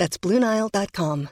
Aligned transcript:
That's 0.00 0.20
BlueNile.com. 0.20 1.28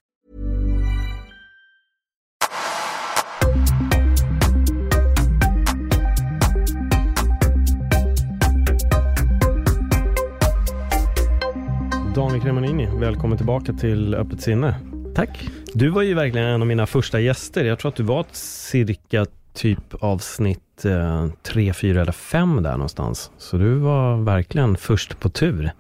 Daniel 12.14 12.40
Cremanini, 12.40 12.86
välkommen 12.86 13.36
tillbaka 13.36 13.72
till 13.72 14.14
Öppet 14.14 14.40
sinne. 14.40 14.74
Tack. 15.14 15.48
Du 15.74 15.88
var 15.88 16.02
ju 16.02 16.14
verkligen 16.14 16.46
en 16.46 16.62
av 16.62 16.68
mina 16.68 16.86
första 16.86 17.20
gäster. 17.20 17.64
Jag 17.64 17.78
tror 17.78 17.88
att 17.88 17.96
du 17.96 18.02
var 18.02 18.20
ett 18.20 18.36
cirka 18.36 19.26
typ 19.54 19.94
avsnitt 19.94 20.84
eh, 20.84 21.26
tre, 21.42 21.72
fyra 21.72 22.00
eller 22.00 22.12
fem 22.12 22.62
där 22.62 22.72
någonstans. 22.72 23.30
Så 23.38 23.56
du 23.56 23.74
var 23.74 24.16
verkligen 24.16 24.76
först 24.76 25.20
på 25.20 25.28
tur. 25.28 25.72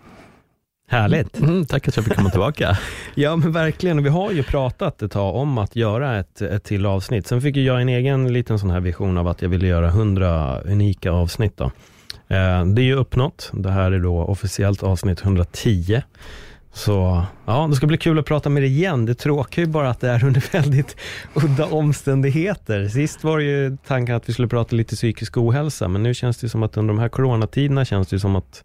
Härligt. 0.90 1.40
Mm, 1.40 1.66
tack 1.66 1.88
att 1.88 1.96
jag 1.96 2.04
fick 2.04 2.16
komma 2.16 2.30
tillbaka. 2.30 2.78
ja 3.14 3.36
men 3.36 3.52
verkligen, 3.52 4.02
vi 4.02 4.08
har 4.08 4.32
ju 4.32 4.42
pratat 4.42 5.02
ett 5.02 5.12
tag 5.12 5.34
om 5.34 5.58
att 5.58 5.76
göra 5.76 6.18
ett, 6.18 6.42
ett 6.42 6.64
till 6.64 6.86
avsnitt. 6.86 7.26
Sen 7.26 7.42
fick 7.42 7.56
jag 7.56 7.80
en 7.80 7.88
egen 7.88 8.32
liten 8.32 8.58
sån 8.58 8.70
här 8.70 8.80
vision 8.80 9.18
av 9.18 9.28
att 9.28 9.42
jag 9.42 9.48
ville 9.48 9.66
göra 9.66 9.90
hundra 9.90 10.60
unika 10.60 11.12
avsnitt. 11.12 11.56
Då. 11.56 11.64
Eh, 12.28 12.64
det 12.64 12.82
är 12.82 12.84
ju 12.84 12.94
uppnått. 12.94 13.50
Det 13.52 13.70
här 13.70 13.92
är 13.92 13.98
då 13.98 14.18
officiellt 14.18 14.82
avsnitt 14.82 15.22
110. 15.22 16.02
Så 16.72 17.24
ja, 17.46 17.66
det 17.70 17.76
ska 17.76 17.86
bli 17.86 17.98
kul 17.98 18.18
att 18.18 18.26
prata 18.26 18.50
med 18.50 18.62
dig 18.62 18.70
igen. 18.70 19.06
Det 19.06 19.14
tråkiga 19.14 19.62
är 19.62 19.66
ju 19.66 19.72
bara 19.72 19.90
att 19.90 20.00
det 20.00 20.08
är 20.08 20.24
under 20.24 20.44
väldigt 20.52 20.96
udda 21.34 21.66
omständigheter. 21.66 22.88
Sist 22.88 23.24
var 23.24 23.38
det 23.38 23.44
ju 23.44 23.76
tanken 23.86 24.14
att 24.14 24.28
vi 24.28 24.32
skulle 24.32 24.48
prata 24.48 24.76
lite 24.76 24.96
psykisk 24.96 25.36
ohälsa, 25.36 25.88
men 25.88 26.02
nu 26.02 26.14
känns 26.14 26.38
det 26.38 26.48
som 26.48 26.62
att 26.62 26.76
under 26.76 26.94
de 26.94 27.00
här 27.00 27.08
coronatiderna 27.08 27.84
känns 27.84 28.08
det 28.08 28.20
som 28.20 28.36
att 28.36 28.64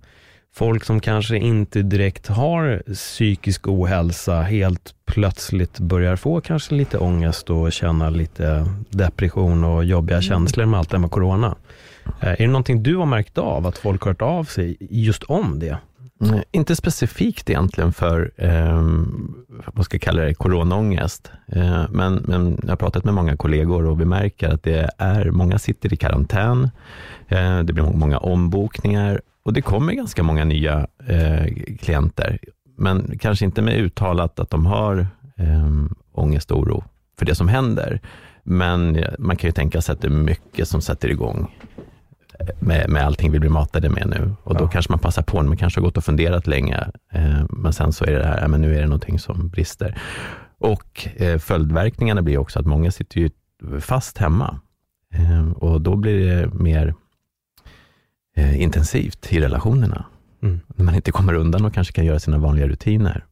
folk 0.54 0.84
som 0.84 1.00
kanske 1.00 1.38
inte 1.38 1.82
direkt 1.82 2.28
har 2.28 2.84
psykisk 2.94 3.68
ohälsa 3.68 4.42
helt 4.42 4.96
plötsligt 5.06 5.80
börjar 5.80 6.16
få 6.16 6.42
kanske 6.42 6.76
lite 6.76 6.98
ångest 6.98 7.50
och 7.50 7.72
känna 7.72 8.10
lite 8.10 8.68
depression 8.90 9.64
och 9.64 9.86
jobbiga 9.86 10.18
mm. 10.18 10.22
känslor 10.22 10.66
med 10.66 10.80
allt 10.80 10.90
det 10.90 11.00
med 11.00 11.12
corona. 11.12 11.56
Eh, 12.20 12.32
är 12.32 12.38
det 12.38 12.48
någonting 12.48 12.84
du 12.84 12.96
har 12.96 13.06
märkt 13.06 13.38
av, 13.38 13.68
att 13.68 13.78
folk 13.78 14.02
har 14.02 14.12
hört 14.12 14.22
av 14.22 14.44
sig 14.44 14.78
just 14.80 15.24
om 15.24 15.60
det? 15.60 15.78
Mm, 16.22 16.40
inte 16.52 16.76
specifikt 16.76 17.50
egentligen 17.50 17.94
för, 17.94 18.32
eh, 18.38 18.82
vad 19.74 19.86
ska 19.86 19.96
jag 19.96 20.02
kalla 20.02 20.22
det, 20.22 20.34
coronaångest. 20.34 21.32
Eh, 21.48 21.84
men, 21.90 22.14
men 22.14 22.60
jag 22.62 22.70
har 22.70 22.76
pratat 22.76 23.04
med 23.04 23.14
många 23.14 23.38
kollegor 23.38 23.86
och 23.86 24.02
vi 24.02 24.06
märker 24.06 24.50
att 24.50 24.64
det 24.64 24.90
är, 24.98 25.32
många 25.32 25.60
sitter 25.60 25.94
i 25.94 25.98
karantän, 25.98 26.70
eh, 27.28 27.60
det 27.60 27.74
blir 27.74 27.84
många 27.84 28.18
ombokningar 28.18 29.22
och 29.46 29.54
det 29.54 29.62
kommer 29.62 29.94
ganska 29.94 30.24
många 30.24 30.44
nya 30.46 30.88
eh, 31.08 31.46
klienter. 31.80 32.40
Men 32.78 33.18
kanske 33.20 33.46
inte 33.46 33.62
med 33.62 33.78
uttalat 33.78 34.40
att 34.40 34.50
de 34.50 34.66
har 34.66 35.08
eh, 35.38 35.70
ångest 36.12 36.52
och 36.52 36.60
oro 36.60 36.84
för 37.20 37.26
det 37.26 37.36
som 37.36 37.48
händer. 37.48 38.02
Men 38.44 39.06
man 39.20 39.36
kan 39.36 39.48
ju 39.48 39.52
tänka 39.52 39.82
sig 39.82 39.94
att 39.94 40.02
det 40.02 40.08
är 40.08 40.12
mycket 40.12 40.68
som 40.68 40.82
sätter 40.82 41.10
igång 41.10 41.52
med, 42.60 42.90
med 42.90 43.06
allting 43.06 43.32
vi 43.32 43.40
blir 43.40 43.50
matade 43.50 43.90
med 43.90 44.08
nu. 44.08 44.36
Och 44.44 44.56
då 44.56 44.64
ja. 44.64 44.68
kanske 44.68 44.92
man 44.92 45.00
passar 45.00 45.22
på, 45.22 45.42
man 45.44 45.58
kanske 45.58 45.80
har 45.80 45.86
gått 45.86 45.98
och 45.98 46.04
funderat 46.04 46.48
länge, 46.48 46.78
eh, 47.12 47.46
men 47.50 47.74
sen 47.74 47.94
så 47.94 48.06
är 48.06 48.20
det 48.20 48.26
här, 48.26 48.48
men 48.48 48.62
nu 48.62 48.76
är 48.76 48.82
det 48.82 48.88
någonting 48.88 49.20
som 49.20 49.50
brister. 49.50 49.98
Och 50.58 51.08
eh, 51.16 51.38
följdverkningarna 51.38 52.22
blir 52.22 52.38
också 52.38 52.60
att 52.60 52.66
många 52.66 52.92
sitter 52.92 53.20
ju 53.20 53.30
fast 53.80 54.18
hemma 54.18 54.60
eh, 55.14 55.52
och 55.52 55.82
då 55.82 55.96
blir 55.96 56.28
det 56.28 56.48
mer 56.54 56.88
eh, 56.88 56.94
intensivt 58.38 59.34
i 59.34 59.40
relationerna. 59.40 60.06
Mm. 60.44 60.60
När 60.76 60.86
man 60.86 60.96
inte 60.96 61.12
kommer 61.12 61.34
undan 61.34 61.66
och 61.66 61.74
kanske 61.74 61.94
kan 61.94 62.06
göra 62.06 62.20
sina 62.20 62.38
vanliga 62.38 62.68
rutiner. 62.68 63.26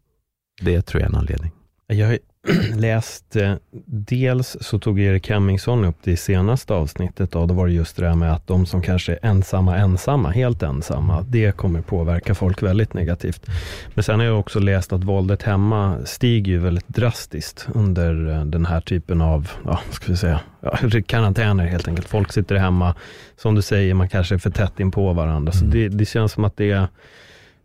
Det 0.62 0.82
tror 0.82 1.02
jag 1.02 1.06
är 1.08 1.14
en 1.14 1.20
anledning. 1.20 1.52
Jag 1.88 2.18
läst, 2.76 3.36
eh, 3.36 3.54
dels 3.86 4.58
så 4.62 4.80
tog 4.80 5.00
Erik 5.00 5.30
Hemmingsson 5.30 5.86
upp 5.86 5.96
det 6.04 6.12
i 6.12 6.18
senaste 6.18 6.74
avsnittet 6.74 7.36
och 7.36 7.48
då 7.48 7.54
var 7.54 7.68
det 7.68 7.74
just 7.74 7.96
det 7.96 8.06
där 8.06 8.16
med 8.16 8.34
att 8.34 8.48
de 8.48 8.66
som 8.66 8.82
kanske 8.82 9.14
är 9.14 9.20
ensamma, 9.22 9.78
ensamma, 9.78 10.30
helt 10.30 10.64
ensamma, 10.64 11.26
det 11.30 11.58
kommer 11.58 11.82
påverka 11.82 12.36
folk 12.36 12.64
väldigt 12.64 12.94
negativt. 12.94 13.46
Men 13.94 14.04
sen 14.04 14.20
har 14.20 14.26
jag 14.26 14.40
också 14.40 14.60
läst 14.60 14.94
att 14.94 15.04
våldet 15.04 15.44
hemma 15.44 15.98
stiger 16.06 16.52
ju 16.52 16.60
väldigt 16.60 16.88
drastiskt 16.88 17.68
under 17.74 18.30
eh, 18.30 18.46
den 18.46 18.66
här 18.66 18.82
typen 18.82 19.22
av, 19.22 19.52
ja, 19.66 19.80
ska 19.92 20.12
vi 20.12 20.18
säga, 20.18 20.40
ja, 20.62 20.78
karantäner 21.06 21.66
helt 21.66 21.88
enkelt. 21.88 22.08
Folk 22.08 22.34
sitter 22.34 22.56
hemma, 22.56 22.96
som 23.38 23.56
du 23.56 23.62
säger, 23.62 23.94
man 23.94 24.10
kanske 24.10 24.36
är 24.36 24.40
för 24.40 24.52
tätt 24.52 24.80
in 24.80 24.92
på 24.92 25.14
varandra. 25.14 25.52
Så 25.52 25.66
mm. 25.66 25.72
det, 25.72 25.90
det 25.90 26.06
känns 26.06 26.32
som 26.32 26.46
att 26.46 26.58
det 26.58 26.72
är 26.72 26.88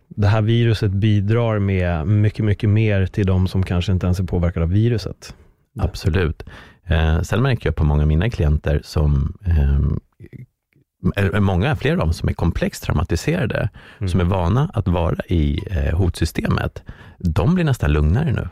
det 0.09 0.27
här 0.27 0.43
viruset 0.43 0.91
bidrar 0.91 1.59
med 1.59 2.06
mycket, 2.06 2.44
mycket 2.44 2.71
mer 2.71 3.06
till 3.06 3.27
de 3.27 3.49
som 3.49 3.62
kanske 3.62 3.93
inte 3.93 4.06
ens 4.06 4.21
är 4.21 4.25
påverkade 4.25 4.65
av 4.65 4.71
viruset. 4.71 5.34
Absolut. 5.78 6.43
Eh, 6.84 7.21
sen 7.21 7.43
märker 7.43 7.69
jag 7.69 7.77
på 7.77 7.84
många 7.84 8.03
av 8.03 8.09
mina 8.09 8.31
klienter 8.31 8.81
som 8.84 9.39
eh, 9.44 11.41
många, 11.41 11.77
fler 11.77 11.93
av 11.93 11.99
dem 11.99 12.12
som 12.12 12.28
är 12.28 12.33
komplext 12.33 12.84
traumatiserade, 12.84 13.69
mm. 13.99 14.09
som 14.09 14.21
är 14.21 14.25
vana 14.25 14.71
att 14.75 14.89
vara 14.89 15.17
i 15.28 15.61
eh, 15.71 15.99
hotsystemet, 15.99 16.83
de 17.19 17.55
blir 17.55 17.65
nästan 17.65 17.93
lugnare 17.93 18.33
nu. 18.33 18.49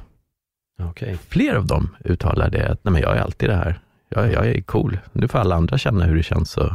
Okay. 0.84 1.16
Fler 1.28 1.54
av 1.54 1.66
dem 1.66 1.97
uttalar 2.04 2.50
det, 2.50 2.69
att 2.69 2.84
Nej, 2.84 2.92
men 2.92 3.03
jag 3.03 3.16
är 3.16 3.21
alltid 3.21 3.48
det 3.48 3.56
här. 3.56 3.81
Jag, 4.09 4.32
jag 4.32 4.47
är 4.47 4.62
cool. 4.62 4.98
Nu 5.12 5.28
får 5.28 5.38
alla 5.38 5.54
andra 5.54 5.78
känna 5.78 6.04
hur 6.04 6.16
det 6.16 6.22
känns 6.22 6.59
att, 6.59 6.72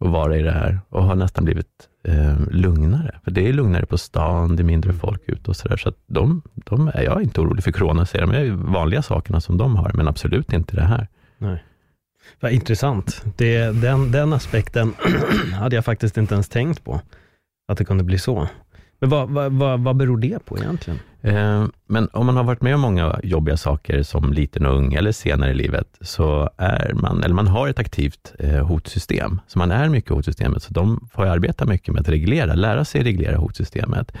att 0.00 0.10
vara 0.10 0.36
i 0.36 0.42
det 0.42 0.52
här 0.52 0.80
och 0.88 1.04
har 1.04 1.14
nästan 1.14 1.44
blivit 1.44 1.88
eh, 2.04 2.34
lugnare. 2.50 3.18
För 3.24 3.30
det 3.30 3.48
är 3.48 3.52
lugnare 3.52 3.86
på 3.86 3.98
stan, 3.98 4.56
det 4.56 4.62
är 4.62 4.64
mindre 4.64 4.92
folk 4.92 5.22
ute 5.26 5.50
och 5.50 5.56
sådär. 5.56 5.76
Så 5.76 5.88
att 5.88 5.98
de, 6.06 6.42
de 6.54 6.88
är, 6.88 7.02
jag 7.02 7.22
inte 7.22 7.40
orolig 7.40 7.64
för 7.64 7.72
corona, 7.72 8.06
säger 8.06 8.26
de. 8.26 8.32
Det 8.32 8.38
är 8.38 8.50
vanliga 8.50 9.02
sakerna 9.02 9.40
som 9.40 9.58
de 9.58 9.76
har, 9.76 9.90
men 9.94 10.08
absolut 10.08 10.52
inte 10.52 10.76
det 10.76 10.84
här. 10.84 11.08
Nej. 11.38 11.64
Vad 12.40 12.52
intressant. 12.52 13.24
Det, 13.36 13.82
den, 13.82 14.10
den 14.10 14.32
aspekten 14.32 14.94
hade 15.52 15.76
jag 15.76 15.84
faktiskt 15.84 16.16
inte 16.16 16.34
ens 16.34 16.48
tänkt 16.48 16.84
på, 16.84 17.00
att 17.68 17.78
det 17.78 17.84
kunde 17.84 18.04
bli 18.04 18.18
så. 18.18 18.48
Men 18.98 19.10
vad, 19.10 19.28
vad, 19.28 19.52
vad, 19.52 19.80
vad 19.80 19.96
beror 19.96 20.18
det 20.18 20.44
på 20.44 20.58
egentligen? 20.58 21.00
Eh, 21.22 21.66
men 21.86 22.08
om 22.12 22.26
man 22.26 22.36
har 22.36 22.44
varit 22.44 22.62
med 22.62 22.74
om 22.74 22.80
många 22.80 23.20
jobbiga 23.22 23.56
saker 23.56 24.02
som 24.02 24.32
liten 24.32 24.66
och 24.66 24.76
ung 24.76 24.94
eller 24.94 25.12
senare 25.12 25.50
i 25.50 25.54
livet, 25.54 25.88
så 26.00 26.50
är 26.56 26.92
man, 26.94 27.24
eller 27.24 27.34
man 27.34 27.46
har 27.46 27.68
ett 27.68 27.78
aktivt 27.78 28.34
eh, 28.38 28.66
hotsystem. 28.66 29.40
Så 29.46 29.58
man 29.58 29.70
är 29.70 29.88
mycket 29.88 30.10
i 30.10 30.14
hotsystemet, 30.14 30.62
så 30.62 30.72
de 30.72 31.08
får 31.12 31.26
arbeta 31.26 31.66
mycket 31.66 31.94
med 31.94 32.00
att 32.00 32.08
reglera, 32.08 32.54
lära 32.54 32.84
sig 32.84 33.02
reglera 33.02 33.36
hotsystemet. 33.36 34.12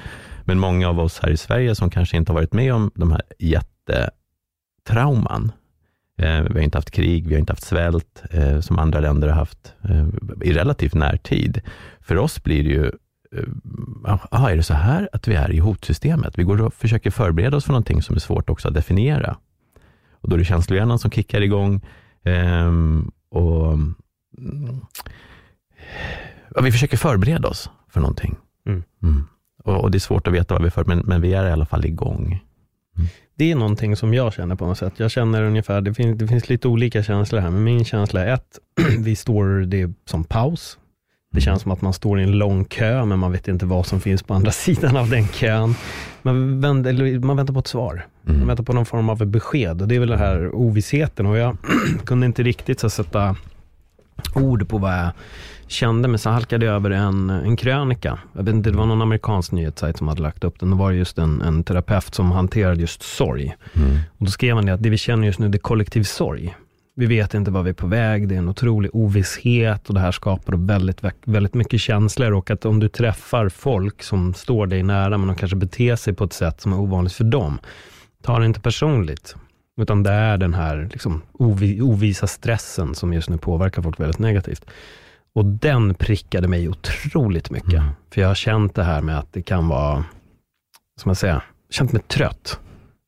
Men 0.44 0.58
många 0.58 0.88
av 0.88 1.00
oss 1.00 1.20
här 1.22 1.30
i 1.30 1.36
Sverige 1.36 1.74
som 1.74 1.90
kanske 1.90 2.16
inte 2.16 2.32
har 2.32 2.34
varit 2.34 2.52
med 2.52 2.74
om 2.74 2.90
de 2.94 3.12
här 3.12 3.22
jättetrauman, 3.38 5.52
eh, 6.18 6.40
vi 6.40 6.54
har 6.54 6.60
inte 6.60 6.78
haft 6.78 6.90
krig, 6.90 7.26
vi 7.26 7.34
har 7.34 7.40
inte 7.40 7.52
haft 7.52 7.66
svält, 7.66 8.22
eh, 8.30 8.60
som 8.60 8.78
andra 8.78 9.00
länder 9.00 9.28
har 9.28 9.36
haft 9.36 9.74
eh, 9.88 10.06
i 10.42 10.52
relativt 10.52 10.94
närtid. 10.94 11.60
För 12.00 12.16
oss 12.16 12.42
blir 12.42 12.64
det 12.64 12.70
ju 12.70 12.92
aha, 14.04 14.50
är 14.50 14.56
det 14.56 14.62
så 14.62 14.74
här 14.74 15.08
att 15.12 15.28
vi 15.28 15.34
är 15.34 15.52
i 15.52 15.58
hotsystemet? 15.58 16.38
Vi 16.38 16.42
går 16.42 16.62
och 16.62 16.74
försöker 16.74 17.10
förbereda 17.10 17.56
oss 17.56 17.64
för 17.64 17.72
någonting 17.72 18.02
som 18.02 18.16
är 18.16 18.20
svårt 18.20 18.50
också 18.50 18.68
att 18.68 18.74
definiera. 18.74 19.36
Och 20.12 20.28
då 20.28 20.34
är 20.34 20.38
det 20.38 20.44
känslohjärnan 20.44 20.98
som 20.98 21.10
kickar 21.10 21.40
igång. 21.40 21.80
Um, 22.22 23.12
och, 23.28 23.78
ja, 26.54 26.62
vi 26.62 26.72
försöker 26.72 26.96
förbereda 26.96 27.48
oss 27.48 27.70
för 27.88 28.00
någonting. 28.00 28.36
Mm. 28.66 28.82
Mm. 29.02 29.24
Och, 29.64 29.80
och, 29.80 29.90
det 29.90 29.98
är 29.98 30.00
svårt 30.00 30.26
att 30.26 30.34
veta 30.34 30.54
vad 30.54 30.62
vi 30.64 30.70
för, 30.70 30.84
men, 30.84 30.98
men 30.98 31.20
vi 31.20 31.34
är 31.34 31.48
i 31.48 31.52
alla 31.52 31.66
fall 31.66 31.84
igång. 31.84 32.26
Mm. 32.96 33.08
Det 33.34 33.50
är 33.50 33.56
någonting 33.56 33.96
som 33.96 34.14
jag 34.14 34.32
känner 34.32 34.54
på 34.54 34.66
något 34.66 34.78
sätt. 34.78 34.92
Jag 34.96 35.10
känner 35.10 35.42
ungefär, 35.42 35.80
det 35.80 35.94
finns, 35.94 36.18
det 36.18 36.28
finns 36.28 36.48
lite 36.48 36.68
olika 36.68 37.02
känslor 37.02 37.40
här, 37.40 37.50
men 37.50 37.64
min 37.64 37.84
känsla 37.84 38.24
är 38.24 38.34
ett, 38.34 38.58
vi 38.98 39.16
står 39.16 39.60
det 39.60 39.92
som 40.04 40.24
paus. 40.24 40.78
Det 41.34 41.40
känns 41.40 41.62
som 41.62 41.72
att 41.72 41.82
man 41.82 41.92
står 41.92 42.20
i 42.20 42.22
en 42.22 42.38
lång 42.38 42.64
kö, 42.64 43.04
men 43.04 43.18
man 43.18 43.32
vet 43.32 43.48
inte 43.48 43.66
vad 43.66 43.86
som 43.86 44.00
finns 44.00 44.22
på 44.22 44.34
andra 44.34 44.50
sidan 44.52 44.96
av 44.96 45.10
den 45.10 45.28
kön. 45.28 45.74
Man, 46.22 46.60
vänder, 46.60 47.18
man 47.18 47.36
väntar 47.36 47.54
på 47.54 47.60
ett 47.60 47.66
svar. 47.66 48.06
Mm. 48.26 48.38
Man 48.38 48.48
väntar 48.48 48.64
på 48.64 48.72
någon 48.72 48.86
form 48.86 49.08
av 49.08 49.26
besked 49.26 49.82
och 49.82 49.88
det 49.88 49.94
är 49.94 50.00
väl 50.00 50.08
den 50.08 50.18
här 50.18 50.54
ovissheten 50.54 51.26
och 51.26 51.36
jag 51.36 51.56
kunde 52.04 52.26
inte 52.26 52.42
riktigt 52.42 52.80
så 52.80 52.90
sätta 52.90 53.36
ord 54.34 54.68
på 54.68 54.78
vad 54.78 54.92
jag 54.92 55.10
kände, 55.66 56.08
men 56.08 56.18
så 56.18 56.30
halkade 56.30 56.66
jag 56.66 56.74
över 56.74 56.90
en, 56.90 57.30
en 57.30 57.56
krönika. 57.56 58.18
Jag 58.32 58.42
vet 58.42 58.54
inte, 58.54 58.70
det 58.70 58.76
var 58.76 58.86
någon 58.86 59.02
amerikansk 59.02 59.52
nyhetssajt 59.52 59.98
som 59.98 60.08
hade 60.08 60.22
lagt 60.22 60.44
upp 60.44 60.60
den. 60.60 60.70
Det 60.70 60.76
var 60.76 60.90
just 60.90 61.18
en, 61.18 61.42
en 61.42 61.64
terapeut 61.64 62.14
som 62.14 62.32
hanterade 62.32 62.80
just 62.80 63.02
sorg. 63.02 63.56
Mm. 63.74 63.98
Och 64.18 64.24
då 64.24 64.30
skrev 64.30 64.56
han 64.56 64.66
det 64.66 64.74
att 64.74 64.82
det 64.82 64.90
vi 64.90 64.98
känner 64.98 65.26
just 65.26 65.38
nu, 65.38 65.48
det 65.48 65.56
är 65.56 65.60
kollektiv 65.60 66.02
sorg. 66.02 66.54
Vi 66.96 67.06
vet 67.06 67.34
inte 67.34 67.50
vad 67.50 67.64
vi 67.64 67.70
är 67.70 67.74
på 67.74 67.86
väg, 67.86 68.28
det 68.28 68.34
är 68.34 68.38
en 68.38 68.48
otrolig 68.48 68.90
ovisshet 68.94 69.88
och 69.88 69.94
det 69.94 70.00
här 70.00 70.12
skapar 70.12 70.56
väldigt, 70.56 71.00
väldigt 71.24 71.54
mycket 71.54 71.80
känslor 71.80 72.32
och 72.32 72.50
att 72.50 72.64
om 72.64 72.80
du 72.80 72.88
träffar 72.88 73.48
folk 73.48 74.02
som 74.02 74.34
står 74.34 74.66
dig 74.66 74.82
nära, 74.82 75.18
men 75.18 75.28
de 75.28 75.36
kanske 75.36 75.56
beter 75.56 75.96
sig 75.96 76.14
på 76.14 76.24
ett 76.24 76.32
sätt 76.32 76.60
som 76.60 76.72
är 76.72 76.78
ovanligt 76.78 77.12
för 77.12 77.24
dem, 77.24 77.58
ta 78.22 78.38
det 78.38 78.46
inte 78.46 78.60
personligt. 78.60 79.36
Utan 79.80 80.02
det 80.02 80.10
är 80.10 80.38
den 80.38 80.54
här 80.54 80.88
liksom, 80.92 81.22
ovisa 81.78 82.26
stressen 82.26 82.94
som 82.94 83.12
just 83.12 83.28
nu 83.28 83.38
påverkar 83.38 83.82
folk 83.82 84.00
väldigt 84.00 84.18
negativt. 84.18 84.64
Och 85.34 85.44
den 85.44 85.94
prickade 85.94 86.48
mig 86.48 86.68
otroligt 86.68 87.50
mycket. 87.50 87.72
Mm. 87.72 87.88
För 88.10 88.20
jag 88.20 88.28
har 88.28 88.34
känt 88.34 88.74
det 88.74 88.84
här 88.84 89.02
med 89.02 89.18
att 89.18 89.32
det 89.32 89.42
kan 89.42 89.68
vara, 89.68 90.04
som 91.00 91.08
jag 91.10 91.16
säger, 91.16 91.42
känt 91.70 91.92
mig 91.92 92.02
trött. 92.02 92.60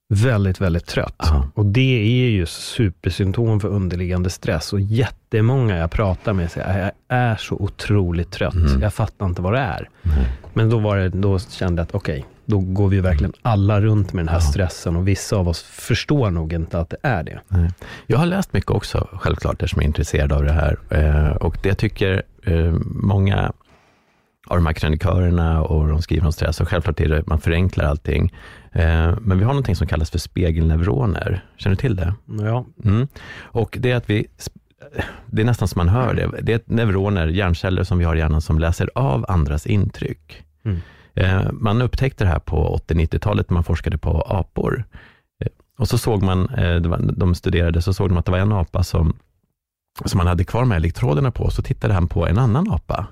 Väldigt, 0.08 0.60
väldigt 0.60 0.86
trött. 0.86 1.14
Aha. 1.18 1.48
Och 1.54 1.66
det 1.66 2.26
är 2.26 2.30
ju 2.30 2.46
supersymptom 2.46 3.60
för 3.60 3.68
underliggande 3.68 4.30
stress. 4.30 4.72
Och 4.72 4.80
jättemånga 4.80 5.76
jag 5.76 5.90
pratar 5.90 6.32
med 6.32 6.50
säger, 6.50 6.78
jag 6.78 6.92
är 7.08 7.36
så 7.36 7.54
otroligt 7.54 8.30
trött. 8.30 8.54
Mm. 8.54 8.82
Jag 8.82 8.94
fattar 8.94 9.26
inte 9.26 9.42
vad 9.42 9.52
det 9.52 9.58
är. 9.58 9.88
Mm. 10.02 10.18
Men 10.54 10.70
då, 10.70 10.78
var 10.78 10.96
det, 10.96 11.08
då 11.08 11.38
kände 11.38 11.80
jag 11.80 11.84
att 11.84 11.94
okej, 11.94 12.18
okay, 12.18 12.30
då 12.44 12.58
går 12.58 12.88
vi 12.88 13.00
verkligen 13.00 13.32
alla 13.42 13.80
runt 13.80 14.12
med 14.12 14.24
den 14.24 14.28
här 14.28 14.36
ja. 14.36 14.40
stressen 14.40 14.96
och 14.96 15.08
vissa 15.08 15.36
av 15.36 15.48
oss 15.48 15.62
förstår 15.62 16.30
nog 16.30 16.52
inte 16.52 16.78
att 16.78 16.90
det 16.90 16.96
är 17.02 17.22
det. 17.22 17.40
Nej. 17.48 17.70
Jag 18.06 18.18
har 18.18 18.26
läst 18.26 18.52
mycket 18.52 18.70
också, 18.70 19.08
självklart, 19.12 19.54
eftersom 19.54 19.80
jag 19.80 19.84
är 19.84 19.88
intresserad 19.88 20.32
av 20.32 20.44
det 20.44 20.52
här. 20.52 20.78
Eh, 20.90 21.36
och 21.36 21.58
det 21.62 21.74
tycker 21.74 22.22
eh, 22.42 22.74
många 22.86 23.52
av 24.46 24.56
de 24.56 24.66
här 24.66 24.72
krönikörerna 24.72 25.62
och 25.62 25.88
de 25.88 26.02
skriver 26.02 26.26
om 26.26 26.32
stress 26.32 26.60
och 26.60 26.68
självklart 26.68 27.00
är 27.00 27.08
det, 27.08 27.26
man 27.26 27.40
förenklar 27.40 27.84
allting. 27.84 28.32
Eh, 28.76 29.14
men 29.20 29.38
vi 29.38 29.44
har 29.44 29.52
någonting 29.52 29.76
som 29.76 29.86
kallas 29.86 30.10
för 30.10 30.18
spegelneuroner. 30.18 31.44
Känner 31.56 31.76
du 31.76 31.80
till 31.80 31.96
det? 31.96 32.14
Ja. 32.26 32.66
Mm. 32.84 33.08
Och 33.40 33.76
det 33.80 33.90
är 33.90 33.96
att 33.96 34.10
vi 34.10 34.26
det 35.26 35.42
är 35.42 35.46
nästan 35.46 35.68
som 35.68 35.78
man 35.78 35.88
hör 35.88 36.14
det. 36.14 36.30
Det 36.42 36.52
är 36.52 36.60
neuroner, 36.66 37.26
hjärnceller 37.26 37.84
som 37.84 37.98
vi 37.98 38.04
har 38.04 38.16
i 38.16 38.18
hjärnan 38.18 38.40
som 38.40 38.58
läser 38.58 38.90
av 38.94 39.24
andras 39.28 39.66
intryck. 39.66 40.44
Mm. 40.64 40.80
Eh, 41.14 41.52
man 41.52 41.82
upptäckte 41.82 42.24
det 42.24 42.30
här 42.30 42.38
på 42.38 42.80
80-90-talet 42.88 43.50
när 43.50 43.54
man 43.54 43.64
forskade 43.64 43.98
på 43.98 44.20
apor. 44.20 44.84
Eh, 45.44 45.48
och 45.78 45.88
så 45.88 45.98
såg 45.98 46.22
man, 46.22 46.48
de 47.16 47.34
studerade, 47.34 47.82
så 47.82 47.94
såg 47.94 48.08
de 48.08 48.18
att 48.18 48.24
det 48.24 48.32
var 48.32 48.38
en 48.38 48.52
apa 48.52 48.82
som, 48.82 49.16
som 50.04 50.18
man 50.18 50.26
hade 50.26 50.44
kvar 50.44 50.64
med 50.64 50.76
elektroderna 50.76 51.30
på, 51.30 51.50
så 51.50 51.62
tittade 51.62 51.94
han 51.94 52.08
på 52.08 52.26
en 52.26 52.38
annan 52.38 52.72
apa 52.72 53.06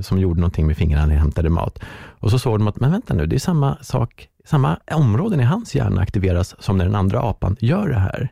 som 0.00 0.18
gjorde 0.18 0.40
någonting 0.40 0.66
med 0.66 0.76
fingrarna 0.76 1.06
när 1.06 1.14
han 1.14 1.22
hämtade 1.22 1.50
mat. 1.50 1.78
Och 2.20 2.30
så 2.30 2.38
såg 2.38 2.58
de 2.58 2.68
att, 2.68 2.80
men 2.80 2.90
vänta 2.90 3.14
nu, 3.14 3.26
det 3.26 3.36
är 3.36 3.40
samma 3.40 3.76
sak, 3.82 4.29
samma 4.44 4.78
områden 4.90 5.40
i 5.40 5.44
hans 5.44 5.74
hjärna 5.74 6.00
aktiveras 6.00 6.62
som 6.62 6.78
när 6.78 6.84
den 6.84 6.94
andra 6.94 7.20
apan 7.20 7.56
gör 7.60 7.88
det 7.88 7.98
här. 7.98 8.28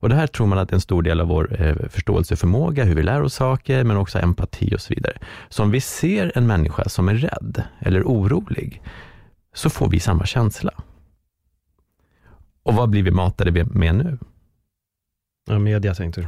Och 0.00 0.08
det 0.08 0.14
här 0.14 0.26
tror 0.26 0.46
man 0.46 0.58
att 0.58 0.70
är 0.70 0.74
en 0.74 0.80
stor 0.80 1.02
del 1.02 1.20
av 1.20 1.28
vår 1.28 1.62
eh, 1.62 1.76
förståelseförmåga, 1.88 2.84
hur 2.84 2.94
vi 2.94 3.02
lär 3.02 3.22
oss 3.22 3.34
saker, 3.34 3.84
men 3.84 3.96
också 3.96 4.18
empati 4.18 4.74
och 4.74 4.80
så 4.80 4.94
vidare. 4.94 5.18
Så 5.48 5.62
om 5.62 5.70
vi 5.70 5.80
ser 5.80 6.32
en 6.34 6.46
människa 6.46 6.88
som 6.88 7.08
är 7.08 7.14
rädd 7.14 7.62
eller 7.78 8.02
orolig, 8.02 8.82
så 9.54 9.70
får 9.70 9.88
vi 9.88 10.00
samma 10.00 10.26
känsla. 10.26 10.72
Och 12.62 12.74
vad 12.74 12.90
blir 12.90 13.02
vi 13.02 13.10
matade 13.10 13.64
med 13.64 13.94
nu? 13.94 14.18
Ja, 15.48 15.58
media 15.58 15.94
tänkte 15.94 16.20
du? 16.20 16.26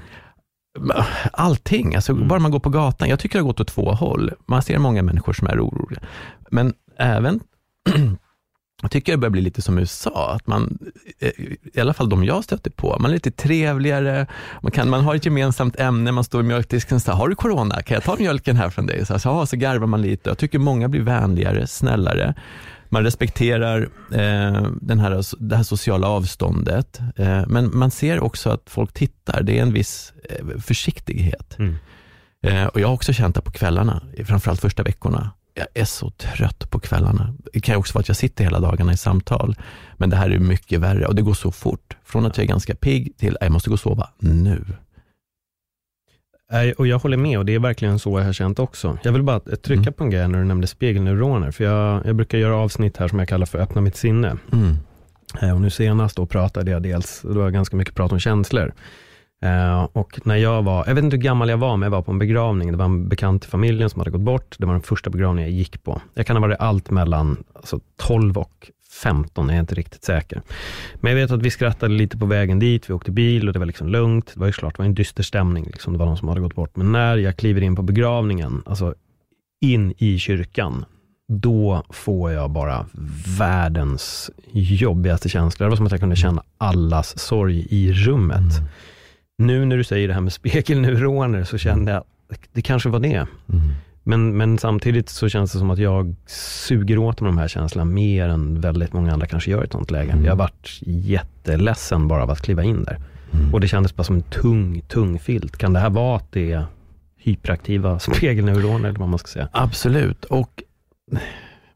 allting, 1.32 1.94
alltså 1.94 2.12
mm. 2.12 2.28
bara 2.28 2.38
man 2.38 2.50
går 2.50 2.60
på 2.60 2.70
gatan. 2.70 3.08
Jag 3.08 3.18
tycker 3.18 3.38
det 3.38 3.42
har 3.42 3.46
gått 3.46 3.60
åt 3.60 3.68
två 3.68 3.92
håll. 3.92 4.32
Man 4.46 4.62
ser 4.62 4.78
många 4.78 5.02
människor 5.02 5.32
som 5.32 5.48
är 5.48 5.60
oroliga. 5.60 6.00
Men 6.50 6.74
även, 6.96 7.40
jag 8.82 8.90
tycker 8.90 9.12
det 9.12 9.18
börjar 9.18 9.30
bli 9.30 9.40
lite 9.40 9.62
som 9.62 9.78
USA, 9.78 10.32
att 10.34 10.46
man, 10.46 10.78
eh, 11.18 11.30
i 11.74 11.80
alla 11.80 11.94
fall 11.94 12.08
de 12.08 12.24
jag 12.24 12.44
stöter 12.44 12.70
på, 12.70 12.96
man 13.00 13.10
är 13.10 13.14
lite 13.14 13.30
trevligare, 13.30 14.26
man, 14.62 14.72
kan, 14.72 14.90
man 14.90 15.04
har 15.04 15.14
ett 15.14 15.24
gemensamt 15.24 15.80
ämne, 15.80 16.12
man 16.12 16.24
står 16.24 16.40
i 16.40 16.44
mjölkdisken, 16.44 17.00
så 17.00 17.12
har 17.12 17.28
du 17.28 17.34
corona? 17.34 17.82
Kan 17.82 17.94
jag 17.94 18.04
ta 18.04 18.16
mjölken 18.16 18.56
här 18.56 18.70
från 18.70 18.86
dig? 18.86 19.06
Så, 19.06 19.18
så, 19.18 19.46
så 19.46 19.56
garvar 19.56 19.86
man 19.86 20.02
lite. 20.02 20.30
Jag 20.30 20.38
tycker 20.38 20.58
många 20.58 20.88
blir 20.88 21.00
vänligare, 21.00 21.66
snällare. 21.66 22.34
Man 22.88 23.04
respekterar 23.04 23.88
eh, 24.12 24.68
den 24.80 24.98
här, 24.98 25.22
det 25.48 25.56
här 25.56 25.62
sociala 25.62 26.08
avståndet, 26.08 27.00
eh, 27.16 27.46
men 27.46 27.78
man 27.78 27.90
ser 27.90 28.20
också 28.20 28.50
att 28.50 28.62
folk 28.66 28.92
tittar. 28.92 29.42
Det 29.42 29.58
är 29.58 29.62
en 29.62 29.72
viss 29.72 30.12
eh, 30.30 30.60
försiktighet. 30.60 31.58
Mm. 31.58 31.76
Eh, 32.42 32.66
och 32.66 32.80
Jag 32.80 32.88
har 32.88 32.94
också 32.94 33.12
känt 33.12 33.34
det 33.34 33.40
på 33.40 33.50
kvällarna, 33.50 34.02
framförallt 34.24 34.60
första 34.60 34.82
veckorna. 34.82 35.30
Jag 35.58 35.66
är 35.74 35.84
så 35.84 36.10
trött 36.10 36.70
på 36.70 36.78
kvällarna. 36.80 37.34
Det 37.52 37.60
kan 37.60 37.76
också 37.76 37.94
vara 37.94 38.00
att 38.00 38.08
jag 38.08 38.16
sitter 38.16 38.44
hela 38.44 38.60
dagarna 38.60 38.92
i 38.92 38.96
samtal, 38.96 39.56
men 39.96 40.10
det 40.10 40.16
här 40.16 40.30
är 40.30 40.38
mycket 40.38 40.80
värre 40.80 41.06
och 41.06 41.14
det 41.14 41.22
går 41.22 41.34
så 41.34 41.50
fort. 41.50 41.96
Från 42.04 42.26
att 42.26 42.36
jag 42.36 42.44
är 42.44 42.48
ganska 42.48 42.74
pigg 42.74 43.16
till 43.16 43.36
att 43.36 43.42
jag 43.42 43.52
måste 43.52 43.70
gå 43.70 43.74
och 43.74 43.80
sova 43.80 44.08
nu. 44.18 44.64
Och 46.76 46.86
jag 46.86 46.98
håller 46.98 47.16
med 47.16 47.38
och 47.38 47.44
det 47.44 47.54
är 47.54 47.58
verkligen 47.58 47.98
så 47.98 48.18
jag 48.18 48.24
har 48.24 48.32
känt 48.32 48.58
också. 48.58 48.98
Jag 49.02 49.12
vill 49.12 49.22
bara 49.22 49.40
trycka 49.40 49.82
mm. 49.82 49.92
på 49.92 50.04
en 50.04 50.10
grej 50.10 50.28
när 50.28 50.38
du 50.38 50.44
nämnde 50.44 50.66
spegelneuroner, 50.66 51.50
för 51.50 51.64
jag, 51.64 52.06
jag 52.06 52.16
brukar 52.16 52.38
göra 52.38 52.56
avsnitt 52.56 52.96
här 52.96 53.08
som 53.08 53.18
jag 53.18 53.28
kallar 53.28 53.46
för 53.46 53.58
öppna 53.58 53.80
mitt 53.80 53.96
sinne. 53.96 54.36
Mm. 54.52 54.76
Eh, 55.42 55.54
och 55.54 55.60
nu 55.60 55.70
senast 55.70 56.16
då 56.16 56.26
pratade 56.26 56.70
jag 56.70 56.82
dels, 56.82 57.20
då 57.22 57.32
var 57.32 57.50
ganska 57.50 57.76
mycket 57.76 57.94
prat 57.94 58.12
om 58.12 58.18
känslor. 58.18 58.72
Uh, 59.44 59.84
och 59.92 60.26
när 60.26 60.36
jag 60.36 60.62
var, 60.62 60.84
jag 60.86 60.94
vet 60.94 61.04
inte 61.04 61.16
hur 61.16 61.22
gammal 61.22 61.48
jag 61.48 61.58
var, 61.58 61.76
men 61.76 61.86
jag 61.86 61.90
var 61.90 62.02
på 62.02 62.12
en 62.12 62.18
begravning. 62.18 62.72
Det 62.72 62.78
var 62.78 62.84
en 62.84 63.08
bekant 63.08 63.44
i 63.44 63.48
familjen 63.48 63.90
som 63.90 64.00
hade 64.00 64.10
gått 64.10 64.20
bort. 64.20 64.56
Det 64.58 64.66
var 64.66 64.72
den 64.72 64.82
första 64.82 65.10
begravningen 65.10 65.50
jag 65.50 65.58
gick 65.58 65.84
på. 65.84 66.00
Jag 66.14 66.26
kan 66.26 66.36
ha 66.36 66.40
varit 66.40 66.60
allt 66.60 66.90
mellan 66.90 67.44
alltså, 67.54 67.80
12 67.96 68.38
och 68.38 68.70
15, 69.02 69.48
jag 69.48 69.56
är 69.56 69.60
inte 69.60 69.74
riktigt 69.74 70.04
säker. 70.04 70.42
Men 70.94 71.12
jag 71.12 71.20
vet 71.20 71.30
att 71.30 71.42
vi 71.42 71.50
skrattade 71.50 71.94
lite 71.94 72.18
på 72.18 72.26
vägen 72.26 72.58
dit, 72.58 72.90
vi 72.90 72.94
åkte 72.94 73.10
bil 73.10 73.46
och 73.48 73.52
det 73.52 73.58
var 73.58 73.66
liksom 73.66 73.88
lugnt. 73.88 74.30
Det 74.34 74.40
var 74.40 74.46
ju 74.46 74.52
klart, 74.52 74.76
det 74.76 74.78
var 74.78 74.86
en 74.86 74.94
dyster 74.94 75.22
stämning, 75.22 75.64
liksom. 75.64 75.92
det 75.92 75.98
var 75.98 76.06
någon 76.06 76.16
som 76.16 76.28
hade 76.28 76.40
gått 76.40 76.54
bort. 76.54 76.76
Men 76.76 76.92
när 76.92 77.16
jag 77.16 77.36
kliver 77.36 77.60
in 77.60 77.76
på 77.76 77.82
begravningen, 77.82 78.62
alltså 78.66 78.94
in 79.60 79.94
i 79.98 80.18
kyrkan, 80.18 80.84
då 81.28 81.82
får 81.90 82.32
jag 82.32 82.50
bara 82.50 82.86
världens 83.38 84.30
jobbigaste 84.52 85.28
känsla. 85.28 85.66
Det 85.66 85.70
var 85.70 85.76
som 85.76 85.86
att 85.86 85.92
jag 85.92 86.00
kunde 86.00 86.16
känna 86.16 86.42
allas 86.58 87.18
sorg 87.18 87.66
i 87.70 87.92
rummet. 87.92 88.58
Mm. 88.58 88.68
Nu 89.38 89.64
när 89.64 89.76
du 89.76 89.84
säger 89.84 90.08
det 90.08 90.14
här 90.14 90.20
med 90.20 90.32
spegelneuroner, 90.32 91.44
så 91.44 91.58
kände 91.58 91.92
jag, 91.92 91.98
att 91.98 92.40
det 92.52 92.62
kanske 92.62 92.88
var 92.88 93.00
det. 93.00 93.16
Mm. 93.16 93.28
Men, 94.02 94.36
men 94.36 94.58
samtidigt 94.58 95.08
så 95.08 95.28
känns 95.28 95.52
det 95.52 95.58
som 95.58 95.70
att 95.70 95.78
jag 95.78 96.14
suger 96.68 96.98
åt 96.98 97.20
mig 97.20 97.28
de 97.28 97.38
här 97.38 97.48
känslorna 97.48 97.84
mer 97.84 98.28
än 98.28 98.60
väldigt 98.60 98.92
många 98.92 99.12
andra 99.12 99.26
kanske 99.26 99.50
gör 99.50 99.62
i 99.62 99.64
ett 99.64 99.72
sånt 99.72 99.90
läge. 99.90 100.12
Mm. 100.12 100.24
Jag 100.24 100.32
har 100.32 100.36
varit 100.36 100.78
jätteledsen 100.86 102.08
bara 102.08 102.22
av 102.22 102.30
att 102.30 102.40
kliva 102.40 102.64
in 102.64 102.84
där. 102.84 102.98
Mm. 103.32 103.54
Och 103.54 103.60
det 103.60 103.68
kändes 103.68 103.96
bara 103.96 104.04
som 104.04 104.16
en 104.16 104.22
tung, 104.22 104.80
tung 104.80 105.18
filt. 105.18 105.56
Kan 105.56 105.72
det 105.72 105.80
här 105.80 105.90
vara 105.90 106.16
att 106.16 106.32
det 106.32 106.52
är 106.52 106.66
hyperaktiva 107.16 107.98
spegelneuroner, 107.98 108.88
eller 108.88 108.98
vad 108.98 109.08
man 109.08 109.18
ska 109.18 109.28
säga? 109.28 109.48
Absolut. 109.52 110.24
Och 110.24 110.62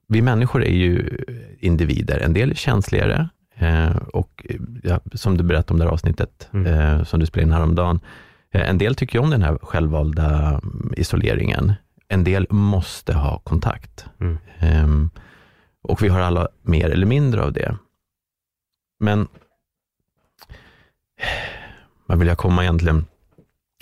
vi 0.09 0.23
människor 0.23 0.65
är 0.65 0.75
ju 0.75 1.19
individer. 1.61 2.19
En 2.19 2.33
del 2.33 2.51
är 2.51 2.55
känsligare. 2.55 3.29
Eh, 3.55 3.97
och 3.97 4.47
ja, 4.83 5.01
som 5.15 5.37
du 5.37 5.45
berättade 5.45 5.73
om 5.73 5.79
det 5.79 5.85
här 5.85 5.93
avsnittet, 5.93 6.49
mm. 6.53 6.67
eh, 6.67 7.05
som 7.05 7.21
du 7.21 7.27
spelade 7.27 7.49
in 7.49 7.53
häromdagen. 7.53 8.01
Eh, 8.51 8.69
en 8.71 8.79
del 8.79 8.95
tycker 8.95 9.19
om 9.19 9.31
den 9.31 9.43
här 9.43 9.59
självvalda 9.63 10.49
mm, 10.49 10.95
isoleringen 10.97 11.73
en 12.13 12.25
del 12.25 12.47
måste 12.51 13.15
ha 13.15 13.39
kontakt. 13.39 14.07
Mm. 14.21 14.39
Um, 14.85 15.11
och 15.83 16.03
vi 16.03 16.09
har 16.09 16.21
alla 16.21 16.49
mer 16.63 16.91
eller 16.91 17.07
mindre 17.07 17.43
av 17.43 17.53
det. 17.53 17.77
Men 19.01 19.29
vad 22.07 22.19
vill 22.19 22.29
jag 22.29 22.39
komma 22.39 22.63
egentligen? 22.63 23.05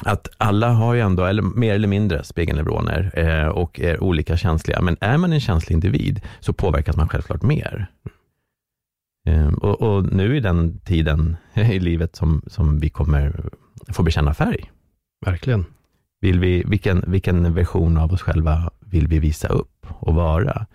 Att 0.05 0.29
alla 0.39 0.69
har 0.69 0.95
ju 0.95 1.01
ändå, 1.01 1.25
eller 1.25 1.43
mer 1.43 1.75
eller 1.75 1.89
mindre, 1.89 2.25
spegelneuroner 2.25 3.11
eh, 3.15 3.49
och 3.49 3.81
är 3.81 4.03
olika 4.03 4.37
känsliga. 4.37 4.81
Men 4.81 4.97
är 5.01 5.17
man 5.17 5.33
en 5.33 5.41
känslig 5.41 5.75
individ 5.75 6.21
så 6.41 6.53
påverkas 6.53 6.97
man 6.97 7.09
självklart 7.09 7.43
mer. 7.43 7.87
Eh, 9.27 9.49
och, 9.49 9.83
och, 9.83 10.13
nu 10.13 10.37
är 10.37 10.41
den 10.41 10.81
tiden 10.81 11.37
i 11.55 11.81
livet 11.81 12.17
som, 12.17 12.43
som 12.47 12.79
vi 12.79 12.91
kommer 12.91 13.51
få 13.89 14.03
bekänna 14.03 14.35
färg. 14.35 14.71
Verkligen. 15.27 15.65
Vill 16.21 16.41
vi, 16.41 16.63
vilken, 16.67 17.05
vilken 17.07 17.55
version 17.55 17.97
av 17.97 18.13
oss 18.13 18.23
själva 18.23 18.71
vill 18.81 19.09
vi 19.09 19.19
visa 19.19 19.49
upp 19.49 19.87
och 19.89 20.15
vara? 20.15 20.67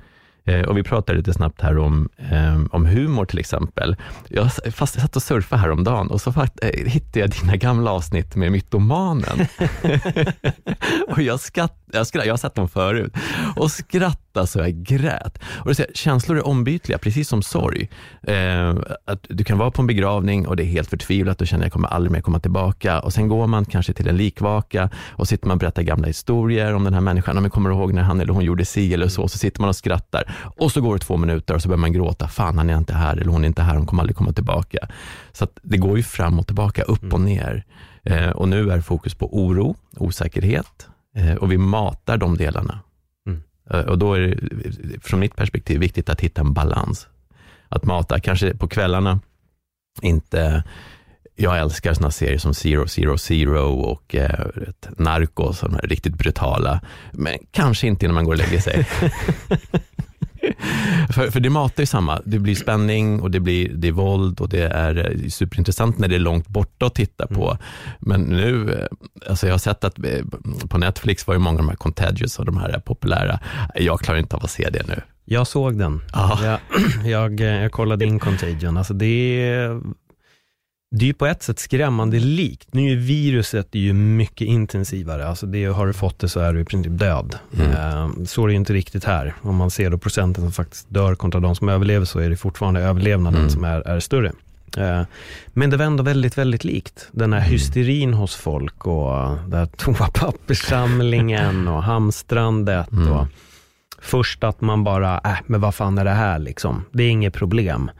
Eh, 0.48 0.62
och 0.62 0.78
vi 0.78 0.84
pratade 0.84 1.18
lite 1.18 1.34
snabbt 1.34 1.62
här 1.62 1.78
om, 1.78 2.10
eh, 2.18 2.62
om 2.72 2.86
humor 2.86 3.25
till 3.25 3.40
exempel. 3.40 3.96
Jag, 4.30 4.52
fast 4.54 4.96
jag 4.96 5.02
satt 5.02 5.16
och 5.16 5.24
surfade 5.24 5.62
häromdagen 5.62 6.08
och 6.08 6.22
så 6.22 6.30
eh, 6.30 6.70
hittade 6.86 7.20
jag 7.20 7.30
dina 7.30 7.56
gamla 7.56 7.92
avsnitt 7.92 8.36
med 8.36 8.52
mytomanen. 8.52 9.48
och 11.08 11.22
jag, 11.22 11.40
skatt, 11.40 11.85
Jag, 11.96 12.08
skratt, 12.08 12.25
jag 12.25 12.34
har 12.34 12.38
sett 12.38 12.56
dem 12.56 12.70
förut. 12.70 13.14
Och 13.56 13.72
skratta 13.72 14.48
så 14.48 14.60
jag 14.60 14.84
grät. 14.84 15.40
Och 15.46 15.75
det, 15.75 15.98
känslor 15.98 16.38
är 16.38 16.48
ombytliga, 16.48 16.98
precis 16.98 17.28
som 17.28 17.42
sorg. 17.42 17.90
Eh, 18.24 18.75
att 19.06 19.25
du 19.30 19.44
kan 19.44 19.58
vara 19.58 19.72
på 19.72 19.82
en 19.82 19.88
begravning 19.88 20.48
och 20.48 20.56
det 20.56 20.64
är 20.64 20.68
helt 20.68 20.90
förtvivlat 20.90 21.42
och 21.42 21.48
känner 21.48 21.64
att 21.64 21.66
jag 21.66 21.74
kommer 21.74 21.88
aldrig 21.88 22.12
mer 22.12 22.22
komma 22.22 22.40
tillbaka. 22.40 23.00
Och 23.00 23.14
sen 23.14 23.28
går 23.28 23.48
man 23.48 23.66
kanske 23.66 23.94
till 23.94 24.08
en 24.08 24.18
likvaka 24.18 24.90
och 25.10 25.28
sitter 25.28 25.48
man 25.48 25.56
och 25.56 25.60
berättar 25.60 25.82
gamla 25.82 26.08
historier 26.08 26.74
om 26.74 26.84
den 26.84 26.94
här 26.94 27.02
människan. 27.02 27.38
Om 27.38 27.44
jag 27.44 27.54
kommer 27.54 27.70
ihåg 27.70 27.94
när 27.94 28.04
han 28.04 28.22
eller 28.22 28.34
hon 28.34 28.44
gjorde 28.44 28.66
si 28.66 28.94
eller 28.94 29.08
så, 29.08 29.28
så 29.28 29.38
sitter 29.38 29.62
man 29.62 29.70
och 29.70 29.75
skrattar. 29.75 30.36
Och 30.58 30.72
så 30.72 30.82
går 30.82 30.94
det 30.94 31.00
två 31.00 31.18
minuter 31.18 31.54
och 31.54 31.62
så 31.62 31.68
börjar 31.68 31.80
man 31.80 31.94
gråta. 31.94 32.28
Fan, 32.28 32.58
han 32.58 32.70
är 32.70 32.78
inte 32.78 32.94
här 32.94 33.18
eller 33.18 33.32
hon 33.32 33.44
är 33.44 33.48
inte 33.48 33.62
här, 33.62 33.75
hon 33.75 33.86
kommer 33.86 34.04
aldrig 34.04 34.16
komma 34.16 34.34
tillbaka. 34.34 34.88
Så 35.32 35.48
det 35.62 35.78
går 35.78 35.98
ju 35.98 36.04
fram 36.04 36.40
och 36.40 36.46
tillbaka, 36.46 36.84
upp 36.84 37.14
och 37.14 37.20
mm. 37.20 37.25
ner. 37.25 37.66
Eh, 38.04 38.30
och 38.30 38.50
nu 38.50 38.72
är 38.72 38.82
fokus 38.82 39.16
på 39.16 39.38
oro, 39.38 39.75
osäkerhet 39.98 40.88
och 41.39 41.51
vi 41.51 41.57
matar 41.57 42.17
de 42.17 42.38
delarna. 42.38 42.79
Mm. 43.27 43.43
Eh, 43.69 43.79
och 43.79 43.98
då 43.98 44.13
är 44.13 44.19
det 44.19 45.03
från 45.03 45.19
mitt 45.19 45.36
perspektiv 45.36 45.79
viktigt 45.79 46.10
att 46.10 46.22
hitta 46.22 46.41
en 46.41 46.53
balans. 46.53 47.07
Att 47.69 47.84
mata, 47.84 48.19
kanske 48.19 48.55
på 48.55 48.67
kvällarna, 48.67 49.19
inte 50.01 50.63
jag 51.36 51.60
älskar 51.60 51.93
sådana 51.93 52.12
serier 52.12 52.38
som 52.38 52.53
Zero 52.53 52.88
Zero 52.88 53.17
Zero 53.17 53.60
och 53.67 54.15
eh, 54.15 54.45
Narcos, 54.98 55.60
sådana 55.60 55.77
riktigt 55.77 56.17
brutala, 56.17 56.81
men 57.12 57.38
kanske 57.51 57.88
inte 57.88 58.05
innan 58.05 58.15
man 58.15 58.25
går 58.25 58.31
och 58.31 58.38
lägger 58.38 58.60
sig. 58.60 58.88
för, 61.10 61.32
för 61.32 61.40
det 61.40 61.50
matar 61.50 61.84
ju 61.84 61.88
samma. 61.88 62.22
Det 62.25 62.40
blir 62.40 62.56
spänning 62.56 63.22
och 63.22 63.32
det 63.32 63.40
blir 63.40 63.70
det 63.70 63.88
är 63.88 63.92
våld 63.92 64.42
och 64.42 64.50
det 64.50 64.64
är 64.64 65.12
eh, 65.12 65.30
superintressant 65.30 65.98
när 65.98 66.08
det 66.08 66.16
är 66.16 66.20
långt 66.20 66.48
borta 66.48 66.86
att 66.86 66.96
titta 66.96 67.28
på. 67.28 67.50
Mm. 67.50 67.58
Men 68.00 68.22
nu, 68.22 68.74
eh, 68.74 69.30
alltså 69.30 69.48
jag 69.48 69.54
har 69.54 69.60
sett 69.60 69.84
att 69.84 70.00
eh, 70.00 70.25
på 70.70 70.78
Netflix 70.78 71.28
var 71.28 71.34
ju 71.34 71.40
många 71.40 71.60
av 71.60 71.64
de 71.64 71.70
här 71.70 71.75
Contagious 71.75 72.40
och 72.40 72.46
de 72.46 72.58
här 72.58 72.80
populära. 72.80 73.40
Jag 73.75 74.00
klarar 74.00 74.20
inte 74.20 74.36
av 74.36 74.44
att 74.44 74.52
se 74.52 74.70
det 74.70 74.88
nu. 74.88 75.02
Jag 75.25 75.48
såg 75.48 75.78
den. 75.78 76.02
Jag, 76.14 76.60
jag, 77.06 77.40
jag 77.40 77.72
kollade 77.72 78.06
in 78.06 78.20
Contagion. 78.20 78.78
Alltså 78.78 78.94
det 78.94 79.44
är 79.44 79.82
det 80.96 81.06
är 81.06 81.08
ju 81.08 81.14
på 81.14 81.25
ett 81.25 81.44
sätt 81.44 81.60
skrämmande 81.60 82.20
likt. 82.20 82.68
Nu 82.72 82.92
är 82.92 82.96
viruset 82.96 83.68
ju 83.72 83.94
mycket 83.94 84.48
intensivare. 84.48 85.28
Alltså 85.28 85.46
det, 85.46 85.66
har 85.66 85.88
du 85.88 85.94
fått 85.94 86.20
det 86.20 86.30
så 86.30 86.40
är 86.40 86.54
du 86.54 86.60
i 86.60 86.66
princip 86.66 87.00
död. 87.00 87.36
Mm. 87.58 87.72
Uh, 87.72 88.25
så 88.25 88.44
är 88.44 88.48
det 88.48 88.54
inte 88.54 88.74
riktigt 88.74 89.04
här. 89.04 89.34
Om 89.42 89.56
man 89.56 89.72
ser 89.72 89.90
då 89.90 89.98
procenten 89.98 90.44
som 90.44 90.52
faktiskt 90.52 90.90
dör 90.90 91.16
kontra 91.16 91.40
de 91.40 91.56
som 91.56 91.70
överlever 91.70 92.06
så 92.06 92.20
är 92.20 92.30
det 92.30 92.38
fortfarande 92.38 92.82
överlevnaden 92.82 93.40
mm. 93.40 93.50
som 93.50 93.64
är, 93.64 93.88
är 93.88 94.00
större. 94.00 94.32
Uh, 94.78 95.02
men 95.48 95.70
det 95.70 95.78
var 95.78 95.86
ändå 95.86 96.04
väldigt, 96.04 96.38
väldigt 96.38 96.64
likt. 96.64 97.08
Den 97.12 97.34
här 97.34 97.40
mm. 97.40 97.52
hysterin 97.52 98.14
hos 98.14 98.36
folk 98.36 98.88
och 98.88 99.38
den 99.48 99.60
här 99.60 99.66
toapapperssamlingen 99.78 101.68
och 101.68 101.84
hamstrandet. 101.84 102.92
Mm. 102.92 103.12
Och 103.12 103.28
först 104.02 104.44
att 104.44 104.62
man 104.62 104.84
bara, 104.84 105.22
äh, 105.24 105.38
men 105.46 105.62
vad 105.62 105.75
fan 105.75 105.98
är 105.98 106.06
det 106.06 106.12
här 106.12 106.40
liksom? 106.40 106.86
Det 106.92 107.04
är 107.04 107.10
inget 107.10 107.34
problem. 107.34 107.92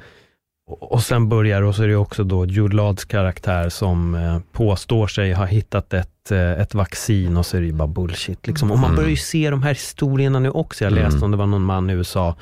Och 0.68 1.04
sen 1.04 1.30
börjar, 1.30 1.62
och 1.62 1.76
så 1.76 1.84
är 1.84 1.88
det 1.88 1.96
också 1.96 2.24
då 2.24 2.46
Jude 2.46 2.96
karaktär 3.08 3.70
som 3.70 4.16
eh, 4.16 4.40
påstår 4.52 5.08
sig 5.08 5.34
ha 5.34 5.46
hittat 5.46 5.94
ett, 5.94 6.32
eh, 6.32 6.52
ett 6.52 6.74
vaccin 6.74 7.38
och 7.38 7.46
så 7.46 7.58
är 7.58 7.62
det 7.62 7.68
ju 7.68 7.74
bara 7.74 7.88
bullshit. 7.88 8.48
Liksom. 8.48 8.72
Och 8.72 8.78
man 8.78 8.86
mm. 8.86 8.96
börjar 8.96 9.10
ju 9.10 9.18
se 9.18 9.50
de 9.50 9.64
här 9.64 9.70
historierna 9.70 10.40
nu 10.40 10.50
också. 10.50 10.84
Jag 10.84 10.94
läste 10.94 11.18
mm. 11.18 11.24
om 11.24 11.32
det 11.32 11.38
var 11.38 11.46
någon 11.46 11.64
man 11.64 11.90
i 11.90 11.94
USA 11.94 12.36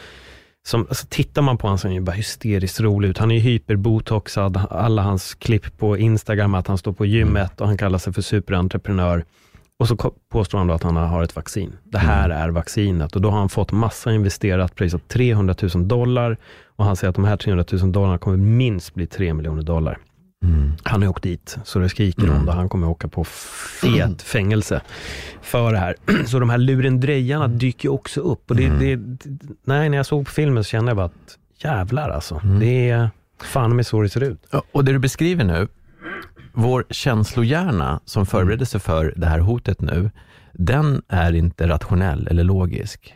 som, 0.66 0.82
alltså, 0.90 1.08
tittar 1.10 1.42
man 1.42 1.58
på 1.58 1.68
honom 1.68 1.78
så 1.78 1.88
är 1.88 1.90
han 1.90 1.96
ju 1.96 2.02
bara 2.02 2.12
hysteriskt 2.12 2.80
rolig 2.80 3.10
ut. 3.10 3.18
Han 3.18 3.32
är 3.32 3.36
ju 3.36 3.42
hyperbotoxad, 3.42 4.62
alla 4.70 5.02
hans 5.02 5.36
klipp 5.36 5.78
på 5.78 5.98
Instagram, 5.98 6.56
att 6.56 6.68
han 6.68 6.78
står 6.78 6.94
på 6.94 7.06
gymmet 7.06 7.62
och 7.62 7.68
han 7.68 7.78
kallar 7.78 7.98
sig 7.98 8.14
för 8.14 8.22
superentreprenör. 8.22 9.26
Och 9.80 9.88
så 9.88 9.96
påstår 10.32 10.58
han 10.58 10.68
då 10.68 10.74
att 10.74 10.84
han 10.84 10.96
har 10.96 11.24
ett 11.24 11.36
vaccin. 11.36 11.74
Det 11.84 11.98
här 11.98 12.26
mm. 12.26 12.38
är 12.38 12.50
vaccinet 12.50 13.16
och 13.16 13.22
då 13.22 13.30
har 13.30 13.40
han 13.40 13.50
fått 13.50 13.72
massa 13.72 14.12
investerat, 14.12 14.82
av 14.94 14.98
300 14.98 15.56
000 15.76 15.88
dollar 15.88 16.38
och 16.76 16.86
han 16.86 16.96
säger 16.96 17.10
att 17.10 17.16
de 17.16 17.26
här 17.26 17.38
300 17.38 17.66
000 17.72 17.92
dollarna 17.92 18.18
kommer 18.18 18.38
minst 18.38 18.94
bli 18.94 19.08
3 19.08 19.34
miljoner 19.34 19.64
dollar. 19.64 19.98
Mm. 20.44 20.72
Han 20.84 21.02
har 21.02 21.10
åkt 21.10 21.24
dit, 21.24 21.58
så 21.64 21.80
det 21.80 21.90
skriker 21.90 22.24
mm. 22.24 22.36
om 22.36 22.46
det. 22.46 22.52
Han 22.52 22.70
kommer 22.70 22.90
åka 22.90 23.08
på 23.08 23.24
fet 23.24 24.02
mm. 24.02 24.18
fängelse 24.24 24.82
för 25.42 25.72
det 25.72 25.78
här. 25.78 25.96
Så 26.26 26.40
de 26.40 26.50
här 26.50 26.58
lurendrejarna 26.58 27.48
dyker 27.48 27.90
också 27.90 28.22
upp. 28.22 28.50
Och 28.50 28.56
det, 28.56 28.66
mm. 28.66 28.80
det, 28.80 29.20
nej, 29.64 29.90
när 29.90 29.98
jag 29.98 30.06
såg 30.06 30.26
på 30.26 30.32
filmen 30.32 30.64
så 30.64 30.68
kände 30.68 30.90
jag 30.90 30.98
bara 30.98 31.06
att 31.06 31.38
jävlar 31.58 32.10
alltså. 32.10 32.42
Mm. 32.44 32.60
Det 32.60 32.90
är 32.90 33.10
fan 33.44 33.76
med 33.76 33.88
så 33.88 34.02
det 34.02 34.10
ser 34.10 34.24
ut. 34.24 34.46
Och 34.72 34.86
det 34.86 34.92
du 34.92 35.00
beskriver 35.00 35.44
nu, 35.44 35.68
vår 36.54 36.86
känslohjärna 36.90 38.00
som 38.06 38.26
förbereder 38.26 38.66
sig 38.66 38.80
för 38.80 39.14
det 39.18 39.28
här 39.28 39.40
hotet 39.40 39.82
nu, 39.82 40.12
den 40.54 41.02
är 41.08 41.34
inte 41.34 41.68
rationell 41.68 42.28
eller 42.28 42.44
logisk 42.44 43.16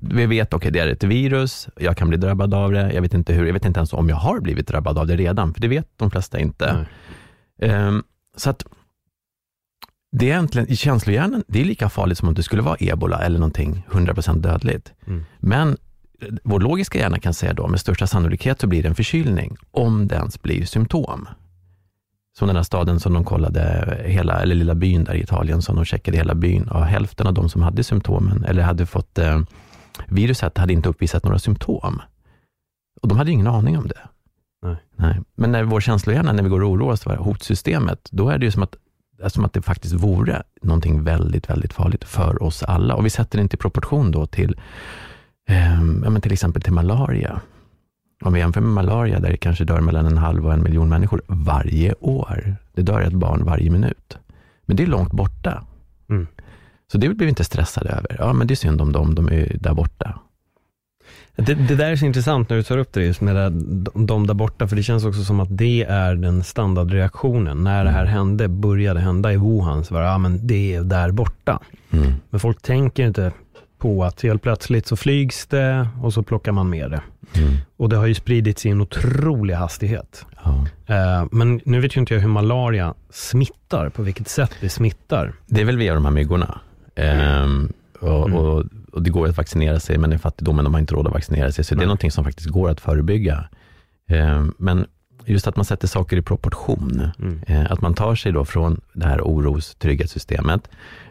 vi 0.00 0.26
vet, 0.26 0.54
okej, 0.54 0.56
okay, 0.56 0.70
det 0.70 0.78
är 0.78 0.92
ett 0.92 1.04
virus, 1.04 1.68
jag 1.76 1.96
kan 1.96 2.08
bli 2.08 2.18
drabbad 2.18 2.54
av 2.54 2.72
det, 2.72 2.92
jag 2.92 3.02
vet 3.02 3.14
inte 3.14 3.32
hur, 3.32 3.46
jag 3.46 3.52
vet 3.52 3.64
inte 3.64 3.80
ens 3.80 3.92
om 3.92 4.08
jag 4.08 4.16
har 4.16 4.40
blivit 4.40 4.68
drabbad 4.68 4.98
av 4.98 5.06
det 5.06 5.16
redan, 5.16 5.54
för 5.54 5.60
det 5.60 5.68
vet 5.68 5.88
de 5.96 6.10
flesta 6.10 6.38
inte. 6.38 6.86
Um, 7.62 8.04
så 8.36 8.50
att 8.50 8.64
det 10.12 10.24
är 10.26 10.28
egentligen, 10.30 10.68
i 10.68 10.76
känslohjärnan, 10.76 11.44
det 11.48 11.60
är 11.60 11.64
lika 11.64 11.88
farligt 11.88 12.18
som 12.18 12.28
om 12.28 12.34
det 12.34 12.42
skulle 12.42 12.62
vara 12.62 12.76
ebola 12.80 13.18
eller 13.22 13.38
någonting 13.38 13.86
100% 13.90 14.38
dödligt. 14.38 14.92
Mm. 15.06 15.24
Men 15.38 15.76
vår 16.44 16.60
logiska 16.60 16.98
hjärna 16.98 17.18
kan 17.18 17.34
säga 17.34 17.52
då, 17.52 17.68
med 17.68 17.80
största 17.80 18.06
sannolikhet 18.06 18.60
så 18.60 18.66
blir 18.66 18.82
det 18.82 18.88
en 18.88 18.94
förkylning, 18.94 19.56
om 19.70 20.08
det 20.08 20.14
ens 20.14 20.42
blir 20.42 20.64
symptom. 20.64 21.28
Som 22.38 22.46
den 22.46 22.56
här 22.56 22.62
staden 22.62 23.00
som 23.00 23.12
de 23.12 23.24
kollade, 23.24 23.96
hela, 24.04 24.42
eller 24.42 24.54
lilla 24.54 24.74
byn 24.74 25.04
där 25.04 25.14
i 25.14 25.22
Italien, 25.22 25.62
som 25.62 25.76
de 25.76 25.84
checkade 25.84 26.16
hela 26.16 26.34
byn, 26.34 26.68
och 26.68 26.86
hälften 26.86 27.26
av 27.26 27.34
de 27.34 27.48
som 27.48 27.62
hade 27.62 27.84
symptomen, 27.84 28.44
eller 28.44 28.62
hade 28.62 28.86
fått 28.86 29.18
eh, 29.18 29.40
viruset 30.08 30.58
hade 30.58 30.72
inte 30.72 30.88
uppvisat 30.88 31.24
några 31.24 31.38
symptom. 31.38 32.02
Och 33.02 33.08
de 33.08 33.18
hade 33.18 33.30
ingen 33.30 33.46
aning 33.46 33.78
om 33.78 33.88
det. 33.88 34.00
Nej. 34.62 34.76
Nej. 34.96 35.20
Men 35.34 35.52
när 35.52 35.64
vår 35.64 35.80
känslohjärna, 35.80 36.32
när 36.32 36.42
vi 36.42 36.48
går 36.48 36.62
och 36.62 36.70
oroar 36.70 36.92
oss 36.92 37.02
för 37.02 37.16
hotsystemet, 37.16 38.08
då 38.10 38.28
är 38.28 38.38
det 38.38 38.44
ju 38.44 38.50
som 38.50 38.62
att, 38.62 38.76
som 39.32 39.44
att 39.44 39.52
det 39.52 39.62
faktiskt 39.62 39.94
vore 39.94 40.42
någonting 40.62 41.04
väldigt, 41.04 41.50
väldigt 41.50 41.72
farligt 41.72 42.04
för 42.04 42.42
oss 42.42 42.62
alla. 42.62 42.94
Och 42.94 43.06
vi 43.06 43.10
sätter 43.10 43.38
det 43.38 43.42
inte 43.42 43.56
i 43.56 43.58
proportion 43.58 44.10
då 44.10 44.26
till, 44.26 44.56
eh, 45.48 45.82
men 45.82 46.20
till 46.20 46.32
exempel 46.32 46.62
till 46.62 46.72
malaria. 46.72 47.40
Om 48.24 48.32
vi 48.32 48.40
jämför 48.40 48.60
med 48.60 48.72
malaria, 48.72 49.20
där 49.20 49.30
det 49.30 49.36
kanske 49.36 49.64
dör 49.64 49.80
mellan 49.80 50.06
en 50.06 50.18
halv 50.18 50.46
och 50.46 50.52
en 50.52 50.62
miljon 50.62 50.88
människor 50.88 51.22
varje 51.26 51.94
år. 51.94 52.56
Det 52.72 52.82
dör 52.82 53.00
ett 53.00 53.12
barn 53.12 53.44
varje 53.44 53.70
minut. 53.70 54.18
Men 54.66 54.76
det 54.76 54.82
är 54.82 54.86
långt 54.86 55.12
borta. 55.12 55.64
Mm. 56.08 56.26
Så 56.92 56.98
det 56.98 57.08
blir 57.08 57.26
vi 57.26 57.28
inte 57.28 57.44
stressade 57.44 57.88
över. 57.88 58.16
Ja, 58.18 58.32
men 58.32 58.46
det 58.46 58.54
är 58.54 58.56
synd 58.56 58.80
om 58.80 58.92
dem, 58.92 59.14
de 59.14 59.28
är 59.28 59.56
där 59.60 59.74
borta. 59.74 60.20
Det, 61.36 61.54
det, 61.54 61.74
där 61.74 61.90
är 61.90 61.96
så 61.96 62.06
intressant 62.06 62.50
när 62.50 62.56
du 62.56 62.62
tar 62.62 62.78
upp 62.78 62.92
det 62.92 63.04
just 63.04 63.20
med 63.20 63.36
det, 63.36 63.50
de 63.94 64.26
där 64.26 64.34
borta, 64.34 64.68
för 64.68 64.76
det 64.76 64.82
känns 64.82 65.04
också 65.04 65.24
som 65.24 65.40
att 65.40 65.56
det 65.56 65.84
är 65.84 66.14
den 66.14 66.44
standardreaktionen. 66.44 67.64
När 67.64 67.84
det 67.84 67.90
här 67.90 68.02
mm. 68.02 68.12
hände, 68.12 68.48
började 68.48 69.00
hända 69.00 69.32
i 69.32 69.36
Wuhan, 69.36 69.84
så 69.84 69.94
var 69.94 70.00
det, 70.00 70.06
ja 70.06 70.18
men 70.18 70.46
det 70.46 70.74
är 70.74 70.82
där 70.82 71.10
borta. 71.10 71.60
Mm. 71.90 72.12
Men 72.30 72.40
folk 72.40 72.62
tänker 72.62 73.06
inte 73.06 73.32
på 73.78 74.04
att 74.04 74.22
helt 74.22 74.42
plötsligt 74.42 74.86
så 74.86 74.96
flygs 74.96 75.46
det 75.46 75.88
och 76.02 76.12
så 76.12 76.22
plockar 76.22 76.52
man 76.52 76.70
med 76.70 76.90
det. 76.90 77.00
Mm. 77.34 77.54
Och 77.76 77.88
det 77.88 77.96
har 77.96 78.06
ju 78.06 78.14
spridits 78.14 78.66
i 78.66 78.70
en 78.70 78.80
otrolig 78.80 79.54
hastighet. 79.54 80.26
Ja. 80.44 80.66
Uh, 80.90 81.28
men 81.30 81.60
nu 81.64 81.80
vet 81.80 81.96
ju 81.96 82.00
inte 82.00 82.14
jag 82.14 82.20
hur 82.20 82.28
malaria 82.28 82.94
smittar, 83.10 83.88
på 83.88 84.02
vilket 84.02 84.28
sätt 84.28 84.52
det 84.60 84.68
smittar. 84.68 85.32
Det 85.46 85.60
är 85.60 85.64
väl 85.64 85.78
via 85.78 85.94
de 85.94 86.04
här 86.04 86.12
myggorna. 86.12 86.60
Och, 88.00 88.28
mm. 88.28 88.34
och, 88.34 88.64
och, 88.92 89.02
det 89.02 89.10
går 89.10 89.28
att 89.28 89.36
vaccinera 89.36 89.80
sig, 89.80 89.98
men 89.98 90.12
i 90.12 90.18
fattigdomen 90.18 90.64
de 90.64 90.74
har 90.74 90.80
inte 90.80 90.94
råd 90.94 91.06
att 91.06 91.12
vaccinera 91.12 91.52
sig. 91.52 91.64
Så 91.64 91.74
Nej. 91.74 91.78
det 91.78 91.84
är 91.84 91.86
någonting 91.86 92.10
som 92.10 92.24
faktiskt 92.24 92.48
går 92.48 92.70
att 92.70 92.80
förebygga. 92.80 93.48
Um, 94.10 94.54
men 94.58 94.86
just 95.24 95.46
att 95.46 95.56
man 95.56 95.64
sätter 95.64 95.88
saker 95.88 96.16
i 96.16 96.22
proportion. 96.22 97.10
Mm. 97.18 97.40
Uh, 97.50 97.72
att 97.72 97.80
man 97.80 97.94
tar 97.94 98.14
sig 98.14 98.32
då 98.32 98.44
från 98.44 98.80
det 98.92 99.06
här 99.06 99.20
oros 99.20 99.74
trygghetssystemet. 99.74 100.68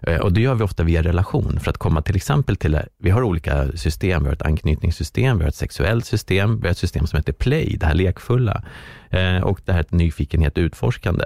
Uh, 0.08 0.18
och 0.18 0.34
det 0.34 0.42
gör 0.42 0.56
vi 0.56 0.64
ofta 0.64 0.84
via 0.84 1.04
relation. 1.04 1.60
För 1.60 1.70
att 1.70 1.78
komma 1.78 2.02
till 2.02 2.16
exempel 2.16 2.56
till, 2.56 2.80
vi 2.98 3.10
har 3.10 3.24
olika 3.24 3.78
system. 3.78 4.24
Vi 4.24 4.28
har 4.28 4.36
ett 4.36 4.42
anknytningssystem, 4.42 5.38
vi 5.38 5.44
har 5.44 5.50
ett 5.50 5.56
sexuellt 5.56 6.06
system, 6.06 6.60
vi 6.60 6.68
har 6.68 6.72
ett 6.72 6.78
system 6.78 7.08
som 7.08 7.18
heter 7.18 7.34
play, 7.34 7.78
det 7.80 7.86
här 7.86 7.94
lekfulla. 7.94 8.64
Uh, 9.14 9.44
och 9.44 9.62
det 9.66 9.74
här 9.74 9.86
nyfikenhet 9.90 10.58
utforskande. 10.58 11.26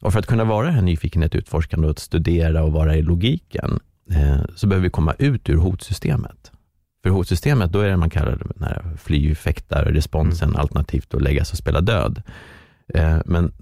Och 0.00 0.12
för 0.12 0.18
att 0.18 0.26
kunna 0.26 0.44
vara 0.44 0.66
det 0.66 0.72
här 0.72 0.82
nyfikenhet 0.82 1.34
utforskande 1.34 1.86
och 1.86 1.90
att 1.90 1.98
studera 1.98 2.62
och 2.62 2.72
vara 2.72 2.96
i 2.96 3.02
logiken, 3.02 3.80
Eh, 3.80 3.87
så 4.54 4.66
behöver 4.66 4.84
vi 4.84 4.90
komma 4.90 5.14
ut 5.18 5.48
ur 5.48 5.56
hotsystemet. 5.56 6.52
För 7.02 7.10
hotsystemet, 7.10 7.72
då 7.72 7.80
är 7.80 7.88
det 7.88 7.96
man 7.96 8.10
kallar 8.10 8.38
den 8.56 8.68
här 8.68 8.82
fly, 8.96 9.34
fäktar, 9.34 9.84
responsen, 9.84 10.48
mm. 10.48 10.60
alternativt 10.60 11.14
att 11.14 11.22
lägga 11.22 11.44
sig 11.44 11.54
och 11.54 11.58
spela 11.58 11.80
död. 11.80 12.22
Eh, 12.94 13.18
men 13.24 13.52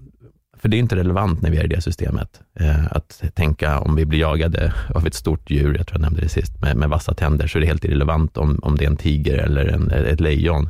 för 0.57 0.69
det 0.69 0.77
är 0.77 0.79
inte 0.79 0.95
relevant 0.95 1.41
när 1.41 1.51
vi 1.51 1.57
är 1.57 1.63
i 1.63 1.67
det 1.67 1.81
systemet, 1.81 2.41
eh, 2.59 2.85
att 2.91 3.23
tänka 3.33 3.79
om 3.79 3.95
vi 3.95 4.05
blir 4.05 4.19
jagade 4.19 4.73
av 4.95 5.07
ett 5.07 5.13
stort 5.13 5.49
djur, 5.49 5.77
jag 5.77 5.87
tror 5.87 5.99
jag 5.99 6.01
nämnde 6.01 6.21
det 6.21 6.29
sist, 6.29 6.61
med, 6.61 6.77
med 6.77 6.89
vassa 6.89 7.13
tänder, 7.13 7.47
så 7.47 7.57
är 7.57 7.59
det 7.59 7.67
helt 7.67 7.85
irrelevant 7.85 8.37
om, 8.37 8.59
om 8.63 8.75
det 8.75 8.85
är 8.85 8.89
en 8.89 8.97
tiger 8.97 9.37
eller 9.37 9.65
en, 9.65 9.91
ett 9.91 10.19
lejon. 10.19 10.69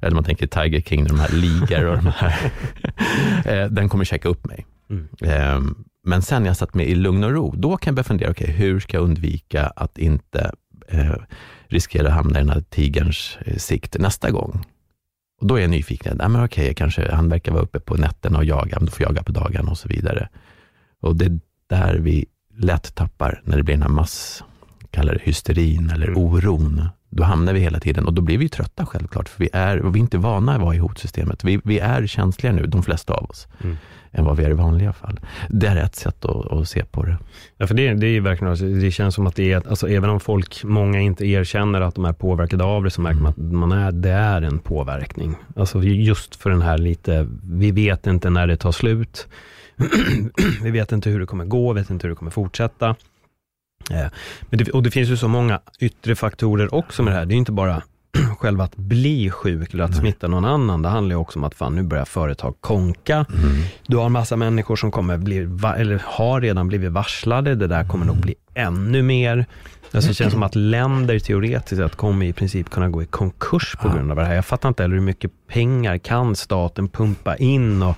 Eller 0.00 0.14
man 0.14 0.24
tänker 0.24 0.46
Tiger 0.46 0.80
King, 0.80 1.04
de 1.04 1.20
här 1.20 1.32
ligor 1.32 1.86
och 1.86 1.96
de 1.96 2.06
här, 2.06 2.52
den 3.68 3.88
kommer 3.88 4.04
checka 4.04 4.28
upp 4.28 4.46
mig. 4.46 4.66
Mm 4.90 5.08
men 6.04 6.22
sen 6.22 6.42
när 6.42 6.50
jag 6.50 6.56
satt 6.56 6.74
mig 6.74 6.86
i 6.86 6.94
lugn 6.94 7.24
och 7.24 7.30
ro, 7.32 7.54
då 7.56 7.76
kan 7.76 7.90
jag 7.90 7.94
börja 7.94 8.04
fundera, 8.04 8.30
okay, 8.30 8.50
hur 8.50 8.80
ska 8.80 8.96
jag 8.96 9.04
undvika 9.04 9.66
att 9.66 9.98
inte 9.98 10.52
eh, 10.88 11.14
riskera 11.66 12.08
att 12.08 12.14
hamna 12.14 12.38
i 12.38 12.42
den 12.42 12.50
här 12.50 12.64
tigerns 12.70 13.38
eh, 13.46 13.56
sikt 13.56 13.98
nästa 13.98 14.30
gång? 14.30 14.64
Och 15.40 15.46
då 15.46 15.56
är 15.56 15.60
jag 15.60 15.70
nyfiken. 15.70 16.16
Ja, 16.20 16.28
men 16.28 16.44
okej, 16.44 16.74
kanske 16.74 17.12
han 17.12 17.28
verkar 17.28 17.52
vara 17.52 17.62
uppe 17.62 17.80
på 17.80 17.94
nätterna 17.94 18.38
och 18.38 18.44
jaga, 18.44 18.76
men 18.76 18.86
då 18.86 18.92
får 18.92 19.02
jag 19.02 19.10
jaga 19.10 19.22
på 19.22 19.32
dagarna 19.32 19.70
och 19.70 19.78
så 19.78 19.88
vidare. 19.88 20.28
Och 21.00 21.16
det 21.16 21.24
är 21.24 21.40
där 21.66 21.94
vi 21.94 22.26
lätt 22.56 22.94
tappar, 22.94 23.42
när 23.44 23.56
det 23.56 23.62
blir 23.62 23.74
den 23.74 23.82
här 23.82 23.88
mass, 23.88 24.44
kallar 24.90 25.14
det 25.14 25.22
hysterin 25.22 25.90
eller 25.90 26.18
oron. 26.18 26.88
Då 27.10 27.22
hamnar 27.22 27.52
vi 27.52 27.60
hela 27.60 27.80
tiden 27.80 28.06
och 28.06 28.12
då 28.12 28.22
blir 28.22 28.38
vi 28.38 28.48
trötta 28.48 28.86
självklart, 28.86 29.28
för 29.28 29.40
vi 29.40 29.50
är, 29.52 29.82
och 29.82 29.94
vi 29.94 29.98
är 29.98 30.02
inte 30.02 30.18
vana 30.18 30.54
att 30.54 30.60
vara 30.60 30.74
i 30.74 30.78
hotsystemet. 30.78 31.44
Vi, 31.44 31.60
vi 31.64 31.78
är 31.78 32.06
känsliga 32.06 32.52
nu, 32.52 32.66
de 32.66 32.82
flesta 32.82 33.14
av 33.14 33.30
oss. 33.30 33.48
Mm 33.64 33.76
än 34.14 34.24
vad 34.24 34.36
vi 34.36 34.44
är 34.44 34.50
i 34.50 34.54
vanliga 34.54 34.92
fall. 34.92 35.20
Det 35.48 35.66
är 35.66 35.76
ett 35.76 35.94
sätt 35.94 36.24
att, 36.24 36.52
att 36.52 36.68
se 36.68 36.84
på 36.84 37.02
det. 37.02 37.18
Ja, 37.56 37.66
för 37.66 37.74
det, 37.74 37.94
det 37.94 38.06
är 38.06 38.20
verkligen, 38.20 38.80
det 38.80 38.90
känns 38.90 39.14
som 39.14 39.26
att 39.26 39.36
det 39.36 39.52
är, 39.52 39.68
alltså, 39.68 39.88
även 39.88 40.10
om 40.10 40.20
folk, 40.20 40.64
många 40.64 41.00
inte 41.00 41.26
erkänner 41.26 41.80
att 41.80 41.94
de 41.94 42.04
är 42.04 42.12
påverkade 42.12 42.64
av 42.64 42.84
det, 42.84 42.90
så 42.90 43.00
märker 43.00 43.20
man 43.20 43.30
att 43.30 43.38
man 43.38 43.72
är, 43.72 43.92
det 43.92 44.10
är 44.10 44.42
en 44.42 44.58
påverkning. 44.58 45.36
Alltså 45.56 45.82
just 45.82 46.36
för 46.36 46.50
den 46.50 46.62
här 46.62 46.78
lite, 46.78 47.28
vi 47.42 47.70
vet 47.70 48.06
inte 48.06 48.30
när 48.30 48.46
det 48.46 48.56
tar 48.56 48.72
slut. 48.72 49.28
vi 50.62 50.70
vet 50.70 50.92
inte 50.92 51.10
hur 51.10 51.20
det 51.20 51.26
kommer 51.26 51.44
gå, 51.44 51.72
vet 51.72 51.90
inte 51.90 52.06
hur 52.06 52.10
det 52.10 52.16
kommer 52.16 52.30
fortsätta. 52.30 52.88
Eh, 53.90 54.06
men 54.50 54.58
det, 54.58 54.70
och 54.70 54.82
det 54.82 54.90
finns 54.90 55.08
ju 55.08 55.16
så 55.16 55.28
många 55.28 55.60
yttre 55.80 56.14
faktorer 56.16 56.74
också 56.74 57.02
med 57.02 57.12
det 57.12 57.16
här. 57.16 57.26
Det 57.26 57.34
är 57.34 57.36
inte 57.36 57.52
bara 57.52 57.82
själva 58.38 58.64
att 58.64 58.76
bli 58.76 59.30
sjuk 59.30 59.74
eller 59.74 59.84
att 59.84 59.96
smitta 59.96 60.28
någon 60.28 60.44
annan. 60.44 60.82
Det 60.82 60.88
handlar 60.88 61.14
ju 61.14 61.20
också 61.20 61.38
om 61.38 61.44
att 61.44 61.54
fan, 61.54 61.74
nu 61.74 61.82
börjar 61.82 62.04
företag 62.04 62.54
konka. 62.60 63.14
Mm. 63.14 63.62
Du 63.86 63.96
har 63.96 64.06
en 64.06 64.12
massa 64.12 64.36
människor 64.36 64.76
som 64.76 64.90
kommer 64.90 65.18
bli, 65.18 65.38
eller 65.76 66.02
har 66.04 66.40
redan 66.40 66.68
blivit 66.68 66.92
varslade. 66.92 67.54
Det 67.54 67.66
där 67.66 67.84
kommer 67.84 68.06
nog 68.06 68.16
bli 68.16 68.34
ännu 68.54 69.02
mer. 69.02 69.46
Alltså 69.92 70.08
det 70.08 70.14
känns 70.14 70.32
som 70.32 70.42
att 70.42 70.54
länder 70.54 71.18
teoretiskt 71.18 71.76
sett 71.76 71.96
kommer 71.96 72.26
i 72.26 72.32
princip 72.32 72.70
kunna 72.70 72.88
gå 72.88 73.02
i 73.02 73.06
konkurs 73.06 73.76
på 73.82 73.88
grund 73.88 74.10
av 74.10 74.16
det 74.16 74.24
här. 74.24 74.34
Jag 74.34 74.44
fattar 74.44 74.68
inte 74.68 74.82
heller 74.82 74.94
hur 74.94 75.02
mycket 75.02 75.30
pengar 75.48 75.98
kan 75.98 76.36
staten 76.36 76.88
pumpa 76.88 77.36
in 77.36 77.82
och 77.82 77.96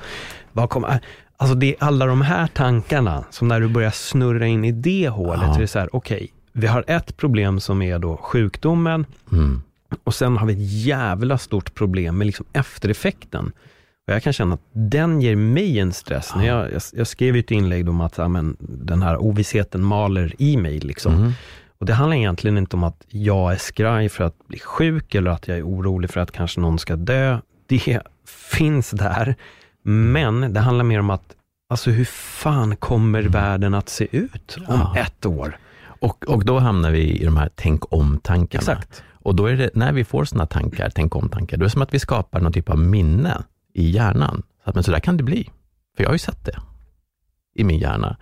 vad 0.53 0.71
kommer... 0.71 1.01
Alltså 1.39 1.55
det 1.55 1.67
är 1.67 1.85
alla 1.85 2.07
de 2.07 2.23
här 2.23 2.47
tankarna, 2.47 3.25
som 3.31 3.49
när 3.49 3.61
du 3.61 3.69
börjar 3.69 3.91
snurra 3.91 4.47
in 4.47 4.65
i 4.65 4.73
det 4.73 5.09
hålet, 5.09 5.43
ja. 5.43 5.57
är 5.57 5.61
det 5.61 5.67
så 5.67 5.79
här, 5.79 5.89
okej, 5.93 6.17
okay, 6.17 6.29
vi 6.53 6.67
har 6.67 6.85
ett 6.87 7.17
problem 7.17 7.61
som 7.61 7.83
är 7.83 7.99
då 7.99 8.17
sjukdomen, 8.17 9.07
mm. 9.33 9.63
Och 10.05 10.15
sen 10.15 10.37
har 10.37 10.47
vi 10.47 10.53
ett 10.53 10.85
jävla 10.85 11.39
stort 11.39 11.75
problem 11.75 12.19
med 12.19 12.27
liksom 12.27 12.47
eftereffekten. 12.53 13.53
Och 14.07 14.15
jag 14.15 14.23
kan 14.23 14.33
känna 14.33 14.55
att 14.55 14.61
den 14.73 15.21
ger 15.21 15.37
mig 15.37 15.79
en 15.79 15.93
stress. 15.93 16.31
Ja. 16.35 16.41
När 16.41 16.47
jag, 16.47 16.73
jag, 16.73 16.83
jag 16.93 17.07
skrev 17.07 17.37
ett 17.37 17.51
inlägg 17.51 17.89
om 17.89 18.01
att 18.01 18.19
ja, 18.19 18.29
men, 18.29 18.57
den 18.61 19.03
här 19.03 19.17
ovissheten 19.17 19.83
maler 19.83 20.35
i 20.39 20.57
mig. 20.57 20.81
Liksom. 20.81 21.15
Mm. 21.15 21.33
Och 21.79 21.87
det 21.87 21.95
handlar 21.95 22.17
egentligen 22.17 22.59
inte 22.59 22.77
om 22.77 22.85
att 22.85 23.05
jag 23.09 23.53
är 23.53 23.57
skraj 23.57 24.09
för 24.09 24.25
att 24.25 24.47
bli 24.49 24.59
sjuk 24.59 25.15
eller 25.15 25.31
att 25.31 25.49
jag 25.49 25.59
är 25.59 25.67
orolig 25.67 26.11
för 26.11 26.21
att 26.21 26.33
kanske 26.33 26.61
någon 26.61 26.79
ska 26.79 26.97
dö. 26.97 27.39
Det 27.67 28.03
finns 28.53 28.91
där. 28.91 29.35
Men 29.83 30.53
det 30.53 30.61
handlar 30.61 30.85
mer 30.85 31.01
om 31.01 31.11
att, 31.11 31.35
alltså 31.71 31.91
hur 31.91 32.05
fan 32.05 32.77
kommer 32.77 33.21
mm. 33.21 33.33
världen 33.33 33.75
att 33.75 33.89
se 33.89 34.09
ut 34.11 34.57
om 34.69 34.81
ja. 34.95 34.97
ett 34.97 35.27
år? 35.27 35.59
Och, 36.01 36.29
och 36.29 36.45
då 36.45 36.59
hamnar 36.59 36.91
vi 36.91 37.21
i 37.21 37.25
de 37.25 37.37
här 37.37 37.51
tänk 37.55 37.93
om-tankarna. 37.93 38.61
Exakt. 38.61 39.03
Och 39.27 39.35
då 39.35 39.47
är 39.47 39.57
det, 39.57 39.71
när 39.75 39.93
vi 39.93 40.05
får 40.05 40.25
sådana 40.25 40.47
tankar, 40.47 40.91
tänk 40.95 41.17
om-tankar, 41.17 41.57
då 41.57 41.63
är 41.63 41.67
det 41.67 41.71
som 41.71 41.83
att 41.83 41.95
vi 41.95 41.99
skapar 41.99 42.41
någon 42.41 42.53
typ 42.53 42.71
av 42.71 42.79
minne 42.79 43.43
i 43.75 43.91
hjärnan. 43.91 44.43
Så 44.65 44.71
att, 44.71 44.75
men 44.75 44.85
så 44.85 44.91
där 44.91 45.01
kan 45.01 45.17
det 45.17 45.23
bli. 45.23 45.51
För 45.97 46.03
jag 46.03 46.09
har 46.09 46.15
ju 46.15 46.19
sett 46.19 46.45
det 46.45 46.59
i 47.55 47.65
min 47.65 47.79
hjärna. 47.79 48.17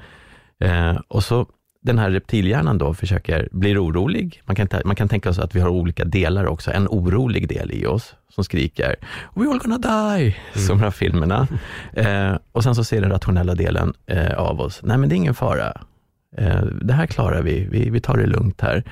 Eh, 0.60 0.96
och 1.08 1.24
så 1.24 1.46
den 1.82 1.98
här 1.98 2.10
reptilhjärnan 2.10 2.78
då 2.78 2.94
försöker, 2.94 3.48
blir 3.52 3.84
orolig. 3.84 4.42
Man 4.44 4.56
kan, 4.56 4.68
man 4.84 4.96
kan 4.96 5.08
tänka 5.08 5.32
sig 5.32 5.44
att 5.44 5.54
vi 5.54 5.60
har 5.60 5.68
olika 5.68 6.04
delar 6.04 6.46
också. 6.46 6.72
En 6.72 6.88
orolig 6.88 7.48
del 7.48 7.72
i 7.72 7.86
oss 7.86 8.14
som 8.28 8.44
skriker 8.44 8.96
We 9.34 9.50
all 9.50 9.58
gonna 9.58 9.78
die, 9.78 10.36
mm. 10.54 10.66
som 10.66 10.78
de 10.78 10.84
här 10.84 10.90
filmerna. 10.90 11.48
Eh, 11.92 12.36
och 12.52 12.62
sen 12.62 12.74
så 12.74 12.84
ser 12.84 13.00
den 13.00 13.10
rationella 13.10 13.54
delen 13.54 13.94
eh, 14.06 14.34
av 14.34 14.60
oss, 14.60 14.80
nej 14.82 14.98
men 14.98 15.08
det 15.08 15.14
är 15.14 15.16
ingen 15.16 15.34
fara. 15.34 15.80
Eh, 16.36 16.62
det 16.62 16.92
här 16.92 17.06
klarar 17.06 17.42
vi. 17.42 17.68
vi, 17.70 17.90
vi 17.90 18.00
tar 18.00 18.16
det 18.16 18.26
lugnt 18.26 18.60
här. 18.60 18.84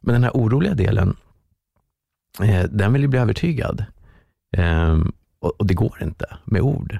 Men 0.00 0.12
den 0.12 0.24
här 0.24 0.30
oroliga 0.34 0.74
delen, 0.74 1.16
eh, 2.42 2.64
den 2.70 2.92
vill 2.92 3.02
ju 3.02 3.08
bli 3.08 3.18
övertygad. 3.18 3.84
Eh, 4.56 4.98
och, 5.40 5.60
och, 5.60 5.66
det 5.66 5.74
går 5.74 6.02
inte 6.02 6.36
med 6.44 6.62
ord. 6.62 6.98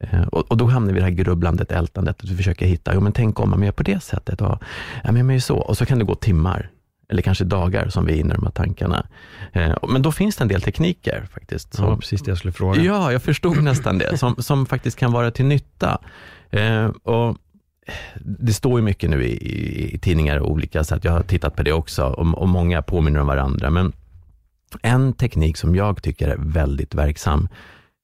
Eh, 0.00 0.22
och, 0.22 0.50
och, 0.50 0.56
då 0.56 0.66
hamnar 0.66 0.92
vi 0.92 0.98
i 0.98 1.00
det 1.00 1.06
här 1.06 1.10
grubblandet, 1.10 1.72
ältandet, 1.72 2.22
att 2.22 2.30
vi 2.30 2.36
försöker 2.36 2.66
hitta, 2.66 2.94
jo 2.94 3.00
men 3.00 3.12
tänk 3.12 3.40
om 3.40 3.50
man 3.50 3.62
gör 3.62 3.72
på 3.72 3.82
det 3.82 4.00
sättet, 4.00 4.40
och, 4.40 4.62
ja 5.04 5.12
men 5.12 5.30
gör 5.30 5.38
så. 5.38 5.56
Och 5.56 5.76
så 5.76 5.86
kan 5.86 5.98
det 5.98 6.04
gå 6.04 6.14
timmar, 6.14 6.70
eller 7.08 7.22
kanske 7.22 7.44
dagar 7.44 7.88
som 7.88 8.06
vi 8.06 8.12
är 8.12 8.16
inne 8.16 8.34
i 8.34 8.36
de 8.36 8.44
här 8.44 8.52
tankarna. 8.52 9.06
Eh, 9.52 9.76
men 9.88 10.02
då 10.02 10.12
finns 10.12 10.36
det 10.36 10.44
en 10.44 10.48
del 10.48 10.62
tekniker 10.62 11.28
faktiskt. 11.32 11.74
Som, 11.74 11.84
ja, 11.84 11.96
precis 11.96 12.22
det 12.22 12.30
jag 12.30 12.38
skulle 12.38 12.52
fråga. 12.52 12.82
Ja, 12.82 13.12
jag 13.12 13.22
förstod 13.22 13.62
nästan 13.62 13.98
det, 13.98 14.18
som, 14.18 14.36
som 14.38 14.66
faktiskt 14.66 14.98
kan 14.98 15.12
vara 15.12 15.30
till 15.30 15.44
nytta. 15.44 15.98
Eh, 16.50 16.86
och 16.86 17.36
det 18.14 18.52
står 18.52 18.80
ju 18.80 18.84
mycket 18.84 19.10
nu 19.10 19.24
i, 19.24 19.32
i, 19.32 19.94
i 19.94 19.98
tidningar 19.98 20.36
och 20.38 20.50
olika 20.50 20.84
sätt, 20.84 21.04
jag 21.04 21.12
har 21.12 21.22
tittat 21.22 21.56
på 21.56 21.62
det 21.62 21.72
också, 21.72 22.04
och, 22.04 22.38
och 22.38 22.48
många 22.48 22.82
påminner 22.82 23.20
om 23.20 23.26
varandra. 23.26 23.70
Men 23.70 23.92
en 24.82 25.12
teknik 25.12 25.56
som 25.56 25.76
jag 25.76 26.02
tycker 26.02 26.28
är 26.28 26.36
väldigt 26.38 26.94
verksam 26.94 27.48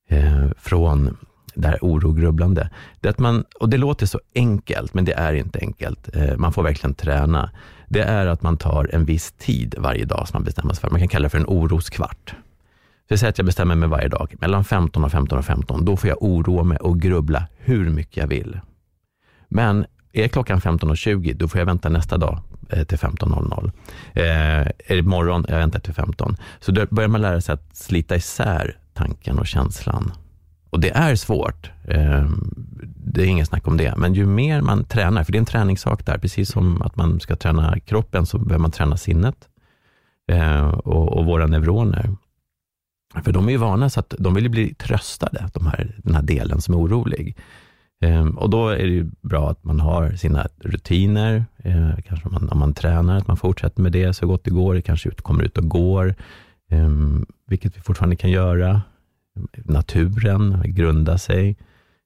eh, 0.09 0.49
från 0.59 1.17
det 1.55 1.69
här 1.69 1.79
orogrubblande, 1.83 2.71
det 3.01 3.09
är 3.09 3.11
att 3.11 3.19
man, 3.19 3.45
och 3.61 3.69
det 3.69 3.77
låter 3.77 4.07
så 4.07 4.21
enkelt, 4.35 4.95
men 4.95 5.05
det 5.05 5.13
är 5.13 5.35
inte 5.35 5.59
enkelt. 5.59 6.17
Eh, 6.17 6.37
man 6.37 6.53
får 6.53 6.63
verkligen 6.63 6.95
träna. 6.95 7.51
Det 7.89 8.03
är 8.03 8.27
att 8.27 8.43
man 8.43 8.57
tar 8.57 8.91
en 8.93 9.05
viss 9.05 9.33
tid 9.33 9.75
varje 9.79 10.05
dag 10.05 10.29
som 10.29 10.37
man 10.37 10.45
bestämmer 10.45 10.75
sig 10.75 10.81
för. 10.81 10.91
Man 10.91 11.01
kan 11.01 11.09
kalla 11.09 11.23
det 11.23 11.31
för 11.31 11.39
en 11.39 11.47
oroskvart. 11.47 12.35
Så 13.09 13.17
säger 13.17 13.31
att 13.31 13.39
jag 13.39 13.47
bestämmer 13.47 13.75
mig 13.75 13.89
varje 13.89 14.09
dag, 14.09 14.35
mellan 14.41 14.65
15 14.65 15.05
och 15.05 15.13
15 15.13 15.39
och 15.39 15.45
15, 15.45 15.85
då 15.85 15.97
får 15.97 16.09
jag 16.09 16.23
oroa 16.23 16.63
mig 16.63 16.79
och 16.79 17.01
grubbla 17.01 17.45
hur 17.59 17.91
mycket 17.91 18.17
jag 18.17 18.27
vill. 18.27 18.61
Men 19.49 19.87
är 20.13 20.29
klockan 20.29 20.61
15.20, 20.61 21.35
då 21.35 21.49
får 21.49 21.59
jag 21.59 21.67
vänta 21.67 21.89
nästa 21.89 22.19
dag 22.19 22.41
Eh, 22.71 22.85
till 22.85 22.99
15.00. 22.99 23.73
Eh, 24.89 25.03
morgon, 25.03 25.45
jag 25.49 25.57
väntar 25.57 25.81
till 25.81 25.95
15. 25.95 26.37
Så 26.61 26.73
då 26.73 26.87
börjar 26.91 27.09
man 27.09 27.21
lära 27.21 27.41
sig 27.41 27.53
att 27.53 27.77
slita 27.77 28.17
isär 28.17 28.79
tanken 28.93 29.39
och 29.39 29.47
känslan. 29.47 30.13
Och 30.71 30.81
det 30.81 30.91
är 30.91 31.17
svårt. 31.17 31.71
Eh, 31.89 32.29
det 32.97 33.23
är 33.23 33.27
inget 33.27 33.49
snack 33.49 33.69
om 33.69 33.77
det. 33.77 33.95
Men 33.97 34.15
ju 34.15 34.27
mer 34.27 34.61
man 34.61 34.85
tränar, 34.85 35.25
för 35.25 35.33
det 35.33 35.39
är 35.39 35.41
en 35.41 35.47
träningssak 35.47 36.07
där, 36.07 36.19
precis 36.19 36.51
som 36.51 36.83
att 36.83 36.97
man 36.97 37.21
ska 37.21 37.37
träna 37.37 37.81
kroppen, 37.81 38.27
så 38.27 38.39
behöver 38.39 38.63
man 38.63 38.71
träna 38.71 38.97
sinnet 38.97 39.37
eh, 40.33 40.69
och, 40.69 41.19
och 41.19 41.25
våra 41.25 41.47
neuroner. 41.47 42.11
För 43.25 43.33
de 43.33 43.49
är 43.49 43.53
ju 43.53 43.59
vana, 43.59 43.91
så 43.91 44.01
att 44.01 44.15
de 44.19 44.35
vill 44.35 44.51
bli 44.51 44.75
tröstade, 44.75 45.51
de 45.55 45.67
här, 45.67 45.95
den 45.99 46.15
här 46.15 46.23
delen 46.23 46.61
som 46.61 46.75
är 46.75 46.79
orolig. 46.79 47.37
Ehm, 48.05 48.39
och 48.39 48.51
då 48.51 48.69
är 48.69 48.79
det 48.87 48.93
ju 48.93 49.11
bra 49.21 49.51
att 49.51 49.65
man 49.65 49.81
har 49.81 50.11
sina 50.11 50.47
rutiner, 50.59 51.45
eh, 51.57 51.91
kanske 52.09 52.29
man, 52.29 52.49
om 52.49 52.59
man 52.59 52.75
tränar, 52.75 53.19
att 53.19 53.27
man 53.27 53.37
fortsätter 53.37 53.83
med 53.83 53.93
det 53.93 54.15
så 54.15 54.27
gott 54.27 54.45
det 54.45 54.51
går, 54.51 54.81
kanske 54.81 55.09
ut, 55.09 55.21
kommer 55.21 55.45
ut 55.45 55.59
och 55.59 55.69
går, 55.69 56.15
ehm, 56.71 57.27
vilket 57.47 57.77
vi 57.77 57.81
fortfarande 57.81 58.17
kan 58.17 58.31
göra. 58.31 58.83
Naturen, 59.65 60.63
grunda 60.65 61.19
sig. 61.19 61.57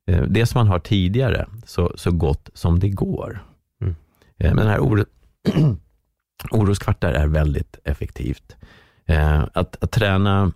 Ehm, 0.07 0.33
det 0.33 0.47
som 0.47 0.59
man 0.59 0.69
har 0.69 0.79
tidigare, 0.79 1.47
så, 1.67 1.93
så 1.95 2.11
gott 2.11 2.51
som 2.55 2.79
det 2.79 2.89
går. 2.89 3.45
Mm. 3.81 3.95
Men 4.37 4.57
den 4.57 4.67
här 4.67 4.81
oro, 4.81 5.05
oroskvartar 6.51 7.13
är 7.13 7.27
väldigt 7.27 7.79
effektivt. 7.85 8.57
Att, 9.53 9.83
att 9.83 9.91
träna, 9.91 10.53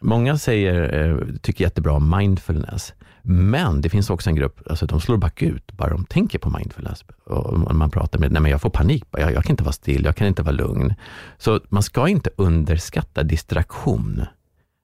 många 0.00 0.38
säger, 0.38 1.04
eh, 1.04 1.18
tycker 1.42 1.64
jättebra 1.64 1.92
om 1.92 2.16
mindfulness. 2.16 2.94
Men 3.22 3.80
det 3.80 3.88
finns 3.88 4.10
också 4.10 4.30
en 4.30 4.36
grupp, 4.36 4.60
alltså 4.70 4.86
de 4.86 5.00
slår 5.00 5.16
bakut 5.16 5.72
bara 5.72 5.90
de 5.90 6.04
tänker 6.04 6.38
på 6.38 6.50
mindfulness. 6.50 7.04
Och 7.24 7.74
man 7.74 7.90
pratar 7.90 8.18
med, 8.18 8.32
nej 8.32 8.42
men 8.42 8.50
jag 8.50 8.60
får 8.60 8.70
panik, 8.70 9.04
jag, 9.10 9.32
jag 9.32 9.44
kan 9.44 9.52
inte 9.52 9.64
vara 9.64 9.72
still, 9.72 10.04
jag 10.04 10.16
kan 10.16 10.26
inte 10.26 10.42
vara 10.42 10.52
lugn. 10.52 10.94
Så 11.38 11.60
man 11.68 11.82
ska 11.82 12.08
inte 12.08 12.30
underskatta 12.36 13.22
distraktion 13.22 14.24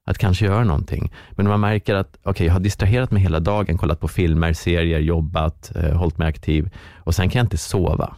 att 0.06 0.18
kanske 0.18 0.44
göra 0.44 0.64
någonting. 0.64 1.12
Men 1.30 1.46
om 1.46 1.50
man 1.50 1.60
märker 1.60 1.94
att, 1.94 2.16
okej, 2.22 2.30
okay, 2.30 2.46
jag 2.46 2.52
har 2.52 2.60
distraherat 2.60 3.10
mig 3.10 3.22
hela 3.22 3.40
dagen, 3.40 3.78
kollat 3.78 4.00
på 4.00 4.08
filmer, 4.08 4.52
serier, 4.52 4.98
jobbat, 4.98 5.72
eh, 5.76 5.96
hållit 5.96 6.18
mig 6.18 6.28
aktiv 6.28 6.70
och 6.96 7.14
sen 7.14 7.30
kan 7.30 7.38
jag 7.38 7.44
inte 7.44 7.58
sova. 7.58 8.14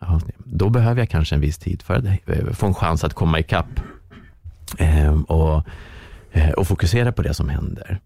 Ja, 0.00 0.20
då 0.38 0.70
behöver 0.70 1.00
jag 1.00 1.08
kanske 1.08 1.34
en 1.34 1.40
viss 1.40 1.58
tid 1.58 1.82
för 1.82 1.94
att 1.94 2.04
eh, 2.04 2.52
få 2.52 2.66
en 2.66 2.74
chans 2.74 3.04
att 3.04 3.14
komma 3.14 3.38
ikapp 3.38 3.80
eh, 4.78 5.20
och, 5.22 5.62
Eh, 6.32 6.50
och 6.50 6.66
fokusera 6.66 7.12
på 7.12 7.22
det 7.22 7.34
som 7.34 7.48
händer. 7.48 8.00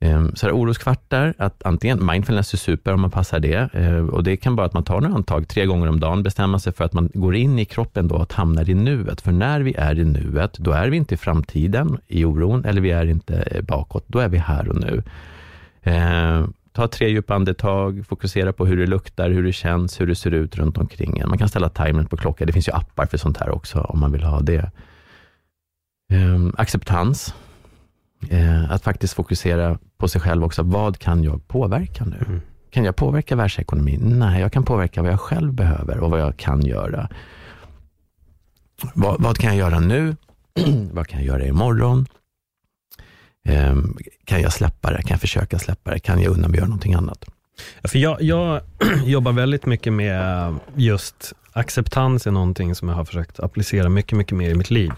Ehm, 0.00 0.36
så 0.36 0.46
här, 0.46 0.52
oroskvartar, 0.52 1.34
att 1.38 1.62
antingen 1.66 2.06
mindfulness 2.06 2.52
är 2.52 2.58
super 2.58 2.94
om 2.94 3.00
man 3.00 3.10
passar 3.10 3.40
det. 3.40 3.74
Eh, 3.74 4.06
och 4.06 4.24
det 4.24 4.36
kan 4.36 4.56
vara 4.56 4.66
att 4.66 4.72
man 4.72 4.84
tar 4.84 5.00
några 5.00 5.14
andetag 5.14 5.48
tre 5.48 5.66
gånger 5.66 5.88
om 5.88 6.00
dagen, 6.00 6.22
bestämma 6.22 6.58
sig 6.58 6.72
för 6.72 6.84
att 6.84 6.92
man 6.92 7.10
går 7.14 7.34
in 7.34 7.58
i 7.58 7.64
kroppen 7.64 8.08
då 8.08 8.14
och 8.14 8.32
hamnar 8.32 8.70
i 8.70 8.74
nuet. 8.74 9.20
För 9.20 9.32
när 9.32 9.60
vi 9.60 9.74
är 9.74 9.98
i 9.98 10.04
nuet, 10.04 10.58
då 10.58 10.72
är 10.72 10.88
vi 10.88 10.96
inte 10.96 11.14
i 11.14 11.16
framtiden 11.16 11.98
i 12.06 12.24
oron, 12.24 12.64
eller 12.64 12.80
vi 12.80 12.90
är 12.90 13.06
inte 13.06 13.36
eh, 13.36 13.62
bakåt, 13.62 14.04
då 14.06 14.18
är 14.18 14.28
vi 14.28 14.38
här 14.38 14.68
och 14.68 14.80
nu. 14.80 15.02
Ehm, 15.82 16.52
ta 16.72 16.88
tre 16.88 17.08
djupa 17.08 17.34
andetag, 17.34 18.04
fokusera 18.08 18.52
på 18.52 18.66
hur 18.66 18.76
det 18.76 18.86
luktar, 18.86 19.30
hur 19.30 19.42
det 19.42 19.52
känns, 19.52 20.00
hur 20.00 20.06
det 20.06 20.14
ser 20.14 20.34
ut 20.34 20.56
runt 20.56 20.78
omkring 20.78 21.18
en. 21.18 21.28
Man 21.28 21.38
kan 21.38 21.48
ställa 21.48 21.68
timern 21.68 22.06
på 22.06 22.16
klockan. 22.16 22.46
Det 22.46 22.52
finns 22.52 22.68
ju 22.68 22.72
appar 22.72 23.06
för 23.06 23.18
sånt 23.18 23.36
här 23.36 23.50
också 23.50 23.80
om 23.80 24.00
man 24.00 24.12
vill 24.12 24.22
ha 24.22 24.40
det. 24.40 24.70
Um, 26.12 26.54
acceptans. 26.58 27.34
Uh, 28.32 28.72
att 28.72 28.82
faktiskt 28.82 29.14
fokusera 29.14 29.78
på 29.98 30.08
sig 30.08 30.20
själv 30.20 30.44
också. 30.44 30.62
Vad 30.62 30.98
kan 30.98 31.24
jag 31.24 31.48
påverka 31.48 32.04
nu? 32.04 32.24
Mm. 32.26 32.40
Kan 32.70 32.84
jag 32.84 32.96
påverka 32.96 33.36
världsekonomin? 33.36 34.18
Nej, 34.18 34.40
jag 34.40 34.52
kan 34.52 34.64
påverka 34.64 35.02
vad 35.02 35.12
jag 35.12 35.20
själv 35.20 35.52
behöver 35.52 35.98
och 35.98 36.10
vad 36.10 36.20
jag 36.20 36.36
kan 36.36 36.66
göra. 36.66 37.08
Vad, 38.94 39.22
vad 39.22 39.38
kan 39.38 39.56
jag 39.56 39.70
göra 39.70 39.80
nu? 39.80 40.16
vad 40.92 41.06
kan 41.06 41.18
jag 41.18 41.26
göra 41.26 41.46
imorgon? 41.46 42.06
Um, 43.48 43.98
kan 44.24 44.40
jag 44.40 44.52
släppa 44.52 44.90
det? 44.90 45.02
Kan 45.02 45.10
jag 45.10 45.20
försöka 45.20 45.58
släppa 45.58 45.90
det? 45.90 45.98
Kan 45.98 46.22
jag 46.22 46.32
unna 46.32 46.48
mig 46.48 46.56
göra 46.56 46.68
någonting 46.68 46.94
annat? 46.94 47.24
För 47.84 47.98
jag, 47.98 48.22
jag 48.22 48.60
jobbar 49.04 49.32
väldigt 49.32 49.66
mycket 49.66 49.92
med 49.92 50.54
just 50.74 51.32
acceptans 51.56 52.26
är 52.26 52.30
någonting 52.30 52.74
som 52.74 52.88
jag 52.88 52.96
har 52.96 53.04
försökt 53.04 53.40
applicera 53.40 53.88
mycket, 53.88 54.18
mycket 54.18 54.36
mer 54.36 54.50
i 54.50 54.54
mitt 54.54 54.70
liv. 54.70 54.92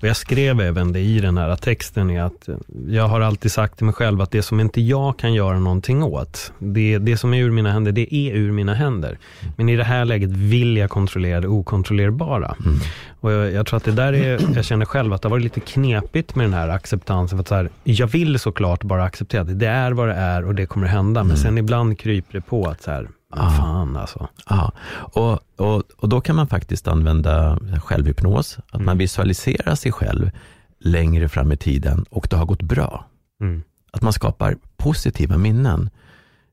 Och 0.00 0.08
jag 0.08 0.16
skrev 0.16 0.60
även 0.60 0.92
det 0.92 1.00
i 1.00 1.20
den 1.20 1.38
här 1.38 1.56
texten, 1.56 2.10
är 2.10 2.22
att 2.22 2.48
jag 2.88 3.08
har 3.08 3.20
alltid 3.20 3.52
sagt 3.52 3.76
till 3.76 3.86
mig 3.86 3.94
själv 3.94 4.20
att 4.20 4.30
det 4.30 4.42
som 4.42 4.60
inte 4.60 4.80
jag 4.80 5.18
kan 5.18 5.34
göra 5.34 5.58
någonting 5.58 6.02
åt, 6.02 6.52
det, 6.58 6.98
det 6.98 7.16
som 7.16 7.34
är 7.34 7.42
ur 7.42 7.50
mina 7.50 7.72
händer, 7.72 7.92
det 7.92 8.14
är 8.14 8.34
ur 8.34 8.52
mina 8.52 8.74
händer. 8.74 9.18
Men 9.56 9.68
i 9.68 9.76
det 9.76 9.84
här 9.84 10.04
läget 10.04 10.30
vill 10.30 10.76
jag 10.76 10.90
kontrollera 10.90 11.40
det 11.40 11.48
okontrollerbara. 11.48 12.56
Mm. 12.64 12.78
Och 13.20 13.32
jag, 13.32 13.52
jag, 13.52 13.66
tror 13.66 13.76
att 13.76 13.84
det 13.84 13.92
där 13.92 14.12
är, 14.12 14.40
jag 14.54 14.64
känner 14.64 14.84
själv 14.84 15.12
att 15.12 15.22
det 15.22 15.28
har 15.28 15.30
varit 15.30 15.44
lite 15.44 15.60
knepigt 15.60 16.34
med 16.34 16.46
den 16.46 16.54
här 16.54 16.68
acceptansen. 16.68 17.38
För 17.38 17.40
att 17.40 17.48
så 17.48 17.54
här, 17.54 17.68
jag 17.84 18.06
vill 18.06 18.38
såklart 18.38 18.82
bara 18.82 19.04
acceptera 19.04 19.42
att 19.42 19.58
det 19.58 19.66
är 19.66 19.92
vad 19.92 20.08
det 20.08 20.14
är 20.14 20.44
och 20.44 20.54
det 20.54 20.66
kommer 20.66 20.86
att 20.86 20.92
hända. 20.92 21.20
Men 21.20 21.30
mm. 21.30 21.36
sen 21.36 21.58
ibland 21.58 21.98
kryper 21.98 22.32
det 22.32 22.40
på 22.40 22.68
att 22.68 22.82
så 22.82 22.90
här, 22.90 23.08
Ah. 23.30 23.50
Fan 23.50 23.96
alltså. 23.96 24.28
Ja, 24.48 24.72
och, 25.12 25.38
och, 25.56 25.82
och 25.96 26.08
då 26.08 26.20
kan 26.20 26.36
man 26.36 26.46
faktiskt 26.46 26.88
använda 26.88 27.58
självhypnos, 27.82 28.58
att 28.58 28.74
mm. 28.74 28.86
man 28.86 28.98
visualiserar 28.98 29.74
sig 29.74 29.92
själv 29.92 30.30
längre 30.78 31.28
fram 31.28 31.52
i 31.52 31.56
tiden 31.56 32.04
och 32.10 32.26
det 32.30 32.36
har 32.36 32.46
gått 32.46 32.62
bra. 32.62 33.06
Mm. 33.40 33.62
Att 33.90 34.02
man 34.02 34.12
skapar 34.12 34.56
positiva 34.76 35.36
minnen. 35.36 35.90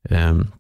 Um, 0.10 0.52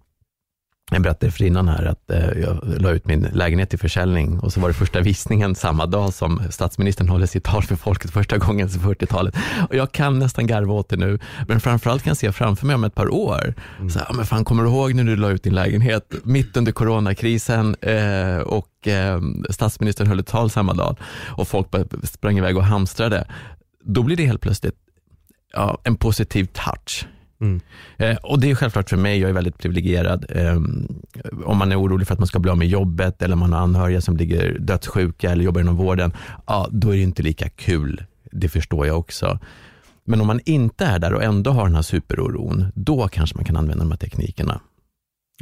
jag 0.91 1.01
berättade 1.01 1.31
för 1.31 1.43
innan 1.43 1.67
här 1.67 1.85
att 1.85 2.11
eh, 2.11 2.41
jag 2.41 2.81
la 2.81 2.91
ut 2.91 3.05
min 3.05 3.27
lägenhet 3.33 3.69
till 3.69 3.79
försäljning 3.79 4.39
och 4.39 4.53
så 4.53 4.59
var 4.59 4.67
det 4.67 4.73
första 4.73 5.01
visningen 5.01 5.55
samma 5.55 5.85
dag 5.85 6.13
som 6.13 6.41
statsministern 6.49 7.09
håller 7.09 7.25
sitt 7.25 7.43
tal 7.43 7.63
för 7.63 7.75
folket 7.75 8.11
första 8.11 8.37
gången 8.37 8.69
sedan 8.69 8.81
40-talet. 8.81 9.35
Och 9.69 9.75
jag 9.75 9.91
kan 9.91 10.19
nästan 10.19 10.47
garva 10.47 10.73
åt 10.73 10.89
det 10.89 10.97
nu, 10.97 11.19
men 11.47 11.59
framförallt 11.59 12.03
kan 12.03 12.09
jag 12.09 12.17
se 12.17 12.31
framför 12.31 12.65
mig 12.65 12.75
om 12.75 12.83
ett 12.83 12.95
par 12.95 13.13
år. 13.13 13.53
Mm. 13.77 13.89
Så, 13.89 13.99
ja, 14.07 14.13
men 14.13 14.25
fan, 14.25 14.45
kommer 14.45 14.63
du 14.63 14.69
ihåg 14.69 14.93
när 14.93 15.03
du 15.03 15.15
la 15.15 15.29
ut 15.29 15.43
din 15.43 15.55
lägenhet 15.55 16.13
mitt 16.23 16.57
under 16.57 16.71
coronakrisen 16.71 17.75
eh, 17.81 18.37
och 18.37 18.87
eh, 18.87 19.21
statsministern 19.49 20.07
höll 20.07 20.19
ett 20.19 20.27
tal 20.27 20.49
samma 20.49 20.73
dag 20.73 20.97
och 21.25 21.47
folk 21.47 21.67
sprang 22.03 22.37
iväg 22.37 22.57
och 22.57 22.63
hamstrade. 22.63 23.27
Då 23.83 24.03
blir 24.03 24.15
det 24.15 24.25
helt 24.25 24.41
plötsligt 24.41 24.75
ja, 25.53 25.77
en 25.83 25.95
positiv 25.95 26.45
touch 26.45 27.07
Mm. 27.41 27.61
Eh, 27.97 28.17
och 28.17 28.39
det 28.39 28.51
är 28.51 28.55
självklart 28.55 28.89
för 28.89 28.97
mig, 28.97 29.19
jag 29.19 29.29
är 29.29 29.33
väldigt 29.33 29.57
privilegierad. 29.57 30.25
Eh, 30.29 30.55
om 31.45 31.57
man 31.57 31.71
är 31.71 31.81
orolig 31.81 32.07
för 32.07 32.13
att 32.13 32.19
man 32.19 32.27
ska 32.27 32.39
bli 32.39 32.51
av 32.51 32.57
med 32.57 32.67
jobbet 32.67 33.21
eller 33.21 33.33
om 33.33 33.39
man 33.39 33.53
har 33.53 33.59
anhöriga 33.59 34.01
som 34.01 34.17
ligger 34.17 34.59
dödssjuka 34.59 35.31
eller 35.31 35.43
jobbar 35.43 35.61
inom 35.61 35.75
vården, 35.75 36.13
ja, 36.47 36.67
då 36.71 36.89
är 36.89 36.95
det 36.95 37.01
inte 37.03 37.23
lika 37.23 37.49
kul. 37.49 38.03
Det 38.31 38.49
förstår 38.49 38.87
jag 38.87 38.99
också. 38.99 39.39
Men 40.05 40.21
om 40.21 40.27
man 40.27 40.39
inte 40.45 40.85
är 40.85 40.99
där 40.99 41.13
och 41.13 41.23
ändå 41.23 41.51
har 41.51 41.65
den 41.65 41.75
här 41.75 41.81
superoron, 41.81 42.65
då 42.75 43.07
kanske 43.07 43.35
man 43.35 43.45
kan 43.45 43.57
använda 43.57 43.83
de 43.83 43.91
här 43.91 43.97
teknikerna. 43.97 44.61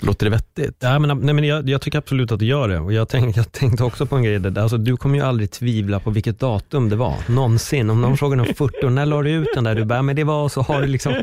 Låter 0.01 0.25
det 0.25 0.29
vettigt? 0.29 0.77
Ja, 0.79 0.99
men, 0.99 1.19
nej, 1.19 1.34
men 1.34 1.43
jag, 1.43 1.69
jag, 1.69 1.81
tycker 1.81 1.97
absolut 1.97 2.31
att 2.31 2.39
det 2.39 2.45
gör 2.45 2.67
det. 2.67 2.79
Och 2.79 2.93
jag, 2.93 3.10
tänk, 3.10 3.38
jag 3.38 3.51
tänkte 3.51 3.84
också 3.84 4.05
på 4.05 4.15
en 4.15 4.23
grej, 4.23 4.39
där, 4.39 4.62
alltså, 4.62 4.77
du 4.77 4.97
kommer 4.97 5.17
ju 5.17 5.23
aldrig 5.25 5.51
tvivla 5.51 5.99
på 5.99 6.10
vilket 6.10 6.39
datum 6.39 6.89
det 6.89 6.95
var, 6.95 7.15
någonsin. 7.27 7.89
Om 7.89 8.01
någon 8.01 8.17
frågar 8.17 8.39
om 8.39 8.45
40, 8.58 8.89
när 8.89 9.05
la 9.05 9.21
du 9.21 9.29
ut 9.29 9.47
den 9.55 9.63
där? 9.63 9.75
Du 9.75 9.86
bara, 9.86 10.01
men 10.01 10.15
det 10.15 10.23
var 10.23 10.49
så 10.49 10.62
har 10.62 10.81
det 10.81 10.88
liksom, 10.88 11.13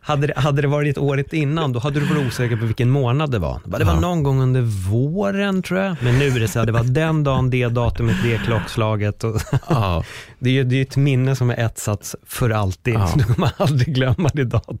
hade, 0.00 0.26
det, 0.26 0.34
hade 0.36 0.62
det 0.62 0.68
varit 0.68 0.98
året 0.98 1.32
innan, 1.32 1.72
då 1.72 1.78
hade 1.78 2.00
du 2.00 2.06
varit 2.06 2.26
osäker 2.26 2.56
på 2.56 2.64
vilken 2.64 2.90
månad 2.90 3.30
det 3.30 3.38
var. 3.38 3.60
Det 3.64 3.84
var 3.84 3.94
ja. 3.94 4.00
någon 4.00 4.22
gång 4.22 4.42
under 4.42 4.62
våren 4.90 5.62
tror 5.62 5.80
jag, 5.80 5.96
men 6.00 6.18
nu 6.18 6.26
är 6.26 6.40
det 6.40 6.48
så 6.48 6.58
här, 6.58 6.66
det 6.66 6.72
var 6.72 6.84
den 6.84 7.24
dagen, 7.24 7.50
det 7.50 7.68
datumet, 7.68 8.16
det 8.24 8.38
klockslaget. 8.38 9.24
Och, 9.24 9.40
ja. 9.68 10.04
det, 10.38 10.58
är 10.58 10.64
det 10.64 10.76
är 10.76 10.82
ett 10.82 10.96
minne 10.96 11.36
som 11.36 11.50
är 11.50 11.66
etsats 11.66 12.16
för 12.26 12.50
alltid, 12.50 12.94
ja. 12.94 13.12
du 13.16 13.24
kommer 13.24 13.50
aldrig 13.56 13.94
glömma 13.94 14.30
det 14.34 14.44
datumet. 14.44 14.80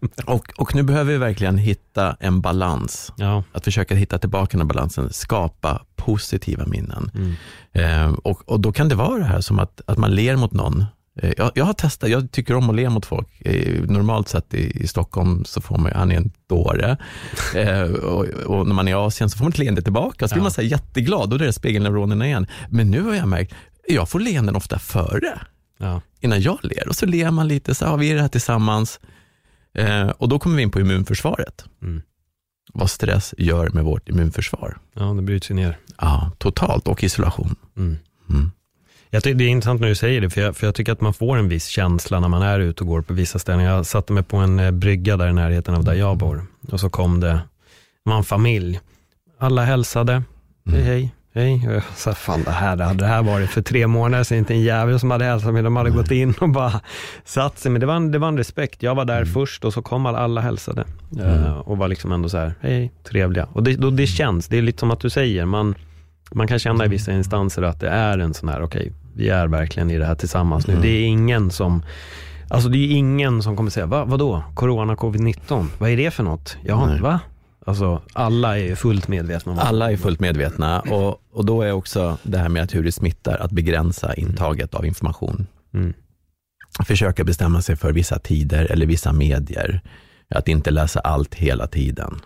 Och, 0.26 0.52
och 0.58 0.74
nu 0.74 0.82
behöver 0.82 1.12
vi 1.12 1.18
verkligen 1.18 1.58
hitta 1.58 2.16
en 2.20 2.40
balans. 2.40 3.12
Ja. 3.16 3.44
Att 3.52 3.64
försöka 3.64 3.94
hitta 3.94 4.18
tillbaka 4.18 4.58
den 4.58 4.68
balansen, 4.68 5.12
skapa 5.12 5.82
positiva 5.96 6.66
minnen. 6.66 7.10
Mm. 7.14 7.34
Eh, 7.72 8.12
och, 8.12 8.48
och 8.48 8.60
då 8.60 8.72
kan 8.72 8.88
det 8.88 8.94
vara 8.94 9.18
det 9.18 9.24
här 9.24 9.40
som 9.40 9.58
att, 9.58 9.80
att 9.86 9.98
man 9.98 10.14
ler 10.14 10.36
mot 10.36 10.52
någon. 10.52 10.84
Eh, 11.20 11.32
jag, 11.36 11.50
jag, 11.54 11.64
har 11.64 11.72
testat, 11.72 12.10
jag 12.10 12.30
tycker 12.30 12.54
om 12.54 12.70
att 12.70 12.76
le 12.76 12.88
mot 12.88 13.06
folk. 13.06 13.28
Eh, 13.40 13.82
normalt 13.82 14.28
sett 14.28 14.54
i, 14.54 14.82
i, 14.82 14.86
Stockholm 14.86 15.44
så 15.44 15.60
får 15.60 15.78
man, 15.78 15.92
han 15.94 16.12
är 16.12 16.16
en 16.16 16.32
dåre. 16.48 16.96
Eh, 17.54 17.82
och, 17.82 18.24
och, 18.24 18.66
när 18.66 18.74
man 18.74 18.88
är 18.88 18.92
i 18.92 18.94
Asien 18.94 19.30
så 19.30 19.38
får 19.38 19.44
man 19.44 19.52
ett 19.52 19.58
leende 19.58 19.82
tillbaka. 19.82 20.28
Så 20.28 20.34
blir 20.34 20.42
man 20.42 20.50
så 20.50 20.62
jätteglad, 20.62 21.30
då 21.30 21.36
är 21.36 21.38
det 21.38 21.52
spegelneuronerna 21.52 22.26
igen. 22.26 22.46
Men 22.68 22.90
nu 22.90 23.02
har 23.02 23.14
jag 23.14 23.28
märkt, 23.28 23.54
jag 23.88 24.08
får 24.08 24.20
leenden 24.20 24.56
ofta 24.56 24.78
före. 24.78 25.40
Ja. 25.78 26.00
Innan 26.20 26.40
jag 26.40 26.58
ler. 26.62 26.88
Och 26.88 26.96
så 26.96 27.06
ler 27.06 27.30
man 27.30 27.48
lite, 27.48 27.74
så 27.74 27.86
har 27.86 27.96
vi 27.96 28.10
är 28.10 28.14
det 28.14 28.20
här 28.20 28.28
tillsammans. 28.28 29.00
Eh, 29.74 30.08
och 30.08 30.28
då 30.28 30.38
kommer 30.38 30.56
vi 30.56 30.62
in 30.62 30.70
på 30.70 30.80
immunförsvaret. 30.80 31.64
Mm. 31.82 32.02
Vad 32.72 32.90
stress 32.90 33.34
gör 33.38 33.70
med 33.70 33.84
vårt 33.84 34.08
immunförsvar. 34.08 34.78
Ja, 34.94 35.02
det 35.04 35.22
bryts 35.22 35.50
ju 35.50 35.54
ner. 35.54 35.78
Ja, 36.00 36.30
totalt 36.38 36.88
och 36.88 37.04
isolation. 37.04 37.56
Mm. 37.76 37.96
Mm. 38.30 38.50
Jag 39.10 39.22
tycker 39.22 39.38
det 39.38 39.44
är 39.44 39.48
intressant 39.48 39.80
när 39.80 39.88
du 39.88 39.94
säger 39.94 40.20
det, 40.20 40.30
för 40.30 40.40
jag, 40.40 40.56
för 40.56 40.66
jag 40.66 40.74
tycker 40.74 40.92
att 40.92 41.00
man 41.00 41.14
får 41.14 41.36
en 41.36 41.48
viss 41.48 41.66
känsla 41.66 42.20
när 42.20 42.28
man 42.28 42.42
är 42.42 42.60
ute 42.60 42.84
och 42.84 42.88
går 42.88 43.02
på 43.02 43.14
vissa 43.14 43.38
ställen. 43.38 43.64
Jag 43.64 43.86
satte 43.86 44.12
mig 44.12 44.22
på 44.22 44.36
en 44.36 44.58
eh, 44.58 44.70
brygga 44.70 45.16
där 45.16 45.28
i 45.28 45.32
närheten 45.32 45.74
av 45.74 45.84
där 45.84 45.94
jag 45.94 46.16
bor 46.16 46.46
och 46.68 46.80
så 46.80 46.90
kom 46.90 47.20
det, 47.20 47.40
var 48.02 48.16
en 48.16 48.24
familj. 48.24 48.80
Alla 49.38 49.64
hälsade, 49.64 50.22
hej 50.66 50.98
mm. 50.98 51.08
Hej, 51.32 51.56
Hej, 51.56 51.74
jag 51.74 51.82
sa 51.94 52.14
fan 52.14 52.42
det 52.44 52.50
här, 52.50 52.76
hade 52.76 52.94
det 52.94 53.06
här 53.06 53.22
varit 53.22 53.50
för 53.50 53.62
tre 53.62 53.86
månader 53.86 54.24
sedan, 54.24 54.38
inte 54.38 54.54
en 54.54 54.60
jävel 54.60 55.00
som 55.00 55.10
hade 55.10 55.24
hälsat 55.24 55.52
mig, 55.52 55.62
de 55.62 55.76
hade 55.76 55.90
gått 55.90 56.10
in 56.10 56.34
och 56.40 56.48
bara 56.48 56.80
satt 57.24 57.58
sig. 57.58 57.70
Men 57.70 57.80
det 57.80 57.86
var 57.86 57.94
en, 57.94 58.12
det 58.12 58.18
var 58.18 58.28
en 58.28 58.38
respekt, 58.38 58.82
jag 58.82 58.94
var 58.94 59.04
där 59.04 59.16
mm. 59.16 59.28
först 59.28 59.64
och 59.64 59.72
så 59.72 59.82
kom 59.82 60.06
alla, 60.06 60.18
alla 60.18 60.40
hälsade. 60.40 60.84
Mm. 61.12 61.26
Uh, 61.26 61.58
och 61.58 61.78
var 61.78 61.88
liksom 61.88 62.12
ändå 62.12 62.28
så 62.28 62.38
här, 62.38 62.54
hej, 62.60 62.92
trevliga. 63.04 63.48
Och 63.52 63.62
det, 63.62 63.76
då, 63.76 63.90
det 63.90 64.06
känns, 64.06 64.48
det 64.48 64.58
är 64.58 64.62
lite 64.62 64.80
som 64.80 64.90
att 64.90 65.00
du 65.00 65.10
säger, 65.10 65.44
man, 65.44 65.74
man 66.32 66.48
kan 66.48 66.58
känna 66.58 66.84
i 66.84 66.88
vissa 66.88 67.12
instanser 67.12 67.62
att 67.62 67.80
det 67.80 67.88
är 67.88 68.18
en 68.18 68.34
sån 68.34 68.48
här, 68.48 68.62
okej, 68.62 68.80
okay, 68.80 68.92
vi 69.14 69.28
är 69.28 69.46
verkligen 69.46 69.90
i 69.90 69.98
det 69.98 70.06
här 70.06 70.14
tillsammans 70.14 70.66
nu. 70.66 70.72
Mm. 70.72 70.82
Det 70.82 70.88
är 70.88 71.04
ingen 71.04 71.50
som 71.50 71.82
Alltså 72.48 72.68
det 72.68 72.78
är 72.78 72.90
ingen 72.90 73.42
som 73.42 73.56
kommer 73.56 73.70
säga, 73.70 73.86
Va, 73.86 74.04
vadå, 74.04 74.42
corona, 74.54 74.94
covid-19, 74.94 75.66
vad 75.78 75.90
är 75.90 75.96
det 75.96 76.10
för 76.10 76.22
något? 76.22 76.56
Ja, 76.62 76.96
va? 77.00 77.20
Alltså, 77.66 78.02
alla 78.12 78.58
är 78.58 78.64
ju 78.64 78.76
fullt 78.76 79.08
medvetna 79.08 79.52
om 79.52 79.58
det. 79.58 79.64
Alla 79.64 79.92
är 79.92 79.96
fullt 79.96 80.20
medvetna 80.20 80.80
och, 80.80 81.22
och 81.32 81.44
då 81.44 81.62
är 81.62 81.72
också 81.72 82.18
det 82.22 82.38
här 82.38 82.48
med 82.48 82.62
att 82.62 82.74
hur 82.74 82.84
det 82.84 82.92
smittar, 82.92 83.38
att 83.38 83.50
begränsa 83.50 84.14
intaget 84.14 84.74
av 84.74 84.86
information. 84.86 85.46
Mm. 85.74 85.94
Försöka 86.86 87.24
bestämma 87.24 87.62
sig 87.62 87.76
för 87.76 87.92
vissa 87.92 88.18
tider 88.18 88.64
eller 88.64 88.86
vissa 88.86 89.12
medier. 89.12 89.80
Att 90.28 90.48
inte 90.48 90.70
läsa 90.70 91.00
allt 91.00 91.34
hela 91.34 91.66
tiden. 91.66 92.20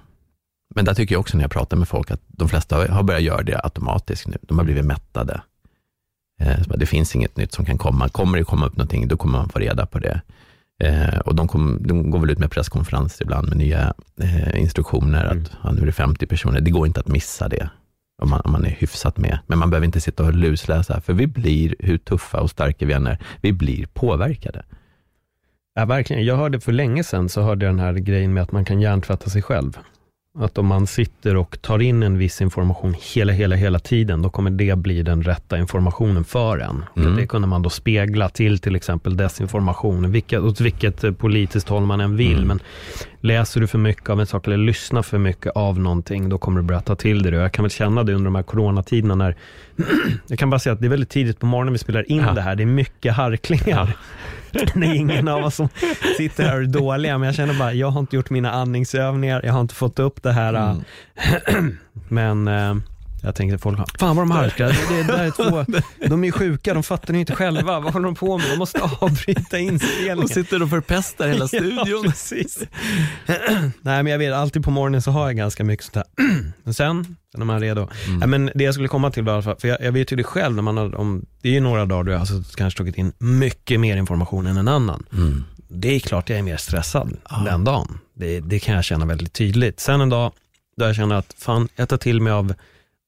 Men 0.75 0.85
där 0.85 0.95
tycker 0.95 1.15
jag 1.15 1.21
också 1.21 1.37
när 1.37 1.45
jag 1.45 1.51
pratar 1.51 1.77
med 1.77 1.89
folk 1.89 2.11
att 2.11 2.21
de 2.27 2.49
flesta 2.49 2.93
har 2.93 3.03
börjat 3.03 3.23
göra 3.23 3.43
det 3.43 3.61
automatiskt 3.65 4.27
nu. 4.27 4.39
De 4.43 4.59
har 4.59 4.65
blivit 4.65 4.85
mättade. 4.85 5.41
Eh, 6.41 6.59
det 6.77 6.87
finns 6.87 7.17
inget 7.17 7.37
nytt 7.37 7.53
som 7.53 7.65
kan 7.65 7.79
komma. 7.79 8.09
Kommer 8.09 8.39
det 8.39 8.45
komma 8.45 8.67
upp 8.67 8.77
någonting, 8.77 9.09
då 9.09 9.17
kommer 9.17 9.39
man 9.39 9.49
få 9.49 9.59
reda 9.59 9.87
på 9.87 9.99
det. 9.99 10.21
Eh, 10.85 11.19
och 11.19 11.35
de, 11.35 11.49
kom, 11.49 11.79
de, 11.81 12.11
går 12.11 12.19
väl 12.19 12.31
ut 12.31 12.39
med 12.39 12.51
presskonferenser 12.51 13.25
ibland 13.25 13.49
med 13.49 13.57
nya 13.57 13.95
eh, 14.21 14.61
instruktioner 14.61 15.25
att 15.25 15.33
mm. 15.33 15.47
ja, 15.63 15.73
nu 15.73 15.83
är 15.83 15.87
det 15.87 15.93
50 15.93 16.27
personer. 16.27 16.61
Det 16.61 16.71
går 16.71 16.87
inte 16.87 17.01
att 17.01 17.09
missa 17.09 17.49
det 17.49 17.71
om 18.23 18.31
man, 18.31 18.41
om 18.41 18.53
man 18.53 18.65
är 18.65 18.71
hyfsat 18.71 19.19
med. 19.19 19.39
Men 19.47 19.59
man 19.59 19.71
behöver 19.71 19.87
inte 19.87 20.01
sitta 20.01 20.25
och 20.25 20.35
lusläsa, 20.35 21.01
för 21.01 21.13
vi 21.13 21.27
blir, 21.27 21.75
hur 21.79 21.99
tuffa 21.99 22.41
och 22.41 22.51
starka 22.51 22.87
vi 22.87 22.93
än 22.93 23.07
är, 23.07 23.19
vi 23.41 23.53
blir 23.53 23.87
påverkade. 23.87 24.65
Ja, 25.75 25.85
verkligen. 25.85 26.25
Jag 26.25 26.37
hörde 26.37 26.61
för 26.61 26.73
länge 26.73 27.05
sedan, 27.05 27.29
så 27.29 27.43
hörde 27.43 27.67
jag 27.67 27.75
den 27.75 27.81
här 27.81 27.93
grejen 27.93 28.35
med 28.35 28.43
att 28.43 28.53
man 28.53 28.65
kan 28.65 28.81
hjärntvätta 28.81 29.31
sig 29.31 29.43
själv. 29.43 29.79
Att 30.39 30.59
om 30.59 30.67
man 30.67 30.87
sitter 30.87 31.37
och 31.37 31.63
tar 31.63 31.83
in 31.83 32.03
en 32.03 32.19
viss 32.19 32.41
information 32.41 32.95
hela, 33.15 33.33
hela, 33.33 33.57
hela 33.57 33.79
tiden, 33.79 34.23
då 34.23 34.31
kommer 34.31 34.51
det 34.51 34.77
bli 34.79 35.03
den 35.03 35.23
rätta 35.23 35.59
informationen 35.59 36.25
för 36.25 36.59
en. 36.59 36.85
Mm. 36.97 37.17
Det 37.17 37.27
kunde 37.27 37.49
man 37.49 37.63
då 37.63 37.71
spegla 37.71 38.29
till 38.29 38.59
till 38.59 38.77
exempel 38.77 39.17
desinformation, 39.17 40.13
vilket, 40.13 40.41
åt 40.41 40.61
vilket 40.61 41.19
politiskt 41.19 41.69
håll 41.69 41.87
man 41.87 42.01
än 42.01 42.17
vill. 42.17 42.37
Mm. 42.37 42.49
Men 42.49 42.61
läser 43.21 43.61
du 43.61 43.67
för 43.67 43.79
mycket 43.79 44.11
av 44.11 44.21
en 44.21 44.27
sak 44.27 44.47
eller 44.47 44.57
lyssnar 44.57 45.03
för 45.03 45.19
mycket 45.19 45.53
av 45.53 45.79
någonting, 45.79 46.29
då 46.29 46.39
kommer 46.39 46.61
du 46.61 46.67
börja 46.67 46.81
ta 46.81 46.95
till 46.95 47.23
det. 47.23 47.31
Jag 47.31 47.53
kan 47.53 47.63
väl 47.63 47.71
känna 47.71 48.03
det 48.03 48.13
under 48.13 48.25
de 48.25 48.35
här 48.35 48.43
coronatiderna 48.43 49.15
när, 49.15 49.37
jag 50.27 50.39
kan 50.39 50.51
bara 50.51 50.59
säga 50.59 50.73
att 50.73 50.81
det 50.81 50.87
är 50.87 50.91
väldigt 50.91 51.11
tidigt 51.11 51.39
på 51.39 51.47
morgonen 51.47 51.73
vi 51.73 51.79
spelar 51.79 52.11
in 52.11 52.23
ja. 52.27 52.33
det 52.33 52.41
här. 52.41 52.57
Det 52.57 52.63
är 52.63 52.67
mycket 52.67 53.15
harklingar. 53.15 53.97
Ja. 54.51 54.61
det 54.75 54.87
är 54.87 54.95
ingen 54.95 55.29
av 55.29 55.45
oss 55.45 55.55
som 55.55 55.69
sitter 56.17 56.45
här 56.45 56.57
och 56.57 56.63
är 56.63 56.67
dåliga, 56.67 57.19
men 57.19 57.27
jag 57.27 57.35
känner 57.35 57.59
bara, 57.59 57.73
jag 57.73 57.91
har 57.91 58.01
inte 58.01 58.17
gjort 58.17 58.31
mina 58.31 58.51
andningsövningar, 58.51 59.41
jag 59.45 59.53
har 59.53 59.61
inte 59.61 59.75
fått 59.75 59.99
upp 59.99 60.23
det 60.23 60.33
här. 60.33 60.55
Mm. 60.55 61.77
men 62.09 62.49
äh, 62.49 62.75
jag 63.23 63.35
tänkte 63.35 63.59
folk, 63.59 63.99
fan 63.99 64.17
vad 64.17 64.27
de 64.27 64.31
harklar, 64.31 64.69
det, 64.69 64.97
det, 64.97 65.03
där 65.03 65.25
är 65.25 65.31
två, 65.31 65.73
de 66.09 66.25
är 66.25 66.31
sjuka, 66.31 66.75
de 66.75 66.83
fattar 66.83 67.15
ju 67.15 67.21
inte 67.21 67.35
själva, 67.35 67.81
vad 67.81 67.93
håller 67.93 68.05
de 68.05 68.15
på 68.15 68.39
med? 68.39 68.51
De 68.51 68.57
måste 68.57 68.81
avbryta 69.01 69.59
inspelningen. 69.59 70.19
De 70.19 70.29
sitter 70.29 70.63
och 70.63 70.71
förpestar 70.71 71.29
hela 71.29 71.49
studion. 71.49 71.85
ja, 71.87 72.03
precis. 72.03 72.59
Nej 73.81 74.03
men 74.03 74.07
jag 74.07 74.19
vet, 74.19 74.35
alltid 74.35 74.65
på 74.65 74.71
morgonen 74.71 75.03
så 75.03 75.11
har 75.11 75.27
jag 75.27 75.37
ganska 75.37 75.65
mycket 75.65 75.87
sånt 75.87 75.97
här. 75.97 76.05
Men 76.65 76.75
sen, 76.75 77.17
man 77.37 77.51
är 77.51 77.61
redo. 77.61 77.89
Mm. 78.07 78.21
Ja, 78.21 78.27
men 78.27 78.51
det 78.55 78.65
jag 78.65 78.75
skulle 78.75 78.89
komma 78.89 79.11
till 79.11 79.23
var, 79.23 79.43
för 79.43 79.69
jag, 79.69 79.81
jag 79.81 79.93
vet 79.93 80.13
ju 80.13 80.17
det 80.17 80.25
själv, 80.25 80.55
när 80.55 80.63
man 80.63 80.77
har, 80.77 80.95
om, 80.95 81.27
det 81.43 81.49
är 81.49 81.53
ju 81.53 81.61
några 81.61 81.85
dagar 81.87 82.13
jag 82.13 82.19
har 82.19 82.57
kanske 82.57 82.79
tagit 82.79 82.99
in 82.99 83.13
mycket 83.19 83.81
mer 83.81 83.97
information 83.97 84.47
än 84.47 84.57
en 84.57 84.69
annan. 84.69 85.07
Mm. 85.13 85.45
Det 85.69 85.95
är 85.95 86.01
klart 86.01 86.29
jag 86.29 86.39
är 86.39 86.43
mer 86.43 86.57
stressad 86.57 87.17
ah. 87.23 87.45
den 87.45 87.65
dagen. 87.65 87.99
Det, 88.15 88.41
det 88.41 88.59
kan 88.59 88.75
jag 88.75 88.85
känna 88.85 89.07
väldigt 89.07 89.33
tydligt. 89.33 89.81
Sen 89.81 90.01
en 90.01 90.09
dag, 90.09 90.33
då 90.77 90.85
jag 90.85 90.97
känner 90.97 91.17
att 91.17 91.35
fan, 91.39 91.69
jag 91.77 91.89
tar 91.89 91.97
till 91.97 92.21
mig 92.21 92.33
av 92.33 92.55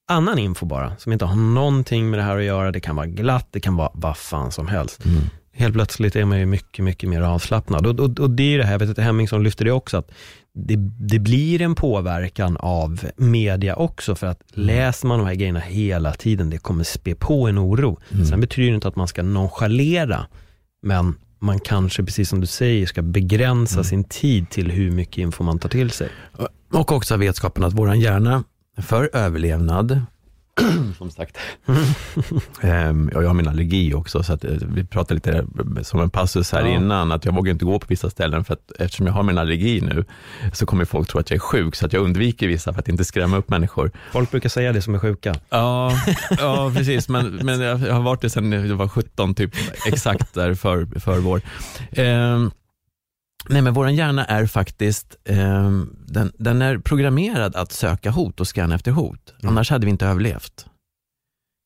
annan 0.08 0.38
info 0.38 0.66
bara, 0.66 0.96
som 0.98 1.12
inte 1.12 1.24
har 1.24 1.36
någonting 1.36 2.10
med 2.10 2.18
det 2.18 2.22
här 2.22 2.36
att 2.36 2.44
göra. 2.44 2.72
Det 2.72 2.80
kan 2.80 2.96
vara 2.96 3.06
glatt, 3.06 3.48
det 3.50 3.60
kan 3.60 3.76
vara 3.76 3.90
vad 3.94 4.16
fan 4.16 4.52
som 4.52 4.68
helst. 4.68 5.04
Mm. 5.04 5.20
Helt 5.52 5.74
plötsligt 5.74 6.16
är 6.16 6.24
man 6.24 6.38
ju 6.38 6.46
mycket, 6.46 6.84
mycket 6.84 7.08
mer 7.08 7.22
avslappnad. 7.22 7.86
Och, 7.86 8.00
och, 8.00 8.20
och 8.20 8.30
det 8.30 8.54
är 8.54 8.58
det 8.58 8.64
här, 8.64 8.72
jag 8.72 8.78
vet 8.78 8.90
att 8.90 9.04
Hemmingsson 9.04 9.42
lyfter 9.42 9.64
det 9.64 9.72
också, 9.72 9.96
att 9.96 10.10
det, 10.54 10.76
det, 11.00 11.18
blir 11.18 11.62
en 11.62 11.74
påverkan 11.74 12.56
av 12.56 13.00
media 13.16 13.76
också, 13.76 14.14
för 14.14 14.26
att 14.26 14.56
mm. 14.56 14.66
läser 14.66 15.08
man 15.08 15.18
de 15.18 15.26
här 15.26 15.34
grejerna 15.34 15.60
hela 15.60 16.12
tiden, 16.12 16.50
det 16.50 16.58
kommer 16.58 16.84
spä 16.84 17.14
på 17.14 17.48
en 17.48 17.58
oro. 17.58 18.00
Mm. 18.10 18.26
Sen 18.26 18.40
betyder 18.40 18.70
det 18.70 18.74
inte 18.74 18.88
att 18.88 18.96
man 18.96 19.08
ska 19.08 19.22
nonchalera, 19.22 20.26
men 20.82 21.14
man 21.38 21.60
kanske, 21.60 22.04
precis 22.04 22.28
som 22.28 22.40
du 22.40 22.46
säger, 22.46 22.86
ska 22.86 23.02
begränsa 23.02 23.74
mm. 23.74 23.84
sin 23.84 24.04
tid 24.04 24.50
till 24.50 24.70
hur 24.70 24.90
mycket 24.90 25.18
info 25.18 25.44
man 25.44 25.58
tar 25.58 25.68
till 25.68 25.90
sig. 25.90 26.08
Och 26.72 26.92
också 26.92 27.16
vetskapen 27.16 27.64
att 27.64 27.72
våran 27.72 28.00
hjärna 28.00 28.44
för 28.82 29.10
överlevnad, 29.12 30.00
som 30.98 31.10
sagt. 31.10 31.38
um, 32.62 33.10
jag 33.12 33.22
har 33.22 33.34
min 33.34 33.48
allergi 33.48 33.94
också, 33.94 34.22
så 34.22 34.32
att, 34.32 34.44
uh, 34.44 34.58
vi 34.74 34.84
pratade 34.84 35.14
lite 35.14 35.46
som 35.82 36.00
en 36.00 36.10
passus 36.10 36.52
här 36.52 36.60
ja. 36.60 36.68
innan, 36.68 37.12
att 37.12 37.24
jag 37.24 37.34
vågar 37.34 37.52
inte 37.52 37.64
gå 37.64 37.78
på 37.78 37.86
vissa 37.88 38.10
ställen, 38.10 38.44
för 38.44 38.54
att 38.54 38.72
eftersom 38.78 39.06
jag 39.06 39.14
har 39.14 39.22
min 39.22 39.38
allergi 39.38 39.80
nu, 39.80 40.04
så 40.52 40.66
kommer 40.66 40.84
folk 40.84 41.08
tro 41.08 41.20
att 41.20 41.30
jag 41.30 41.36
är 41.36 41.40
sjuk, 41.40 41.76
så 41.76 41.86
att 41.86 41.92
jag 41.92 42.02
undviker 42.02 42.48
vissa 42.48 42.72
för 42.72 42.80
att 42.80 42.88
inte 42.88 43.04
skrämma 43.04 43.36
upp 43.36 43.48
människor. 43.48 43.90
Folk 44.12 44.30
brukar 44.30 44.48
säga 44.48 44.72
det 44.72 44.82
som 44.82 44.94
är 44.94 44.98
sjuka. 44.98 45.34
Ja, 45.50 45.92
ja 46.38 46.72
precis, 46.76 47.08
men, 47.08 47.34
men 47.34 47.60
jag, 47.60 47.76
har 47.76 48.02
varit 48.02 48.20
det 48.20 48.30
sedan 48.30 48.52
jag 48.52 48.76
var 48.76 48.88
17, 48.88 49.34
typ 49.34 49.50
exakt 49.86 50.34
där 50.34 50.54
för, 50.54 51.00
för 51.00 51.18
vår. 51.18 51.40
Um, 51.96 52.50
Nej, 53.48 53.62
men 53.62 53.74
vår 53.74 53.90
hjärna 53.90 54.24
är 54.24 54.46
faktiskt 54.46 55.16
eh, 55.24 55.70
den, 56.06 56.32
den, 56.38 56.62
är 56.62 56.78
programmerad 56.78 57.56
att 57.56 57.72
söka 57.72 58.10
hot 58.10 58.40
och 58.40 58.48
scanna 58.48 58.74
efter 58.74 58.90
hot. 58.90 59.34
Mm. 59.42 59.52
Annars 59.52 59.70
hade 59.70 59.86
vi 59.86 59.90
inte 59.90 60.06
överlevt. 60.06 60.66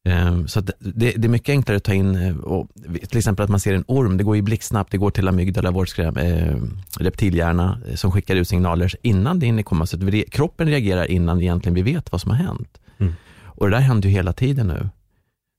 Eh, 0.08 0.44
så 0.46 0.60
det, 0.60 0.72
det, 0.78 1.24
är 1.24 1.28
mycket 1.28 1.48
enklare 1.48 1.76
att 1.76 1.84
ta 1.84 1.94
in, 1.94 2.14
eh, 2.16 2.36
och, 2.36 2.68
till 3.08 3.18
exempel 3.18 3.44
att 3.44 3.50
man 3.50 3.60
ser 3.60 3.74
en 3.74 3.84
orm, 3.88 4.16
det 4.16 4.24
går 4.24 4.36
ju 4.36 4.42
blixtsnabbt, 4.42 4.92
det 4.92 4.98
går 4.98 5.10
till 5.10 5.28
amygdala, 5.28 5.70
vår 5.70 5.88
eh, 6.00 6.56
reptilhjärna, 6.98 7.78
eh, 7.88 7.94
som 7.94 8.12
skickar 8.12 8.36
ut 8.36 8.48
signaler 8.48 8.94
innan 9.02 9.38
det 9.38 9.46
hinner 9.46 9.62
komma. 9.62 9.86
Så 9.86 9.96
att 9.96 10.02
vi, 10.02 10.22
kroppen 10.22 10.68
reagerar 10.68 11.10
innan 11.10 11.40
egentligen 11.40 11.74
vi 11.74 11.82
vet 11.82 12.12
vad 12.12 12.20
som 12.20 12.30
har 12.30 12.38
hänt. 12.38 12.80
Mm. 12.98 13.12
Och 13.44 13.70
det 13.70 13.76
där 13.76 13.80
händer 13.80 14.08
ju 14.08 14.14
hela 14.14 14.32
tiden 14.32 14.66
nu. 14.66 14.88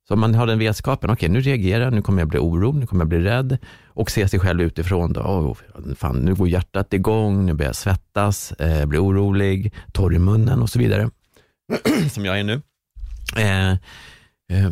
Så 0.08 0.16
man 0.16 0.36
har 0.36 0.48
den 0.48 0.60
vetskapen, 0.60 1.10
okej 1.10 1.30
okay, 1.30 1.34
nu 1.34 1.42
reagerar 1.42 1.84
jag, 1.84 1.94
nu 1.94 2.02
kommer 2.02 2.22
jag 2.22 2.30
bli 2.30 2.40
orolig, 2.40 2.80
nu 2.80 2.88
kommer 2.88 3.02
jag 3.02 3.10
bli 3.10 3.20
rädd 3.20 3.58
och 3.88 4.12
se 4.12 4.28
sig 4.28 4.40
själv 4.40 4.62
utifrån. 4.62 5.14
Då, 5.14 5.22
oh, 5.22 5.58
fan, 5.96 6.16
nu 6.16 6.36
går 6.36 6.48
hjärtat 6.48 6.94
igång, 6.94 7.46
nu 7.46 7.54
börjar 7.54 7.70
jag 7.70 7.76
svettas, 7.76 8.52
eh, 8.52 8.86
blir 8.86 9.04
orolig, 9.04 9.74
torr 9.94 10.16
i 10.16 10.20
munnen 10.20 10.62
och 10.62 10.70
så 10.70 10.80
vidare. 10.80 11.10
Som 12.12 12.26
jag 12.26 12.40
är 12.40 12.44
nu. 12.44 12.62
Eh, 13.38 13.72
eh, 13.72 14.72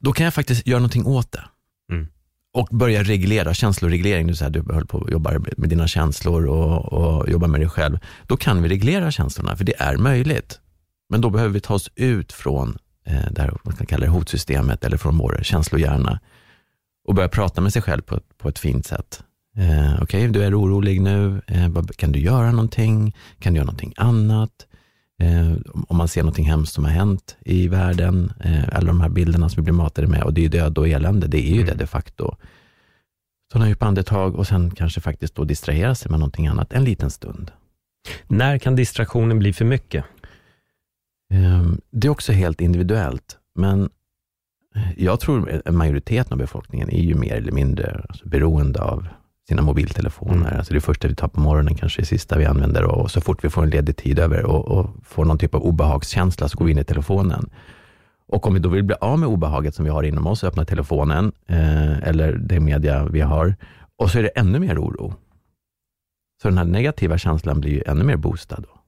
då 0.00 0.12
kan 0.12 0.24
jag 0.24 0.34
faktiskt 0.34 0.66
göra 0.66 0.78
någonting 0.78 1.06
åt 1.06 1.32
det. 1.32 1.44
Mm. 1.92 2.06
Och 2.54 2.68
börja 2.70 3.02
reglera, 3.02 3.54
känsloreglering, 3.54 4.26
du, 4.26 4.34
så 4.34 4.44
här, 4.44 4.50
du 4.50 4.72
höll 4.72 4.86
på 4.86 5.04
att 5.04 5.10
jobba 5.10 5.38
med 5.56 5.68
dina 5.68 5.86
känslor 5.88 6.46
och, 6.46 6.92
och 6.92 7.30
jobba 7.30 7.46
med 7.46 7.60
dig 7.60 7.68
själv. 7.68 7.98
Då 8.26 8.36
kan 8.36 8.62
vi 8.62 8.68
reglera 8.68 9.10
känslorna, 9.10 9.56
för 9.56 9.64
det 9.64 9.80
är 9.80 9.96
möjligt. 9.96 10.60
Men 11.08 11.20
då 11.20 11.30
behöver 11.30 11.54
vi 11.54 11.60
ta 11.60 11.74
oss 11.74 11.90
ut 11.94 12.32
från 12.32 12.78
eh, 13.04 13.30
det 13.30 13.42
här, 13.42 13.56
man 13.62 13.76
kan 13.76 13.86
kalla 13.86 14.04
det 14.04 14.10
hotsystemet 14.10 14.84
eller 14.84 14.96
från 14.96 15.18
vår 15.18 15.40
känslohjärna 15.42 16.20
och 17.08 17.14
börja 17.14 17.28
prata 17.28 17.60
med 17.60 17.72
sig 17.72 17.82
själv 17.82 18.02
på, 18.02 18.20
på 18.38 18.48
ett 18.48 18.58
fint 18.58 18.86
sätt. 18.86 19.24
Eh, 19.56 19.94
Okej, 19.94 20.02
okay, 20.02 20.28
du 20.28 20.44
är 20.44 20.60
orolig 20.60 21.00
nu. 21.00 21.42
Eh, 21.46 21.82
kan 21.96 22.12
du 22.12 22.18
göra 22.18 22.50
någonting? 22.50 23.16
Kan 23.38 23.52
du 23.52 23.56
göra 23.56 23.66
någonting 23.66 23.94
annat? 23.96 24.66
Eh, 25.22 25.52
om 25.88 25.96
man 25.96 26.08
ser 26.08 26.22
någonting 26.22 26.46
hemskt 26.46 26.72
som 26.72 26.84
har 26.84 26.90
hänt 26.90 27.36
i 27.40 27.68
världen, 27.68 28.32
eh, 28.40 28.64
alla 28.72 28.86
de 28.86 29.00
här 29.00 29.08
bilderna 29.08 29.48
som 29.48 29.56
vi 29.56 29.62
blir 29.62 29.74
matade 29.74 30.06
med 30.06 30.22
och 30.22 30.34
det 30.34 30.44
är 30.44 30.48
död 30.48 30.78
och 30.78 30.88
elände, 30.88 31.26
det 31.26 31.38
är 31.38 31.54
ju 31.54 31.62
mm. 31.62 31.66
det 31.66 31.74
de 31.74 31.86
facto. 31.86 32.36
Ta 33.52 33.58
några 33.58 33.68
djupa 33.68 33.86
andetag 33.86 34.34
och 34.34 34.46
sen 34.46 34.70
kanske 34.70 35.00
faktiskt 35.00 35.34
då 35.34 35.44
distrahera 35.44 35.94
sig 35.94 36.10
med 36.10 36.20
någonting 36.20 36.46
annat 36.46 36.72
en 36.72 36.84
liten 36.84 37.10
stund. 37.10 37.50
När 38.26 38.58
kan 38.58 38.76
distraktionen 38.76 39.38
bli 39.38 39.52
för 39.52 39.64
mycket? 39.64 40.04
Ehm, 41.32 41.80
det 41.90 42.06
är 42.06 42.10
också 42.10 42.32
helt 42.32 42.60
individuellt, 42.60 43.38
men 43.54 43.90
jag 44.96 45.20
tror 45.20 45.70
majoriteten 45.70 46.32
av 46.32 46.38
befolkningen 46.38 46.90
är 46.90 47.02
ju 47.02 47.14
mer 47.14 47.34
eller 47.34 47.52
mindre 47.52 48.04
alltså, 48.08 48.28
beroende 48.28 48.82
av 48.82 49.08
sina 49.48 49.62
mobiltelefoner. 49.62 50.34
Mm. 50.34 50.58
Alltså 50.58 50.74
det 50.74 50.80
första 50.80 51.08
vi 51.08 51.14
tar 51.14 51.28
på 51.28 51.40
morgonen 51.40 51.74
kanske 51.74 52.02
det 52.02 52.06
sista 52.06 52.38
vi 52.38 52.44
använder 52.44 52.84
och 52.84 53.10
så 53.10 53.20
fort 53.20 53.44
vi 53.44 53.50
får 53.50 53.62
en 53.62 53.70
ledig 53.70 53.96
tid 53.96 54.18
över 54.18 54.44
och, 54.44 54.68
och 54.68 54.90
får 55.04 55.24
någon 55.24 55.38
typ 55.38 55.54
av 55.54 55.62
obehagskänsla 55.62 56.48
så 56.48 56.58
går 56.58 56.64
vi 56.64 56.72
in 56.72 56.78
i 56.78 56.84
telefonen. 56.84 57.50
Och 58.28 58.46
om 58.46 58.54
vi 58.54 58.60
då 58.60 58.68
vill 58.68 58.84
bli 58.84 58.96
av 59.00 59.18
med 59.18 59.28
obehaget 59.28 59.74
som 59.74 59.84
vi 59.84 59.90
har 59.90 60.02
inom 60.02 60.26
oss, 60.26 60.44
öppna 60.44 60.64
telefonen 60.64 61.32
eh, 61.46 62.08
eller 62.08 62.32
det 62.32 62.60
media 62.60 63.04
vi 63.04 63.20
har 63.20 63.54
och 63.96 64.10
så 64.10 64.18
är 64.18 64.22
det 64.22 64.28
ännu 64.28 64.58
mer 64.58 64.78
oro. 64.78 65.14
Så 66.42 66.48
den 66.48 66.58
här 66.58 66.64
negativa 66.64 67.18
känslan 67.18 67.60
blir 67.60 67.72
ju 67.72 67.82
ännu 67.86 68.04
mer 68.04 68.16
boostad. 68.16 68.60
Då. 68.60 68.81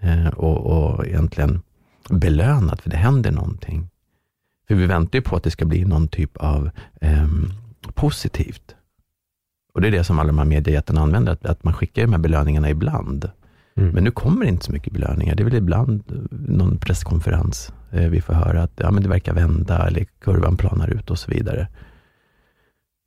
Eh, 0.00 0.28
och, 0.28 0.66
och 0.66 1.06
egentligen 1.06 1.60
belönad, 2.10 2.80
för 2.80 2.90
det 2.90 2.96
händer 2.96 3.32
någonting. 3.32 3.88
För 4.68 4.74
vi 4.74 4.86
väntar 4.86 5.18
ju 5.18 5.22
på 5.22 5.36
att 5.36 5.42
det 5.42 5.50
ska 5.50 5.64
bli 5.64 5.84
någon 5.84 6.08
typ 6.08 6.36
av 6.36 6.70
eh, 7.00 7.28
positivt. 7.94 8.74
Och 9.74 9.80
det 9.80 9.88
är 9.88 9.92
det 9.92 10.04
som 10.04 10.18
alla 10.18 10.26
de 10.26 10.38
här 10.38 10.44
mediejättarna 10.44 11.00
använder, 11.00 11.32
att, 11.32 11.46
att 11.46 11.64
man 11.64 11.74
skickar 11.74 12.02
de 12.02 12.12
här 12.12 12.18
belöningarna 12.18 12.70
ibland. 12.70 13.30
Mm. 13.76 13.90
Men 13.90 14.04
nu 14.04 14.10
kommer 14.10 14.44
det 14.44 14.50
inte 14.50 14.64
så 14.64 14.72
mycket 14.72 14.92
belöningar. 14.92 15.34
Det 15.34 15.42
är 15.42 15.44
väl 15.44 15.54
ibland 15.54 16.02
någon 16.30 16.78
presskonferens 16.78 17.72
eh, 17.90 18.08
vi 18.08 18.20
får 18.20 18.34
höra 18.34 18.62
att 18.62 18.72
ja, 18.76 18.90
men 18.90 19.02
det 19.02 19.08
verkar 19.08 19.34
vända, 19.34 19.86
eller 19.86 20.04
kurvan 20.04 20.56
planar 20.56 20.88
ut 20.88 21.10
och 21.10 21.18
så 21.18 21.30
vidare. 21.30 21.68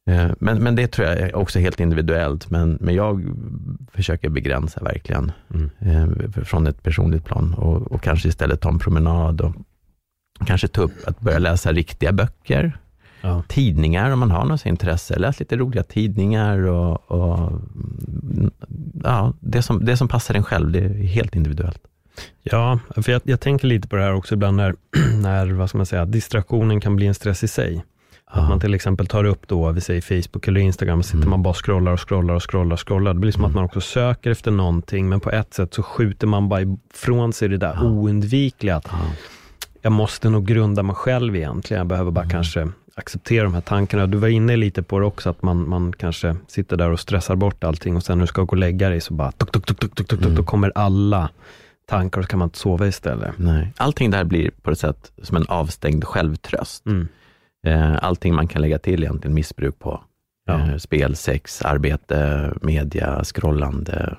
Eh, 0.10 0.32
men, 0.40 0.64
men 0.64 0.76
det 0.76 0.88
tror 0.88 1.08
jag 1.08 1.18
är 1.20 1.36
också 1.36 1.60
helt 1.60 1.80
individuellt, 1.80 2.50
men, 2.50 2.78
men 2.82 2.96
jag 2.96 3.24
försöker 3.92 4.30
begränsa 4.30 4.84
verkligen 4.84 5.32
Mm. 5.54 5.70
eh, 5.80 6.44
från 6.44 6.68
ett 6.68 6.84
personligt 6.84 7.26
plan 7.26 7.54
och, 7.54 7.92
och 7.92 8.02
kanske 8.02 8.28
istället 8.28 8.62
ta 8.62 8.70
en 8.70 8.80
promenad 8.80 9.42
och 9.42 9.56
kanske 10.46 10.68
ta 10.68 10.82
upp 10.82 11.08
att 11.08 11.20
börja 11.20 11.40
läsa 11.40 11.72
riktiga 11.72 12.12
böcker, 12.12 12.78
Ja. 13.24 13.44
tidningar 13.48 14.12
om 14.12 14.20
man 14.20 14.32
har 14.32 14.46
något 14.46 14.66
intresse. 14.66 15.20
Läs 15.20 15.40
lite 15.40 15.56
roliga 15.58 15.84
tidningar 15.84 16.58
och, 16.60 17.12
och 17.12 17.48
mm, 17.48 18.52
ja, 19.04 19.34
det, 19.40 19.62
som, 19.62 19.86
det 19.86 19.98
som 19.98 20.08
passar 20.08 20.36
en 20.36 20.44
själv, 20.44 20.72
det 20.72 20.80
är 20.80 20.90
helt 20.94 21.36
individuellt. 21.36 21.82
Ja, 22.44 22.80
för 22.96 23.12
jag, 23.12 23.22
jag 23.26 23.40
tänker 23.40 23.68
lite 23.68 23.88
på 23.88 23.96
det 23.96 24.02
här 24.04 24.14
också 24.14 24.34
ibland 24.36 24.58
när, 24.58 24.76
när 25.22 25.48
vad 25.52 25.70
ska 25.70 25.78
man 25.78 25.86
säga, 25.86 26.06
distraktionen 26.06 26.80
kan 26.82 26.96
bli 26.96 27.08
en 27.08 27.14
stress 27.14 27.44
i 27.44 27.48
sig. 27.48 27.84
Att 28.34 28.50
man 28.50 28.60
till 28.60 28.74
exempel 28.74 29.08
tar 29.08 29.24
upp 29.24 29.48
då, 29.48 29.72
vi 29.72 29.82
säger 29.82 30.02
Facebook 30.02 30.48
eller 30.48 30.62
Instagram, 30.62 31.00
och 31.00 31.06
sitter 31.06 31.17
Mm. 31.17 31.30
man 31.30 31.44
bara 31.44 31.50
och 31.50 31.65
scrollar 31.65 31.91
och 31.91 32.10
scrollar 32.10 32.34
och 32.34 32.50
scrollar 32.52 32.74
och 32.74 32.88
scrollar. 32.88 33.13
Det 33.13 33.20
blir 33.20 33.32
som 33.32 33.46
att 33.46 33.54
man 33.56 33.63
också 33.63 33.82
söker 33.82 34.32
efter 34.32 34.52
någonting, 34.52 35.10
men 35.10 35.20
på 35.20 35.32
ett 35.32 35.54
sätt 35.54 35.74
så 35.74 35.84
skjuter 35.84 36.28
man 36.28 36.50
bara 36.50 36.62
ifrån 36.94 37.34
sig 37.34 37.50
det 37.50 37.58
där 37.58 37.74
Ja. 37.76 37.84
oundvikliga, 37.84 38.76
att 38.76 38.88
Ja. 38.91 38.98
jag 39.82 39.91
måste 39.91 40.30
nog 40.30 40.46
grunda 40.46 40.84
mig 40.84 40.96
själv 40.96 41.36
egentligen. 41.36 41.80
Jag 41.80 41.88
behöver 41.88 42.12
bara 42.12 42.22
Mm. 42.26 42.32
kanske 42.32 42.67
acceptera 42.96 43.44
de 43.44 43.54
här 43.54 43.62
tankarna. 43.62 44.08
Du 44.08 44.17
var 44.17 44.28
inne 44.28 44.56
lite 44.56 44.84
på 44.84 45.00
det 45.00 45.06
också, 45.06 45.30
att 45.30 45.44
man, 45.44 45.70
man 45.70 45.94
kanske 45.94 46.36
sitter 46.48 46.78
där 46.78 46.89
och 46.91 47.00
stressar 47.00 47.36
bort 47.36 47.63
allting 47.63 47.96
och 47.96 48.04
sen 48.04 48.17
när 48.17 48.24
du 48.24 48.28
ska 48.28 48.41
gå 48.41 48.48
och 48.52 48.58
lägga 48.58 48.89
dig 48.89 49.02
så 49.02 49.13
bara 49.13 49.32
tuk, 49.32 49.52
tuk, 49.52 49.65
tuk, 49.65 49.80
tuk, 49.80 49.96
tuk, 49.96 50.08
tuk, 50.08 50.22
Mm. 50.22 50.36
då 50.36 50.44
kommer 50.44 50.72
alla 50.76 51.30
tankar 51.89 52.20
och 52.20 52.26
så 52.26 52.30
kan 52.30 52.39
man 52.39 52.46
inte 52.46 52.60
sova 52.60 52.88
istället. 52.88 53.32
Nej. 53.38 53.74
Allting 53.78 54.12
där 54.12 54.24
blir 54.24 54.52
på 54.62 54.72
ett 54.72 54.80
sätt 54.80 55.12
som 55.24 55.38
en 55.38 55.46
avstängd 55.48 56.04
självtröst. 56.06 56.86
Mm. 56.86 57.08
Eh, 57.67 58.04
Allting 58.04 58.36
man 58.36 58.47
kan 58.47 58.62
lägga 58.62 58.80
till 58.80 59.04
egentligen 59.04 59.34
missbruk 59.36 59.80
på. 59.80 60.02
Ja. 60.45 60.54
Eh, 60.60 60.78
Spel, 60.78 61.15
sex, 61.15 61.62
arbete, 61.62 62.50
media, 62.62 63.24
scrollande. 63.24 64.15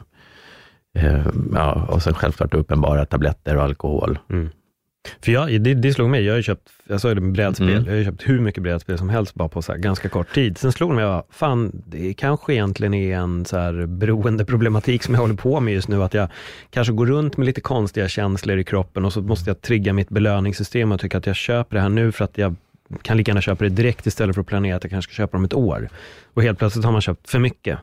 Eh, 0.99 1.27
Ja, 1.55 1.87
och 1.91 2.03
sen 2.03 2.15
självklart 2.15 2.55
uppenbara 2.55 3.05
tabletter 3.07 3.57
och 3.57 3.63
alkohol. 3.63 4.19
Mm. 4.31 4.51
För 5.25 5.33
jag, 5.33 5.61
det, 5.63 5.75
det 5.75 5.93
slog 5.95 6.11
mig, 6.11 6.25
jag 6.25 6.33
har 6.33 6.37
ju 6.37 6.43
köpt, 6.43 6.69
jag 6.89 7.01
sa 7.01 7.09
ju 7.09 7.15
det 7.15 7.21
med 7.21 7.33
brädspel, 7.33 7.69
Mm. 7.69 7.85
jag 7.85 7.93
har 7.93 7.99
ju 7.99 8.05
köpt 8.05 8.29
hur 8.29 8.41
mycket 8.41 8.63
brädspel 8.63 8.99
som 8.99 9.09
helst 9.11 9.35
bara 9.35 9.49
på 9.49 9.63
så 9.63 9.75
ganska 9.75 10.09
kort 10.09 10.35
tid. 10.35 10.59
Sen 10.59 10.73
slog 10.73 10.91
det 10.91 10.95
mig, 10.95 11.05
ja, 11.05 11.27
fan, 11.31 11.83
det 11.87 12.15
kanske 12.15 12.53
egentligen 12.55 12.95
är 12.95 13.17
en 13.17 13.45
så 13.45 13.57
här 13.59 13.87
beroendeproblematik 13.87 15.03
som 15.03 15.15
jag 15.15 15.21
håller 15.21 15.35
på 15.35 15.61
med 15.61 15.75
just 15.75 15.89
nu, 15.89 16.03
att 16.03 16.15
jag 16.15 16.29
kanske 16.71 16.93
går 16.93 17.07
runt 17.07 17.37
med 17.37 17.47
lite 17.47 17.61
konstiga 17.61 18.09
känslor 18.09 18.59
i 18.59 18.65
kroppen 18.65 19.05
och 19.05 19.13
så 19.13 19.23
måste 19.23 19.51
jag 19.51 19.61
trigga 19.61 19.93
mitt 19.93 20.09
belöningssystem 20.09 20.93
och 20.93 21.01
tycka 21.01 21.19
att 21.19 21.27
jag 21.27 21.37
köper 21.37 21.77
det 21.77 21.83
här 21.83 21.89
nu 21.89 22.13
för 22.13 22.25
att 22.25 22.39
jag 22.39 22.55
kan 23.03 23.17
lika 23.17 23.31
gärna 23.31 23.41
köpa 23.43 23.65
det 23.65 23.71
direkt 23.71 24.07
istället 24.07 24.35
för 24.35 24.41
att 24.41 24.47
planera 24.47 24.77
att 24.77 24.85
jag 24.85 24.91
kanske 24.91 25.13
ska 25.13 25.23
köpa 25.23 25.37
dem 25.37 25.45
ett 25.45 25.55
år. 25.55 25.89
Och 26.35 26.43
helt 26.43 26.59
plötsligt 26.59 26.85
har 26.85 26.93
man 26.93 27.01
köpt 27.01 27.31
för 27.31 27.39
mycket 27.39 27.79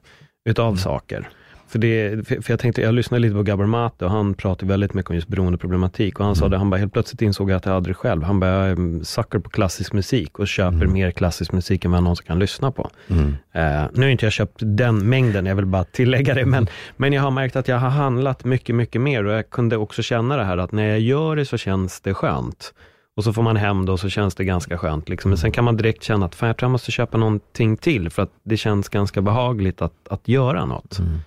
utav 0.49 0.75
saker. 0.75 1.29
För, 1.67 1.79
det, 1.79 2.27
för 2.27 2.43
jag 2.47 2.59
tänkte, 2.59 2.81
jag 2.81 2.93
lyssnade 2.93 3.21
lite 3.21 3.35
på 3.35 3.43
Gabor 3.43 3.65
Mate 3.65 4.05
och 4.05 4.11
han 4.11 4.33
pratade 4.33 4.69
väldigt 4.69 4.93
mycket 4.93 5.09
om 5.09 5.15
just 5.15 5.27
beroendeproblematik 5.27 6.19
och 6.19 6.25
han 6.25 6.35
sa 6.35 6.45
Mm. 6.45 6.51
det, 6.51 6.57
han 6.57 6.69
bara 6.69 6.77
helt 6.77 6.93
plötsligt 6.93 7.21
insåg 7.21 7.49
jag 7.51 7.57
att 7.57 7.65
jag 7.65 7.73
hade 7.73 7.89
det 7.89 7.93
själv. 7.93 8.23
Han 8.23 8.39
bara, 8.39 8.67
jag 8.67 8.79
är 8.79 9.03
sucker 9.03 9.39
på 9.39 9.49
klassisk 9.49 9.93
musik 9.93 10.39
och 10.39 10.47
köper 10.47 10.75
Mm. 10.75 10.93
mer 10.93 11.11
klassisk 11.11 11.51
musik 11.51 11.85
än 11.85 11.91
vad 11.91 12.03
någon 12.03 12.15
kan 12.15 12.39
lyssna 12.39 12.71
på. 12.71 12.89
Mm. 13.07 13.35
Eh, 13.51 13.87
nu 13.93 14.01
har 14.05 14.09
inte 14.09 14.25
jag 14.25 14.33
köpt 14.33 14.55
den 14.59 15.09
mängden, 15.09 15.45
jag 15.45 15.55
vill 15.55 15.65
bara 15.65 15.83
tillägga 15.83 16.33
det, 16.33 16.45
men, 16.45 16.67
men 16.97 17.13
jag 17.13 17.21
har 17.21 17.31
märkt 17.31 17.55
att 17.55 17.67
jag 17.67 17.77
har 17.79 17.89
handlat 17.89 18.45
mycket, 18.45 18.75
mycket 18.75 19.01
mer 19.01 19.25
och 19.25 19.33
jag 19.33 19.49
kunde 19.49 19.77
också 19.77 20.01
känna 20.01 20.37
det 20.37 20.43
här 20.43 20.57
att 20.57 20.71
när 20.71 20.85
jag 20.87 20.99
gör 20.99 21.35
det 21.35 21.45
så 21.45 21.57
känns 21.57 22.01
det 22.01 22.13
skönt. 22.13 22.73
Och 23.19 23.23
så 23.23 23.33
får 23.33 23.43
man 23.43 23.57
hem 23.57 23.85
det 23.85 23.91
och 23.91 23.99
så 23.99 24.09
känns 24.09 24.35
det 24.35 24.43
ganska 24.43 24.77
skönt. 24.77 25.09
Liksom. 25.09 25.29
Men 25.31 25.37
sen 25.37 25.51
kan 25.51 25.63
man 25.63 25.77
direkt 25.77 26.03
känna 26.03 26.25
att 26.25 26.35
fan, 26.35 26.47
jag 26.47 26.57
tror 26.57 26.67
jag 26.67 26.71
måste 26.71 26.91
köpa 26.91 27.17
någonting 27.17 27.77
till, 27.77 28.09
för 28.09 28.23
att 28.23 28.31
det 28.43 28.57
känns 28.57 28.89
ganska 28.89 29.21
behagligt 29.21 29.81
att, 29.81 30.07
att 30.09 30.27
göra 30.27 30.65
något. 30.65 30.99
Mm. 30.99 31.19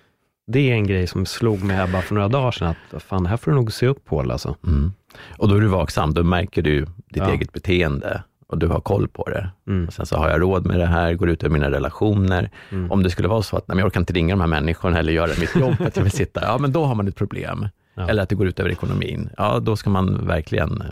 Det 0.47 0.71
är 0.71 0.73
en 0.73 0.87
grej 0.87 1.07
som 1.07 1.25
slog 1.25 1.63
mig 1.63 1.75
här 1.75 1.87
bara 1.87 2.01
för 2.01 2.15
några 2.15 2.27
dagar 2.27 2.51
sedan, 2.51 2.75
att 2.91 3.03
fan, 3.03 3.25
här 3.25 3.37
får 3.37 3.51
du 3.51 3.57
nog 3.57 3.71
se 3.71 3.87
upp 3.87 4.05
Paul 4.05 4.31
alltså. 4.31 4.55
Mm. 4.67 4.93
Och 5.37 5.49
då 5.49 5.55
är 5.55 5.61
du 5.61 5.67
vaksam, 5.67 6.13
då 6.13 6.23
märker 6.23 6.61
du 6.61 6.79
ditt 6.79 6.87
Ja. 7.13 7.29
eget 7.31 7.53
beteende 7.53 8.23
och 8.47 8.57
du 8.57 8.67
har 8.67 8.79
koll 8.79 9.07
på 9.07 9.29
det. 9.29 9.49
Mm. 9.67 9.87
Och 9.87 9.93
sen 9.93 10.05
så 10.05 10.17
har 10.17 10.29
jag 10.29 10.41
råd 10.41 10.65
med 10.65 10.79
det 10.79 10.85
här, 10.85 11.13
går 11.13 11.29
ut 11.29 11.43
över 11.43 11.53
mina 11.53 11.71
relationer. 11.71 12.49
Mm. 12.69 12.91
Om 12.91 13.03
det 13.03 13.09
skulle 13.09 13.27
vara 13.27 13.41
så 13.41 13.57
att 13.57 13.67
nej, 13.67 13.77
jag 13.77 13.85
orkar 13.85 13.99
inte 13.99 14.13
ringa 14.13 14.33
de 14.33 14.39
här 14.41 14.47
människorna 14.47 14.99
eller 14.99 15.13
göra 15.13 15.31
mitt 15.39 15.55
jobb 15.55 15.75
att 15.79 15.95
jag 15.95 16.03
vill 16.03 16.11
sitta, 16.11 16.41
ja 16.43 16.57
men 16.57 16.71
då 16.71 16.85
har 16.85 16.95
man 16.95 17.07
ett 17.07 17.15
problem. 17.15 17.67
Ja. 17.95 18.09
Eller 18.09 18.23
att 18.23 18.29
det 18.29 18.35
går 18.35 18.47
ut 18.47 18.59
över 18.59 18.69
ekonomin. 18.69 19.29
Ja, 19.37 19.59
då 19.59 19.75
ska 19.75 19.89
man 19.89 20.27
verkligen 20.27 20.83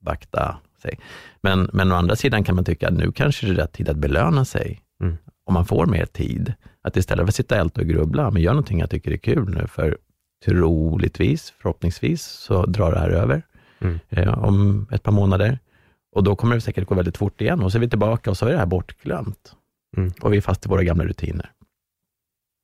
vakta 0.00 0.56
sig. 0.82 0.98
Men, 1.42 1.70
men 1.72 1.92
å 1.92 1.94
andra 1.94 2.16
sidan 2.16 2.44
kan 2.44 2.54
man 2.54 2.64
tycka 2.64 2.88
att 2.88 2.94
nu 2.94 3.12
kanske 3.12 3.46
det 3.46 3.52
är 3.52 3.56
rätt 3.56 3.72
tid 3.72 3.88
att 3.88 3.96
belöna 3.96 4.44
sig. 4.44 4.80
Mm. 5.02 5.16
Om 5.46 5.54
man 5.54 5.66
får 5.66 5.86
mer 5.86 6.06
tid. 6.06 6.54
Att 6.82 6.96
istället 6.96 7.24
för 7.24 7.28
att 7.28 7.34
sitta 7.34 7.56
och 7.56 7.78
och 7.78 7.84
grubbla, 7.86 8.30
men 8.30 8.42
gör 8.42 8.52
någonting 8.52 8.80
jag 8.80 8.90
tycker 8.90 9.10
är 9.10 9.16
kul 9.16 9.48
nu, 9.48 9.66
för 9.66 9.98
troligtvis, 10.44 11.52
förhoppningsvis, 11.58 12.22
så 12.22 12.66
drar 12.66 12.92
det 12.92 12.98
här 12.98 13.10
över 13.10 13.42
Mm. 13.82 13.98
eh, 14.08 14.44
om 14.44 14.86
ett 14.90 15.02
par 15.02 15.12
månader. 15.12 15.58
Och 16.16 16.24
då 16.24 16.36
kommer 16.36 16.54
det 16.54 16.60
säkert 16.60 16.86
gå 16.88 16.94
väldigt 16.94 17.16
fort 17.16 17.40
igen 17.40 17.62
och 17.62 17.72
så 17.72 17.78
är 17.78 17.80
vi 17.80 17.88
tillbaka 17.88 18.30
och 18.30 18.36
så 18.36 18.46
är 18.46 18.52
det 18.52 18.58
här 18.58 18.66
bortglömt. 18.66 19.54
Mm. 19.96 20.12
Och 20.20 20.32
vi 20.32 20.36
är 20.36 20.40
fast 20.40 20.66
i 20.66 20.68
våra 20.68 20.82
gamla 20.82 21.04
rutiner. 21.04 21.50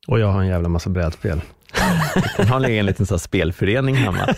Och 0.09 0.21
jag 0.21 0.27
har 0.33 0.41
en 0.41 0.47
jävla 0.47 0.69
massa 0.69 0.91
brädspel. 0.91 1.41
Man 2.39 2.49
har 2.49 2.71
en 2.71 2.87
liten 2.87 3.07
här 3.07 3.19
spelförening 3.19 3.95
hemma. 3.95 4.27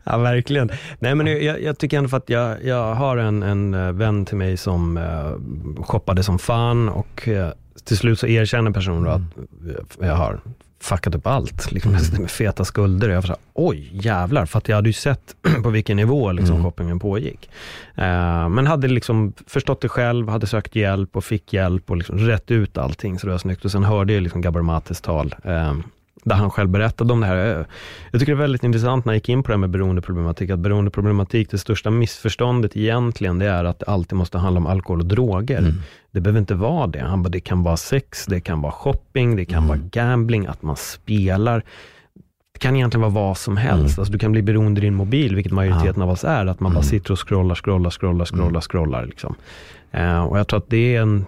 Ja, 0.04 0.18
verkligen. 0.18 0.70
Nej, 0.98 1.14
men 1.14 1.26
jag, 1.26 1.62
jag 1.62 1.78
tycker 1.78 1.98
ändå 1.98 2.08
för 2.08 2.16
att 2.16 2.28
jag, 2.30 2.64
jag 2.64 2.94
har 2.94 3.16
en, 3.16 3.42
en 3.42 3.74
eh, 3.74 3.92
vän 3.92 4.24
till 4.24 4.36
mig 4.36 4.56
som 4.56 4.96
uh, 4.96 5.84
shoppade 5.84 6.22
som 6.22 6.38
fan 6.38 6.88
och 6.88 7.28
eh, 7.28 7.50
till 7.84 7.96
slut 7.96 8.18
så 8.18 8.26
erkänner 8.26 8.70
personen 8.70 9.04
då 9.04 9.10
att 9.10 9.20
eh, 10.00 10.06
jag 10.08 10.14
har 10.16 10.40
fuckat 10.82 11.14
upp 11.14 11.26
allt. 11.26 11.72
Liksom, 11.72 11.98
sitter 11.98 12.20
med 12.20 12.30
feta 12.30 12.64
skulder 12.64 13.08
jag 13.08 13.14
var 13.16 13.22
så 13.22 13.28
här, 13.28 13.36
oj 13.54 13.90
jävlar, 13.92 14.46
för 14.46 14.58
att 14.58 14.68
jag 14.68 14.76
hade 14.76 14.88
ju 14.88 14.92
sett 14.92 15.36
på 15.62 15.70
vilken 15.70 15.96
nivå 15.96 16.32
liksom, 16.32 16.54
Mm. 16.56 16.64
shoppingen 16.64 16.98
pågick. 16.98 17.50
Eh, 17.94 18.48
men 18.48 18.66
hade 18.66 18.88
liksom 18.88 19.32
förstått 19.46 19.80
det 19.80 19.88
själv, 19.88 20.28
hade 20.28 20.46
sökt 20.46 20.74
hjälp 20.76 21.16
och 21.16 21.24
fick 21.24 21.52
hjälp 21.52 21.90
och 21.90 21.96
liksom 21.96 22.18
rätt 22.18 22.50
ut 22.50 22.78
allting 22.78 23.18
så 23.18 23.26
det 23.26 23.32
var 23.32 23.38
snyggt. 23.38 23.64
Och 23.64 23.70
sen 23.70 23.84
hörde 23.84 24.12
jag 24.12 24.22
liksom 24.22 24.40
Gabor 24.40 24.62
Mates 24.62 25.00
tal, 25.00 25.34
eh, 25.44 25.74
där 26.24 26.34
han 26.36 26.50
själv 26.50 26.68
berättade 26.68 27.12
om 27.12 27.20
det 27.20 27.26
här. 27.26 27.36
Jag, 27.36 27.64
jag 28.10 28.20
tycker 28.20 28.32
det 28.32 28.36
är 28.36 28.40
väldigt 28.40 28.64
intressant 28.64 29.04
när 29.04 29.12
jag 29.12 29.16
gick 29.16 29.28
in 29.28 29.42
på 29.42 29.46
det 29.48 29.52
här 29.52 29.58
med 29.58 29.70
beroendeproblematik, 29.70 30.50
att 30.50 30.58
beroendeproblematik, 30.58 31.50
det 31.50 31.58
största 31.58 31.90
missförståndet 31.90 32.76
egentligen, 32.76 33.38
det 33.38 33.46
är 33.46 33.64
att 33.64 33.78
det 33.78 33.86
alltid 33.86 34.18
måste 34.18 34.38
handla 34.38 34.60
om 34.60 34.66
alkohol 34.66 35.00
och 35.00 35.06
droger. 35.06 35.58
Mm. 35.58 35.72
Det 36.10 36.20
behöver 36.20 36.40
inte 36.40 36.54
vara 36.54 36.86
det. 36.86 37.00
Han 37.00 37.22
bara, 37.22 37.28
det 37.28 37.40
kan 37.40 37.62
vara 37.62 37.76
sex, 37.76 38.26
det 38.26 38.40
kan 38.40 38.60
vara 38.62 38.72
shopping, 38.72 39.36
det 39.36 39.44
kan 39.44 39.58
Mm. 39.64 39.68
vara 39.68 39.78
gambling, 39.90 40.46
att 40.46 40.62
man 40.62 40.76
spelar. 40.76 41.62
Det 42.52 42.58
kan 42.58 42.76
egentligen 42.76 43.00
vara 43.12 43.26
vad 43.26 43.38
som 43.38 43.56
helst. 43.56 43.96
Mm. 43.96 44.00
Alltså, 44.00 44.12
du 44.12 44.18
kan 44.18 44.32
bli 44.32 44.42
beroende 44.42 44.80
i 44.80 44.84
din 44.84 44.94
mobil, 44.94 45.34
vilket 45.34 45.52
majoriteten 45.52 46.02
av 46.02 46.10
oss 46.10 46.24
är, 46.24 46.46
att 46.46 46.60
man 46.60 46.72
bara 46.72 46.78
Mm. 46.78 46.88
sitter 46.90 47.12
och 47.12 47.28
scrollar, 47.28 47.54
scrollar, 47.54 47.90
scrollar, 47.90 48.24
scrollar, 48.24 48.60
scrollar. 48.60 49.06
Liksom. 49.06 49.34
Eh, 49.92 50.20
och 50.24 50.38
jag 50.38 50.48
tror 50.48 50.58
att 50.58 50.70
det 50.70 50.96
är 50.96 51.02
en, 51.02 51.26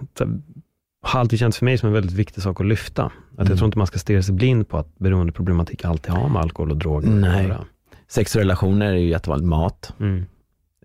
har 1.03 1.21
alltid 1.21 1.39
känts 1.39 1.59
för 1.59 1.65
mig 1.65 1.79
som 1.79 1.87
en 1.87 1.93
väldigt 1.93 2.13
viktig 2.13 2.43
sak 2.43 2.61
att 2.61 2.67
lyfta. 2.67 3.05
Att 3.05 3.13
Mm. 3.39 3.49
Jag 3.49 3.59
tror 3.59 3.67
inte 3.67 3.79
man 3.79 3.87
ska 3.87 3.99
stirra 3.99 4.23
sig 4.23 4.35
blind 4.35 4.69
på 4.69 4.79
att 4.79 4.99
beroendeproblematik 4.99 5.85
alltid 5.85 6.13
har 6.13 6.29
med 6.29 6.43
alkohol 6.43 6.71
och 6.71 6.77
droger 6.77 7.09
Nej. 7.09 7.43
att 7.43 7.49
göra. 7.49 7.65
Sex 8.09 8.35
och 8.35 8.41
relationer 8.41 8.87
är 8.93 8.97
ju 8.97 9.09
jättevanligt. 9.09 9.49
Mat, 9.49 9.93
Mm. 10.01 10.25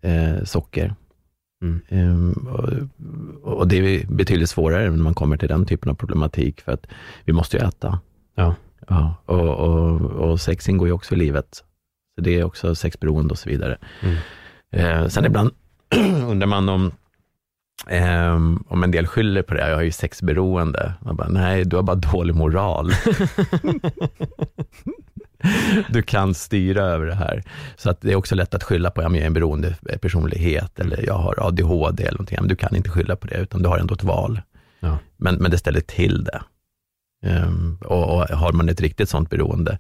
eh, 0.02 0.44
socker. 0.44 0.96
Mm. 1.62 1.82
Ehm, 1.90 2.48
och, 3.44 3.54
och 3.54 3.68
det 3.68 3.76
är 3.78 4.06
betydligt 4.08 4.50
svårare 4.50 4.90
när 4.90 4.98
man 5.04 5.14
kommer 5.14 5.38
till 5.38 5.48
den 5.50 5.66
typen 5.66 5.90
av 5.92 5.96
problematik, 5.96 6.62
för 6.62 6.72
att 6.72 6.88
vi 7.26 7.34
måste 7.34 7.58
ju 7.58 7.64
äta. 7.64 8.00
Ja. 8.36 8.56
Ja, 8.88 9.16
och, 9.26 9.50
och, 9.50 10.02
och 10.02 10.42
sex 10.42 10.70
ingår 10.70 10.88
ju 10.88 10.94
också 10.94 11.16
i 11.16 11.18
livet. 11.18 11.64
Så 12.16 12.22
det 12.22 12.40
är 12.40 12.44
också 12.44 12.76
sexberoende 12.76 13.32
och 13.32 13.38
så 13.40 13.50
vidare. 13.50 13.78
Mm. 14.02 14.16
Eh, 14.72 15.08
sen 15.08 15.26
ibland 15.26 15.52
undrar 16.30 16.48
man 16.48 16.70
om, 16.70 16.92
ehm, 17.88 18.64
om 18.68 18.84
en 18.84 18.92
del 18.92 19.08
skyller 19.08 19.42
på 19.42 19.54
det. 19.54 19.70
Jag 19.70 19.76
har 19.76 19.84
ju 19.84 19.92
sexberoende. 19.92 20.94
Man 21.02 21.16
bara, 21.16 21.28
nej, 21.28 21.66
du 21.66 21.76
har 21.76 21.84
bara 21.84 21.96
dålig 21.96 22.36
moral. 22.36 22.90
du 25.90 26.02
kan 26.02 26.34
styra 26.34 26.84
över 26.84 27.06
det 27.06 27.16
här. 27.16 27.44
Så 27.76 27.90
att 27.90 28.02
det 28.02 28.12
är 28.12 28.16
också 28.16 28.36
lätt 28.36 28.54
att 28.54 28.64
skylla 28.64 28.92
på, 28.92 29.02
ja, 29.02 29.10
jag 29.10 29.18
är 29.18 29.26
en 29.26 29.34
beroende 29.34 29.76
personlighet 30.02 30.80
eller 30.80 31.06
jag 31.06 31.18
har 31.18 31.48
ADHD 31.48 32.04
eller 32.04 32.12
någonting. 32.12 32.38
Men 32.40 32.50
du 32.50 32.56
kan 32.56 32.76
inte 32.76 32.90
skylla 32.90 33.16
på 33.16 33.28
det, 33.28 33.38
utan 33.38 33.62
du 33.62 33.70
har 33.70 33.78
ändå 33.78 33.94
ett 33.94 34.04
val. 34.04 34.42
Ja. 34.80 34.98
Men, 35.18 35.36
men 35.36 35.52
det 35.52 35.58
ställer 35.58 35.82
till 35.82 36.24
det. 36.24 36.42
Ehm, 37.24 37.78
och, 37.86 38.16
och 38.16 38.28
har 38.28 38.52
man 38.52 38.70
ett 38.70 38.82
riktigt 38.82 39.10
sånt 39.10 39.30
beroende, 39.30 39.78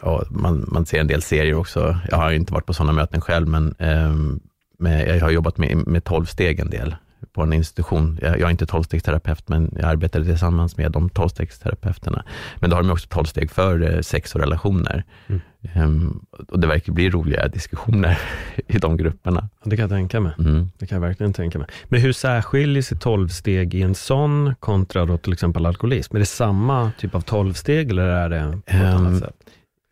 och 0.00 0.32
man, 0.32 0.64
man 0.68 0.86
ser 0.86 1.00
en 1.00 1.06
del 1.06 1.22
serier 1.22 1.54
också, 1.54 1.98
jag 2.10 2.16
har 2.16 2.32
inte 2.32 2.52
varit 2.52 2.66
på 2.66 2.74
sådana 2.74 2.92
möten 2.92 3.20
själv, 3.20 3.48
men, 3.48 3.74
um, 3.78 4.40
men 4.80 4.98
jag 4.98 5.20
har 5.20 5.30
jobbat 5.30 5.58
med, 5.58 5.86
med 5.86 6.04
12 6.04 6.24
steg 6.24 6.60
en 6.60 6.70
del, 6.70 6.94
på 7.32 7.42
en 7.42 7.52
institution. 7.52 8.18
Jag, 8.22 8.30
jag 8.30 8.46
är 8.46 8.50
inte 8.50 8.66
tolvstegsterapeut, 8.66 9.48
men 9.48 9.74
jag 9.76 9.84
arbetade 9.84 10.24
tillsammans 10.24 10.76
med 10.76 10.92
de 10.92 11.08
tolvstegsterapeuterna. 11.10 12.24
Men 12.56 12.70
då 12.70 12.76
har 12.76 12.82
de 12.82 12.90
också 12.90 13.08
tolv 13.08 13.24
steg 13.24 13.50
för 13.50 13.94
eh, 13.94 14.00
sex 14.00 14.34
och 14.34 14.40
relationer. 14.40 15.04
Mm. 15.26 15.40
Um, 15.76 16.26
och 16.48 16.60
det 16.60 16.66
verkar 16.66 16.92
bli 16.92 17.10
roliga 17.10 17.48
diskussioner 17.48 18.18
i 18.66 18.78
de 18.78 18.96
grupperna. 18.96 19.48
Det 19.64 19.76
kan 19.76 19.82
jag 19.82 19.90
tänka 19.90 20.20
mig. 20.20 20.32
Mm. 20.38 20.70
Det 20.78 20.86
kan 20.86 20.96
jag 20.96 21.08
verkligen 21.08 21.32
tänka 21.32 21.58
mig. 21.58 21.68
Men 21.84 22.00
hur 22.00 22.12
särskiljer 22.12 22.82
sig 22.82 22.98
tolvsteg 22.98 23.74
i 23.74 23.82
en 23.82 23.94
sån 23.94 24.54
kontra 24.60 25.06
då 25.06 25.18
till 25.18 25.32
exempel 25.32 25.66
alkoholism? 25.66 26.16
Är 26.16 26.20
det 26.20 26.26
samma 26.26 26.92
typ 26.98 27.14
av 27.14 27.20
tolvsteg 27.20 27.90
eller 27.90 28.02
är 28.02 28.28
det 28.28 28.58
på 28.66 28.76
ett 28.76 28.82
um, 28.82 29.06
annat 29.06 29.18
sätt? 29.18 29.34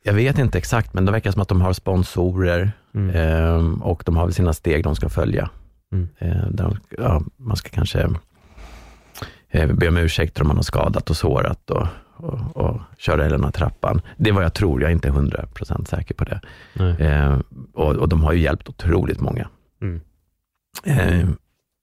Jag 0.02 0.14
vet 0.14 0.38
inte 0.38 0.58
exakt, 0.58 0.94
men 0.94 1.04
det 1.04 1.12
verkar 1.12 1.30
som 1.30 1.42
att 1.42 1.48
de 1.48 1.60
har 1.60 1.72
sponsorer 1.72 2.72
mm. 2.94 3.16
um, 3.54 3.82
och 3.82 4.02
de 4.06 4.16
har 4.16 4.30
sina 4.30 4.52
steg 4.52 4.84
de 4.84 4.96
ska 4.96 5.08
följa. 5.08 5.50
Mm. 5.92 6.08
Uh, 6.22 6.50
där, 6.50 6.78
ja, 6.98 7.22
man 7.36 7.56
ska 7.56 7.68
kanske 7.68 8.06
uh, 9.54 9.72
be 9.72 9.88
om 9.88 9.96
ursäkt 9.96 10.40
om 10.40 10.46
man 10.46 10.56
har 10.56 10.62
skadat 10.62 11.10
och 11.10 11.16
sårat 11.16 11.70
och, 11.70 11.86
och, 12.16 12.56
och 12.56 12.80
köra 12.98 13.22
hela 13.22 13.36
den 13.36 13.44
här 13.44 13.52
trappan. 13.52 14.00
Det 14.16 14.30
är 14.30 14.34
vad 14.34 14.44
jag 14.44 14.54
tror, 14.54 14.82
jag 14.82 14.88
är 14.88 14.92
inte 14.92 15.10
hundra 15.10 15.46
procent 15.46 15.88
säker 15.88 16.14
på 16.14 16.24
det. 16.24 16.40
Uh, 16.80 17.40
och, 17.74 17.96
och, 17.96 18.08
de 18.08 18.24
har 18.24 18.32
ju 18.32 18.40
hjälpt 18.40 18.68
otroligt 18.68 19.20
många. 19.20 19.48
Mm. 19.82 20.00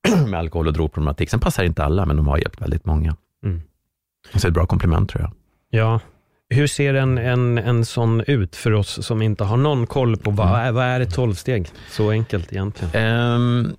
med 0.29 0.39
alkohol 0.39 0.67
och 0.67 0.73
drogproblematik. 0.73 1.29
Sen 1.29 1.39
passar 1.39 1.63
inte 1.63 1.83
alla, 1.83 2.05
men 2.05 2.17
de 2.17 2.27
har 2.27 2.37
hjälpt 2.37 2.61
väldigt 2.61 2.85
många. 2.85 3.15
Mm. 3.45 3.61
Så 4.31 4.37
det 4.37 4.43
är 4.45 4.47
ett 4.47 4.53
bra 4.53 4.65
komplement 4.65 5.09
tror 5.09 5.21
jag. 5.21 5.31
Ja, 5.69 5.99
hur 6.49 6.67
ser 6.67 6.93
en, 6.93 7.17
en, 7.17 7.57
en 7.57 7.85
sån 7.85 8.21
ut 8.27 8.55
för 8.55 8.73
oss 8.73 9.05
som 9.05 9.21
inte 9.21 9.43
har 9.43 9.57
någon 9.57 9.87
koll 9.87 10.17
på 10.17 10.31
vad, 10.31 10.61
mm. 10.61 10.75
vad 10.75 10.83
är 10.83 10.99
ett 10.99 11.13
tolvsteg? 11.13 11.69
Så 11.89 12.11
enkelt 12.11 12.53
egentligen. 12.53 13.05
Um, 13.35 13.75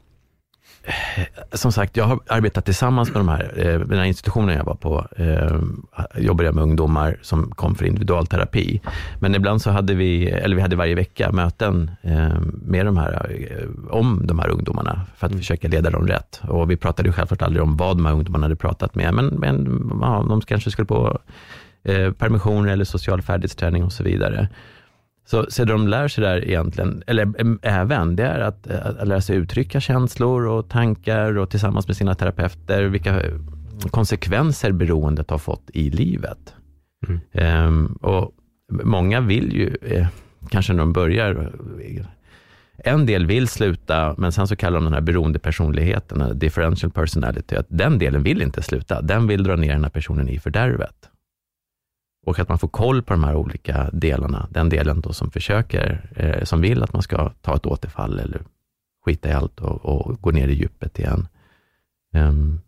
som 1.53 1.73
sagt, 1.73 1.97
jag 1.97 2.05
har 2.05 2.21
arbetat 2.27 2.65
tillsammans 2.65 3.09
med 3.09 3.21
de 3.21 3.29
här, 3.29 3.53
eh, 3.57 3.81
den 3.81 3.99
här 3.99 4.05
institutionen 4.05 4.57
jag 4.57 4.65
var 4.65 4.75
på, 4.75 5.07
eh, 5.17 5.61
jobbade 6.17 6.49
jag 6.49 6.55
med 6.55 6.63
ungdomar 6.63 7.19
som 7.23 7.51
kom 7.51 7.75
för 7.75 7.85
individualterapi. 7.85 8.81
Men 9.21 9.35
ibland 9.35 9.63
så 9.63 9.71
hade 9.71 9.95
vi, 9.95 10.29
eller 10.29 10.57
vi 10.57 10.63
hade 10.63 10.77
varje 10.77 10.95
vecka 10.95 11.33
möten 11.33 11.91
eh, 12.03 12.41
med 12.63 12.87
de 12.87 12.97
här, 12.97 13.37
eh, 13.51 13.95
om 13.95 14.27
de 14.27 14.39
här 14.39 14.49
ungdomarna 14.49 15.01
för 15.17 15.27
att 15.27 15.33
mm. 15.33 15.41
försöka 15.41 15.69
leda 15.69 15.91
dem 15.91 16.07
rätt. 16.07 16.41
Och 16.49 16.71
vi 16.71 16.77
pratade 16.77 17.09
ju 17.09 17.13
självklart 17.13 17.43
aldrig 17.43 17.63
om 17.63 17.77
vad 17.77 17.97
de 17.97 18.07
här 18.07 18.13
ungdomarna 18.13 18.45
hade 18.45 18.57
pratat 18.57 18.95
med, 18.95 19.15
men, 19.15 19.27
men 19.27 19.83
ja, 20.01 20.25
de 20.29 20.41
kanske 20.41 20.71
skulle 20.71 20.87
på 20.87 21.19
eh, 21.87 22.13
permissioner 22.13 22.73
eller 22.73 22.85
social 22.85 23.23
färdighetsträning 23.23 23.85
och 23.85 23.93
så 23.93 24.05
vidare. 24.05 24.49
Så, 25.27 25.47
så 25.49 25.65
det 25.65 25.73
de 25.73 25.89
lär 25.89 26.09
sig 26.09 26.25
där 26.25 26.45
egentligen, 26.49 27.03
eller 27.07 27.33
även, 27.63 28.17
det 28.17 28.25
är 28.25 28.41
att, 28.41 28.67
att 28.67 29.09
lära 29.09 29.21
sig 29.21 29.37
uttrycka 29.37 29.81
känslor 29.81 30.47
och 30.47 30.69
tankar 30.69 31.39
och 31.39 31.51
tillsammans 31.51 31.87
med 31.89 31.97
sina 31.97 32.15
terapeuter, 32.15 32.83
vilka 32.83 33.23
konsekvenser 33.91 34.73
beroendet 34.73 35.31
har 35.31 35.39
fått 35.39 35.71
i 35.73 35.91
livet. 35.91 36.55
Mm. 37.09 37.67
Um, 37.67 37.99
och 38.03 38.33
många 38.71 39.21
vill 39.21 39.53
ju, 39.53 39.77
eh, 39.83 40.07
kanske 40.51 40.73
när 40.73 40.79
de 40.79 40.93
börjar, 40.93 41.53
en 42.79 43.07
del 43.07 43.27
vill 43.27 43.49
sluta, 43.49 44.15
men 44.19 44.33
sen 44.33 44.47
så 44.47 44.57
kallar 44.57 44.79
de 44.79 44.85
den 44.85 44.93
här 44.93 45.01
beroendepersonligheten, 45.01 46.39
differential 46.39 46.93
personality, 46.93 47.57
att 47.57 47.67
den 47.69 47.99
delen 47.99 48.23
vill 48.23 48.43
inte 48.43 48.63
sluta. 48.63 49.03
Den 49.03 49.27
vill 49.27 49.43
dra 49.43 49.57
ner 49.57 49.73
den 49.73 49.85
här 49.85 49.91
personen 49.91 50.29
i 50.29 50.39
fördärvet. 50.39 51.11
Och 52.27 52.39
att 52.39 52.49
man 52.49 52.59
får 52.59 52.69
koll 52.69 53.03
på 53.03 53.13
de 53.13 53.25
här 53.25 53.37
olika 53.37 53.91
delarna. 53.93 54.49
Den 54.51 54.69
delen 54.69 55.01
då 55.01 55.13
som 55.13 55.31
försöker, 55.31 56.11
eh, 56.17 56.45
som 56.45 56.61
vill 56.61 56.83
att 56.83 56.93
man 56.93 57.03
ska 57.03 57.31
ta 57.43 57.57
ett 57.57 57.67
återfall 57.67 58.19
eller 58.19 58.41
skita 59.05 59.29
i 59.29 59.33
allt 59.33 59.61
och, 59.61 59.85
och 59.85 60.21
gå 60.21 60.31
ner 60.31 60.49
i 60.49 60.55
djupet 60.55 60.99
igen. 60.99 61.29
Um, 62.15 62.61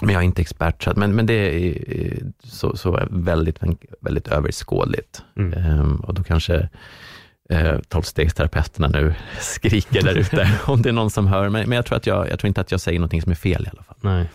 men 0.00 0.14
jag 0.14 0.22
är 0.22 0.24
inte 0.24 0.42
expert, 0.42 0.82
så 0.82 0.90
att, 0.90 0.96
men, 0.96 1.14
men 1.14 1.26
det 1.26 1.34
är 1.34 2.16
så, 2.44 2.76
så 2.76 3.06
väldigt, 3.10 3.58
väldigt 4.00 4.28
överskådligt. 4.28 5.22
Mm. 5.36 5.80
Um, 5.80 5.96
och 5.96 6.14
då 6.14 6.22
kanske 6.22 6.68
eh, 7.50 7.78
tolvstegsterapeuterna 7.88 8.88
nu 8.88 9.14
skriker 9.40 10.02
där 10.02 10.14
ute, 10.18 10.50
om 10.66 10.82
det 10.82 10.88
är 10.88 10.92
någon 10.92 11.10
som 11.10 11.26
hör. 11.26 11.48
Men, 11.48 11.68
men 11.68 11.76
jag, 11.76 11.86
tror 11.86 11.96
att 11.96 12.06
jag, 12.06 12.30
jag 12.30 12.38
tror 12.38 12.48
inte 12.48 12.60
att 12.60 12.70
jag 12.70 12.80
säger 12.80 12.98
någonting 12.98 13.22
som 13.22 13.32
är 13.32 13.36
fel 13.36 13.64
i 13.66 13.68
alla 13.72 13.82
fall. 13.82 13.98
Nej, 14.00 14.30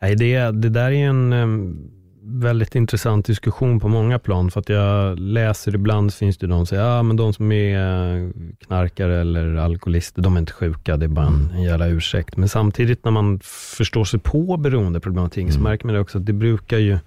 Nej 0.00 0.16
det, 0.16 0.50
det 0.50 0.68
där 0.68 0.90
är 0.90 1.08
en 1.08 1.32
um 1.32 1.99
väldigt 2.32 2.74
intressant 2.74 3.26
diskussion 3.26 3.80
på 3.80 3.88
många 3.88 4.18
plan, 4.18 4.50
för 4.50 4.60
att 4.60 4.68
jag 4.68 5.18
läser 5.18 5.74
ibland 5.74 6.14
finns 6.14 6.38
det 6.38 6.46
de 6.46 6.58
som 6.58 6.66
säger, 6.66 6.82
ja 6.82 7.02
men 7.02 7.16
de 7.16 7.32
som 7.32 7.52
är 7.52 8.32
knarkare 8.64 9.20
eller 9.20 9.54
alkoholister, 9.54 10.22
de 10.22 10.36
är 10.36 10.40
inte 10.40 10.52
sjuka, 10.52 10.96
det 10.96 11.06
är 11.06 11.08
bara 11.08 11.26
en, 11.26 11.50
en 11.54 11.62
jävla 11.62 11.86
ursäkt. 11.86 12.36
Men 12.36 12.48
samtidigt 12.48 13.04
när 13.04 13.12
man 13.12 13.40
förstår 13.76 14.04
sig 14.04 14.20
på 14.20 14.56
beroendeproblematik, 14.56 15.42
mm. 15.42 15.52
så 15.52 15.60
märker 15.60 15.86
man 15.86 15.94
det 15.94 16.00
också 16.00 16.18
att 16.18 16.26
det 16.26 16.32
brukar 16.32 16.78
ju 16.78 16.98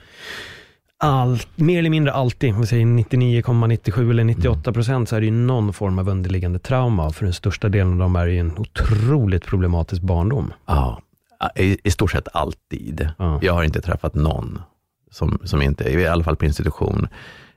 all, 0.97 1.39
mer 1.55 1.79
eller 1.79 1.89
mindre 1.89 2.13
alltid, 2.13 2.53
om 2.53 2.61
vi 2.61 2.67
säger 2.67 2.85
99,97 2.85 4.09
eller 4.09 4.23
98 4.23 4.73
procent, 4.73 5.09
så 5.09 5.15
är 5.15 5.19
det 5.19 5.25
ju 5.25 5.31
någon 5.31 5.73
form 5.73 5.99
av 5.99 6.09
underliggande 6.09 6.59
trauma. 6.59 7.11
För 7.11 7.25
den 7.25 7.33
största 7.33 7.69
delen 7.69 7.93
av 7.93 7.99
dem 7.99 8.15
är 8.15 8.27
ju 8.27 8.39
en 8.39 8.57
otroligt 8.57 9.45
problematisk 9.45 10.01
barndom. 10.01 10.53
Ja, 10.65 11.01
i, 11.55 11.77
i 11.83 11.91
stort 11.91 12.11
sett 12.11 12.27
alltid. 12.33 13.09
Ja. 13.17 13.39
Jag 13.41 13.53
har 13.53 13.63
inte 13.63 13.81
träffat 13.81 14.15
någon 14.15 14.59
som, 15.13 15.39
som 15.43 15.61
inte, 15.61 15.91
i 15.91 16.07
alla 16.07 16.23
fall 16.23 16.35
på 16.35 16.45
institution. 16.45 17.07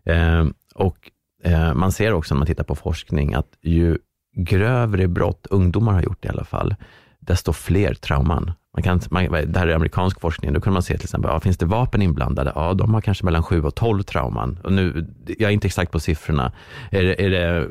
Eh, 0.05 0.47
och 0.75 1.11
eh, 1.45 1.75
man 1.75 1.93
ser 1.93 2.13
också 2.13 2.35
när 2.35 2.39
man 2.39 2.47
tittar 2.47 2.65
på 2.65 2.75
forskning 2.75 3.35
att 3.35 3.59
ju 3.63 3.99
grövre 4.37 5.09
brott 5.09 5.47
ungdomar 5.51 5.93
har 5.93 6.03
gjort 6.03 6.25
i 6.25 6.29
alla 6.29 6.45
fall, 6.45 6.75
desto 7.21 7.53
fler 7.53 7.95
trauman. 7.95 8.53
Man 8.77 8.83
kan, 8.83 9.01
man, 9.11 9.53
det 9.53 9.59
här 9.59 9.67
är 9.67 9.75
amerikansk 9.75 10.21
forskning, 10.21 10.53
då 10.53 10.61
kan 10.61 10.73
man 10.73 10.83
se 10.83 10.95
till 10.95 11.05
exempel, 11.05 11.31
ja, 11.31 11.41
finns 11.41 11.59
det 11.59 11.67
vapen 11.67 12.03
inblandade? 12.03 12.53
Ja, 12.55 12.75
de 12.75 12.95
har 12.95 13.01
kanske 13.01 13.25
mellan 13.25 13.43
7 13.43 13.63
och 13.63 13.75
12 13.75 14.03
trauman. 14.03 14.59
Och 14.65 14.73
nu, 14.73 15.07
jag 15.27 15.49
är 15.49 15.55
inte 15.55 15.67
exakt 15.67 15.93
på 15.93 16.01
siffrorna. 16.01 16.53
Är 16.91 17.03
det, 17.03 17.25
är 17.25 17.31
det 17.31 17.71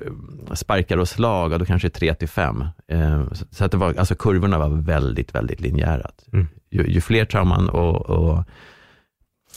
sparkar 0.55 0.97
och 0.97 1.07
slag, 1.07 1.53
ja, 1.53 1.57
då 1.57 1.65
kanske 1.65 1.87
det 1.87 1.97
är 1.97 1.99
3 1.99 2.13
till 2.13 2.29
5. 2.29 2.65
Eh, 2.87 3.23
så 3.51 3.65
att 3.65 3.71
det 3.71 3.77
var, 3.77 3.93
alltså 3.97 4.15
kurvorna 4.15 4.57
var 4.57 4.69
väldigt, 4.69 5.35
väldigt 5.35 5.61
linjära. 5.61 6.09
Mm. 6.33 6.47
Ju, 6.71 6.87
ju, 6.87 7.01
fler 7.01 7.25
trauman 7.25 7.69
och, 7.69 8.09
och 8.09 8.43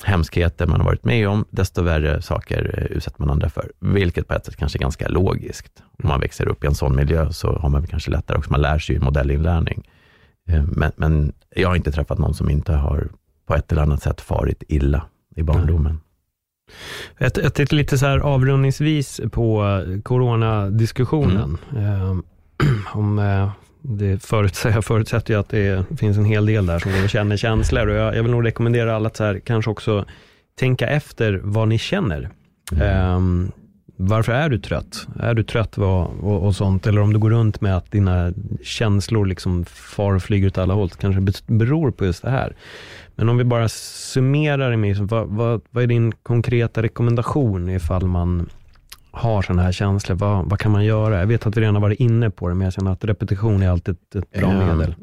hemskheter 0.04 0.66
man 0.66 0.80
har 0.80 0.84
varit 0.84 1.04
med 1.04 1.28
om, 1.28 1.44
desto 1.50 1.82
värre 1.82 2.22
saker 2.22 2.74
eh, 2.78 2.96
utsätter 2.96 3.20
man 3.20 3.30
andra 3.30 3.48
för. 3.48 3.72
Vilket 3.78 4.28
på 4.28 4.34
ett 4.34 4.46
sätt 4.46 4.56
kanske 4.56 4.78
är 4.78 4.80
ganska 4.80 5.08
logiskt. 5.08 5.82
Om 6.02 6.08
man 6.08 6.20
växer 6.20 6.48
upp 6.48 6.64
i 6.64 6.66
en 6.66 6.74
sån 6.74 6.96
miljö 6.96 7.32
så 7.32 7.52
har 7.52 7.68
man 7.68 7.86
kanske 7.86 8.10
lättare 8.10 8.38
också, 8.38 8.50
man 8.50 8.60
lär 8.60 8.78
sig 8.78 8.94
ju 8.94 9.00
modellinlärning. 9.00 9.88
Eh, 10.48 10.62
men, 10.62 10.92
men 10.96 11.32
jag 11.56 11.68
har 11.68 11.76
inte 11.76 11.92
träffat 11.92 12.18
någon 12.18 12.34
som 12.34 12.50
inte 12.50 12.72
har 12.72 13.08
på 13.46 13.54
ett 13.54 13.72
eller 13.72 13.82
annat 13.82 14.02
sätt 14.02 14.20
farit 14.20 14.62
illa 14.68 15.06
i 15.36 15.42
barndomen. 15.42 16.00
Ett, 17.18 17.38
ett, 17.38 17.60
ett 17.60 17.72
lite 17.72 17.98
så 17.98 18.06
här 18.06 18.18
avrundningsvis 18.18 19.20
på 19.32 19.82
coronadiskussionen. 20.02 21.58
Mm. 21.76 21.84
Eh, 21.84 22.16
om 22.98 23.18
eh, 23.18 23.50
det 23.82 24.22
förutsätter, 24.22 24.76
jag 24.76 24.84
förutsätter 24.84 25.34
ju 25.34 25.40
att 25.40 25.48
det 25.48 25.84
finns 25.98 26.16
en 26.16 26.24
hel 26.24 26.46
del 26.46 26.66
där 26.66 26.78
som 26.78 26.92
går 26.92 27.04
och 27.04 27.10
känner 27.10 27.36
känslor 27.36 27.86
och 27.86 27.96
jag, 27.96 28.16
jag 28.16 28.22
vill 28.22 28.32
nog 28.32 28.46
rekommendera 28.46 28.96
alla 28.96 29.06
att 29.06 29.16
så 29.16 29.24
här, 29.24 29.38
kanske 29.38 29.70
också 29.70 30.04
tänka 30.58 30.86
efter 30.86 31.40
vad 31.42 31.68
ni 31.68 31.78
känner. 31.78 32.30
Mm. 32.72 33.14
Um, 33.14 33.52
varför 34.00 34.32
är 34.32 34.48
du 34.48 34.58
trött? 34.58 35.06
Är 35.20 35.34
du 35.34 35.42
trött 35.42 35.78
och, 35.78 36.24
och, 36.24 36.46
och, 36.46 36.56
sånt? 36.56 36.86
Eller 36.86 37.00
om 37.00 37.12
du 37.12 37.18
går 37.18 37.30
runt 37.30 37.60
med 37.60 37.76
att 37.76 37.90
dina 37.90 38.32
känslor 38.62 39.26
liksom 39.26 39.64
far 39.64 40.14
och 40.14 40.22
flyger 40.22 40.46
åt 40.46 40.58
alla 40.58 40.74
håll, 40.74 40.90
kanske 40.90 41.42
beror 41.46 41.90
på 41.90 42.04
just 42.04 42.22
det 42.22 42.30
här. 42.30 42.56
Men 43.16 43.28
om 43.28 43.38
vi 43.38 43.44
bara 43.44 43.68
summerar 43.68 44.70
det 44.70 44.76
med, 44.76 44.96
vad, 44.96 45.28
vad, 45.28 45.60
vad 45.70 45.82
är 45.82 45.86
din 45.86 46.12
konkreta 46.12 46.82
rekommendation 46.82 47.70
ifall 47.70 48.06
man 48.06 48.48
har 49.18 49.42
sådana 49.42 49.62
här 49.62 49.72
känslor, 49.72 50.16
vad, 50.16 50.50
vad 50.50 50.58
kan 50.58 50.72
man 50.72 50.84
göra? 50.84 51.18
Jag 51.18 51.26
vet 51.26 51.46
att 51.46 51.56
vi 51.56 51.60
redan 51.60 51.74
har 51.74 51.82
varit 51.82 52.00
inne 52.00 52.30
på 52.30 52.48
det, 52.48 52.54
men 52.54 52.64
jag 52.64 52.72
känner 52.72 52.92
att 52.92 53.04
repetition 53.04 53.62
är 53.62 53.70
alltid 53.70 53.94
ett, 53.94 54.14
ett 54.16 54.40
bra 54.40 54.50
um, 54.50 54.58
medel. 54.58 54.94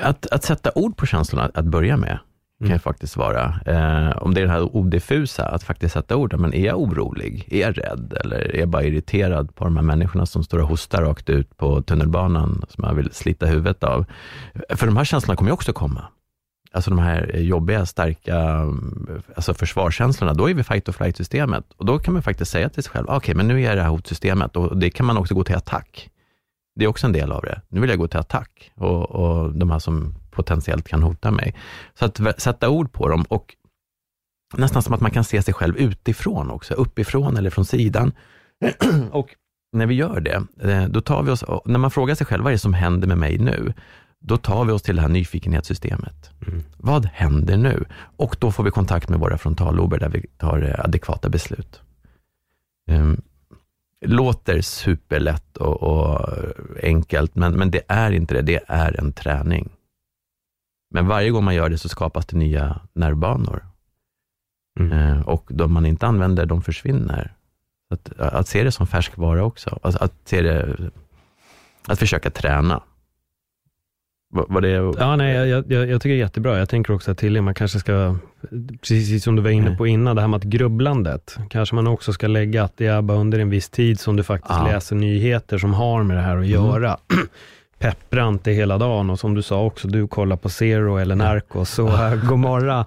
Att, 0.00 0.26
att 0.26 0.44
sätta 0.44 0.70
ord 0.74 0.96
på 0.96 1.06
känslorna, 1.06 1.50
att 1.54 1.64
börja 1.64 1.96
med, 1.96 2.18
kan 2.58 2.66
mm. 2.66 2.78
faktiskt 2.78 3.16
vara. 3.16 3.60
Eh, 3.66 4.22
om 4.22 4.34
det 4.34 4.40
är 4.40 4.44
det 4.44 4.52
här 4.52 4.76
odiffusa, 4.76 5.46
att 5.46 5.62
faktiskt 5.62 5.94
sätta 5.94 6.16
ord. 6.16 6.34
Men 6.38 6.54
är 6.54 6.66
jag 6.66 6.80
orolig? 6.80 7.48
Är 7.50 7.60
jag 7.60 7.78
rädd? 7.78 8.14
Eller 8.24 8.54
är 8.54 8.58
jag 8.58 8.68
bara 8.68 8.82
irriterad 8.82 9.54
på 9.54 9.64
de 9.64 9.76
här 9.76 9.84
människorna 9.84 10.26
som 10.26 10.44
står 10.44 10.58
och 10.58 10.68
hostar 10.68 11.02
rakt 11.02 11.30
ut 11.30 11.56
på 11.56 11.82
tunnelbanan, 11.82 12.64
som 12.68 12.84
jag 12.84 12.94
vill 12.94 13.12
slita 13.12 13.46
huvudet 13.46 13.84
av? 13.84 14.04
För 14.68 14.86
de 14.86 14.96
här 14.96 15.04
känslorna 15.04 15.36
kommer 15.36 15.50
ju 15.50 15.54
också 15.54 15.72
komma 15.72 16.04
alltså 16.72 16.90
de 16.90 16.98
här 16.98 17.36
jobbiga, 17.36 17.86
starka 17.86 18.66
alltså 19.34 19.54
försvarskänslorna, 19.54 20.34
då 20.34 20.50
är 20.50 20.54
vi 20.54 20.62
fight 20.62 20.88
or 20.88 20.92
flight-systemet. 20.92 21.64
Och 21.76 21.86
då 21.86 21.98
kan 21.98 22.14
man 22.14 22.22
faktiskt 22.22 22.50
säga 22.50 22.68
till 22.68 22.82
sig 22.82 22.92
själv, 22.92 23.10
ah, 23.10 23.16
okej, 23.16 23.24
okay, 23.24 23.34
men 23.34 23.48
nu 23.48 23.62
är 23.62 23.68
jag 23.68 23.76
det 23.76 23.82
här 23.82 23.90
hotsystemet 23.90 24.56
och 24.56 24.76
det 24.76 24.90
kan 24.90 25.06
man 25.06 25.16
också 25.16 25.34
gå 25.34 25.44
till 25.44 25.56
attack. 25.56 26.10
Det 26.74 26.84
är 26.84 26.88
också 26.88 27.06
en 27.06 27.12
del 27.12 27.32
av 27.32 27.42
det. 27.42 27.60
Nu 27.68 27.80
vill 27.80 27.90
jag 27.90 27.98
gå 27.98 28.08
till 28.08 28.20
attack 28.20 28.72
och, 28.74 29.10
och 29.10 29.52
de 29.52 29.70
här 29.70 29.78
som 29.78 30.14
potentiellt 30.30 30.88
kan 30.88 31.02
hota 31.02 31.30
mig. 31.30 31.54
Så 31.94 32.04
att 32.04 32.42
sätta 32.42 32.68
ord 32.68 32.92
på 32.92 33.08
dem 33.08 33.22
och 33.28 33.56
nästan 34.56 34.82
som 34.82 34.94
att 34.94 35.00
man 35.00 35.10
kan 35.10 35.24
se 35.24 35.42
sig 35.42 35.54
själv 35.54 35.76
utifrån 35.76 36.50
också, 36.50 36.74
uppifrån 36.74 37.36
eller 37.36 37.50
från 37.50 37.64
sidan. 37.64 38.12
och 39.10 39.28
när 39.72 39.86
vi 39.86 39.94
gör 39.94 40.20
det, 40.20 40.42
eh, 40.70 40.84
då 40.84 41.00
tar 41.00 41.22
vi 41.22 41.30
oss, 41.30 41.44
när 41.64 41.78
man 41.78 41.90
frågar 41.90 42.14
sig 42.14 42.26
själv, 42.26 42.44
vad 42.44 42.50
är 42.50 42.54
det 42.54 42.58
som 42.58 42.74
händer 42.74 43.08
med 43.08 43.18
mig 43.18 43.38
nu? 43.38 43.72
Då 44.22 44.36
tar 44.36 44.64
vi 44.64 44.72
oss 44.72 44.82
till 44.82 44.96
det 44.96 45.02
här 45.02 45.08
nyfikenhetssystemet. 45.08 46.30
Mm. 46.46 46.62
Vad 46.76 47.06
händer 47.06 47.56
nu? 47.56 47.84
Och 48.16 48.36
då 48.38 48.52
får 48.52 48.64
vi 48.64 48.70
kontakt 48.70 49.08
med 49.08 49.18
våra 49.18 49.38
frontallober 49.38 49.98
där 49.98 50.08
vi 50.08 50.26
tar 50.36 50.62
eh, 50.62 50.84
adekvata 50.84 51.28
beslut. 51.28 51.80
Um, 52.90 53.22
låter 54.04 54.60
superlätt 54.60 55.56
och, 55.56 55.82
och, 55.82 56.28
enkelt, 56.82 57.34
men, 57.34 57.52
men 57.52 57.70
det 57.70 57.82
är 57.88 58.12
inte 58.12 58.34
det. 58.34 58.42
Det 58.42 58.60
är 58.66 59.00
en 59.00 59.12
träning. 59.12 59.70
Men 60.90 61.06
varje 61.06 61.30
gång 61.30 61.44
man 61.44 61.54
gör 61.54 61.68
det 61.68 61.78
så 61.78 61.88
skapas 61.88 62.26
det 62.26 62.36
nya 62.36 62.80
nervbanor. 62.92 63.66
Mm. 64.80 64.92
Uh, 64.92 65.28
och 65.28 65.46
de 65.48 65.72
man 65.72 65.86
inte 65.86 66.06
använder, 66.06 66.46
de 66.46 66.62
försvinner. 66.62 67.34
Att, 67.90 68.20
att 68.20 68.48
se 68.48 68.64
det 68.64 68.72
som 68.72 68.86
färskvara 68.86 69.44
också. 69.44 69.78
Att, 69.82 69.96
att, 69.96 70.12
se 70.24 70.42
det, 70.42 70.76
att 71.86 71.98
försöka 71.98 72.30
träna. 72.30 72.82
Var 74.34 74.60
det... 74.60 74.68
Ja, 74.98 75.16
nej, 75.16 75.34
jag, 75.34 75.72
jag, 75.72 75.88
jag 75.88 76.02
tycker 76.02 76.14
det 76.14 76.20
är 76.20 76.24
jättebra. 76.24 76.58
Jag 76.58 76.68
tänker 76.68 76.94
också 76.94 77.14
till 77.14 77.42
man 77.42 77.54
kanske 77.54 77.78
ska, 77.78 78.16
precis 78.80 79.24
som 79.24 79.36
du 79.36 79.42
var 79.42 79.50
inne 79.50 79.76
på 79.76 79.86
innan, 79.86 80.16
det 80.16 80.22
här 80.22 80.28
med 80.28 80.36
att 80.36 80.44
grubblandet, 80.44 81.36
kanske 81.50 81.74
man 81.74 81.86
också 81.86 82.12
ska 82.12 82.26
lägga 82.26 82.64
att 82.64 82.76
det 82.76 82.86
är 82.86 83.02
bara 83.02 83.18
under 83.18 83.38
en 83.38 83.50
viss 83.50 83.70
tid 83.70 84.00
som 84.00 84.16
du 84.16 84.22
faktiskt 84.22 84.58
ja. 84.58 84.66
läser 84.66 84.96
nyheter 84.96 85.58
som 85.58 85.74
har 85.74 86.02
med 86.02 86.16
det 86.16 86.22
här 86.22 86.36
att 86.36 86.46
mm. 86.46 86.50
göra. 86.50 86.98
Mm. 87.12 87.26
Peppra 87.82 88.28
inte 88.28 88.50
hela 88.50 88.78
dagen 88.78 89.10
och 89.10 89.18
som 89.18 89.34
du 89.34 89.42
sa 89.42 89.64
också, 89.64 89.88
du 89.88 90.08
kollar 90.08 90.36
på 90.36 90.48
Zero 90.48 90.96
eller 90.96 91.14
Narcos, 91.14 91.70
så 91.70 91.88
här, 91.88 92.16
god 92.28 92.38
morgon 92.38 92.84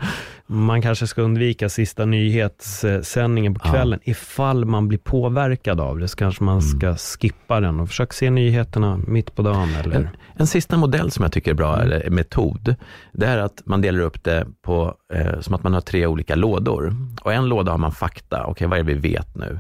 man 0.48 0.82
kanske 0.82 1.08
ska 1.08 1.22
undvika 1.22 1.70
sista 1.70 2.06
nyhetssändningen 2.06 3.54
på 3.54 3.60
kvällen. 3.60 4.00
Ja. 4.04 4.12
Ifall 4.12 4.66
man 4.66 4.88
blir 4.88 5.00
påverkad 5.00 5.80
av 5.80 6.00
det 6.00 6.08
så 6.08 6.18
kanske 6.18 6.44
man 6.44 6.60
mm. 6.60 6.62
ska 6.62 6.96
skippa 6.96 7.60
den 7.60 7.80
och 7.80 7.88
försöka 7.88 8.14
se 8.14 8.30
nyheterna 8.30 9.00
mitt 9.08 9.36
på 9.36 9.42
dagen. 9.42 9.70
Eller? 9.84 9.96
En, 9.96 10.08
en 10.36 10.48
sista 10.48 10.78
modell 10.78 11.12
som 11.12 11.24
jag 11.24 11.32
tycker 11.32 11.52
är 11.52 11.56
bra, 11.56 11.76
mm. 11.76 11.86
eller 11.86 12.10
metod, 12.10 12.76
det 13.12 13.26
är 13.26 13.38
att 13.38 13.62
man 13.66 13.82
delar 13.82 14.00
upp 14.00 14.24
det 14.24 14.48
på, 14.62 14.96
eh, 15.14 15.40
som 15.40 15.56
att 15.56 15.64
man 15.64 15.74
har 15.74 15.82
tre 15.82 16.08
olika 16.08 16.36
lådor. 16.36 16.96
Och 17.22 17.34
en 17.34 17.46
låda 17.46 17.72
har 17.72 17.78
man 17.78 17.92
fakta, 17.92 18.42
okej 18.42 18.52
okay, 18.52 18.68
vad 18.68 18.80
är 18.80 18.84
det 18.84 18.94
vi 18.94 19.14
vet 19.14 19.36
nu? 19.36 19.60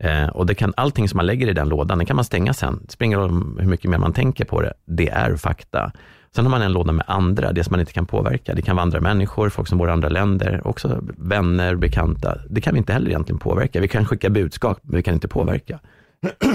Eh, 0.00 0.28
och 0.28 0.46
det 0.46 0.54
kan, 0.54 0.74
allting 0.76 1.08
som 1.08 1.16
man 1.16 1.26
lägger 1.26 1.48
i 1.48 1.52
den 1.52 1.68
lådan, 1.68 1.98
det 1.98 2.04
kan 2.04 2.16
man 2.16 2.24
stänga 2.24 2.52
sen. 2.52 2.80
Det 2.84 2.92
spelar 2.92 3.06
ingen 3.06 3.18
roll 3.18 3.58
hur 3.58 3.68
mycket 3.68 3.90
mer 3.90 3.98
man 3.98 4.12
tänker 4.12 4.44
på 4.44 4.62
det, 4.62 4.72
det 4.86 5.08
är 5.08 5.36
fakta. 5.36 5.92
Sen 6.34 6.44
har 6.44 6.50
man 6.50 6.62
en 6.62 6.72
låda 6.72 6.92
med 6.92 7.04
andra, 7.08 7.52
det 7.52 7.64
som 7.64 7.72
man 7.72 7.80
inte 7.80 7.92
kan 7.92 8.06
påverka. 8.06 8.54
Det 8.54 8.62
kan 8.62 8.76
vara 8.76 8.82
andra 8.82 9.00
människor, 9.00 9.48
folk 9.48 9.68
som 9.68 9.78
bor 9.78 9.88
i 9.88 9.92
andra 9.92 10.08
länder, 10.08 10.60
också 10.64 11.02
vänner, 11.16 11.74
bekanta. 11.74 12.38
Det 12.48 12.60
kan 12.60 12.74
vi 12.74 12.78
inte 12.78 12.92
heller 12.92 13.08
egentligen 13.08 13.38
påverka. 13.38 13.80
Vi 13.80 13.88
kan 13.88 14.06
skicka 14.06 14.30
budskap, 14.30 14.78
men 14.82 14.96
vi 14.96 15.02
kan 15.02 15.14
inte 15.14 15.28
påverka. 15.28 15.80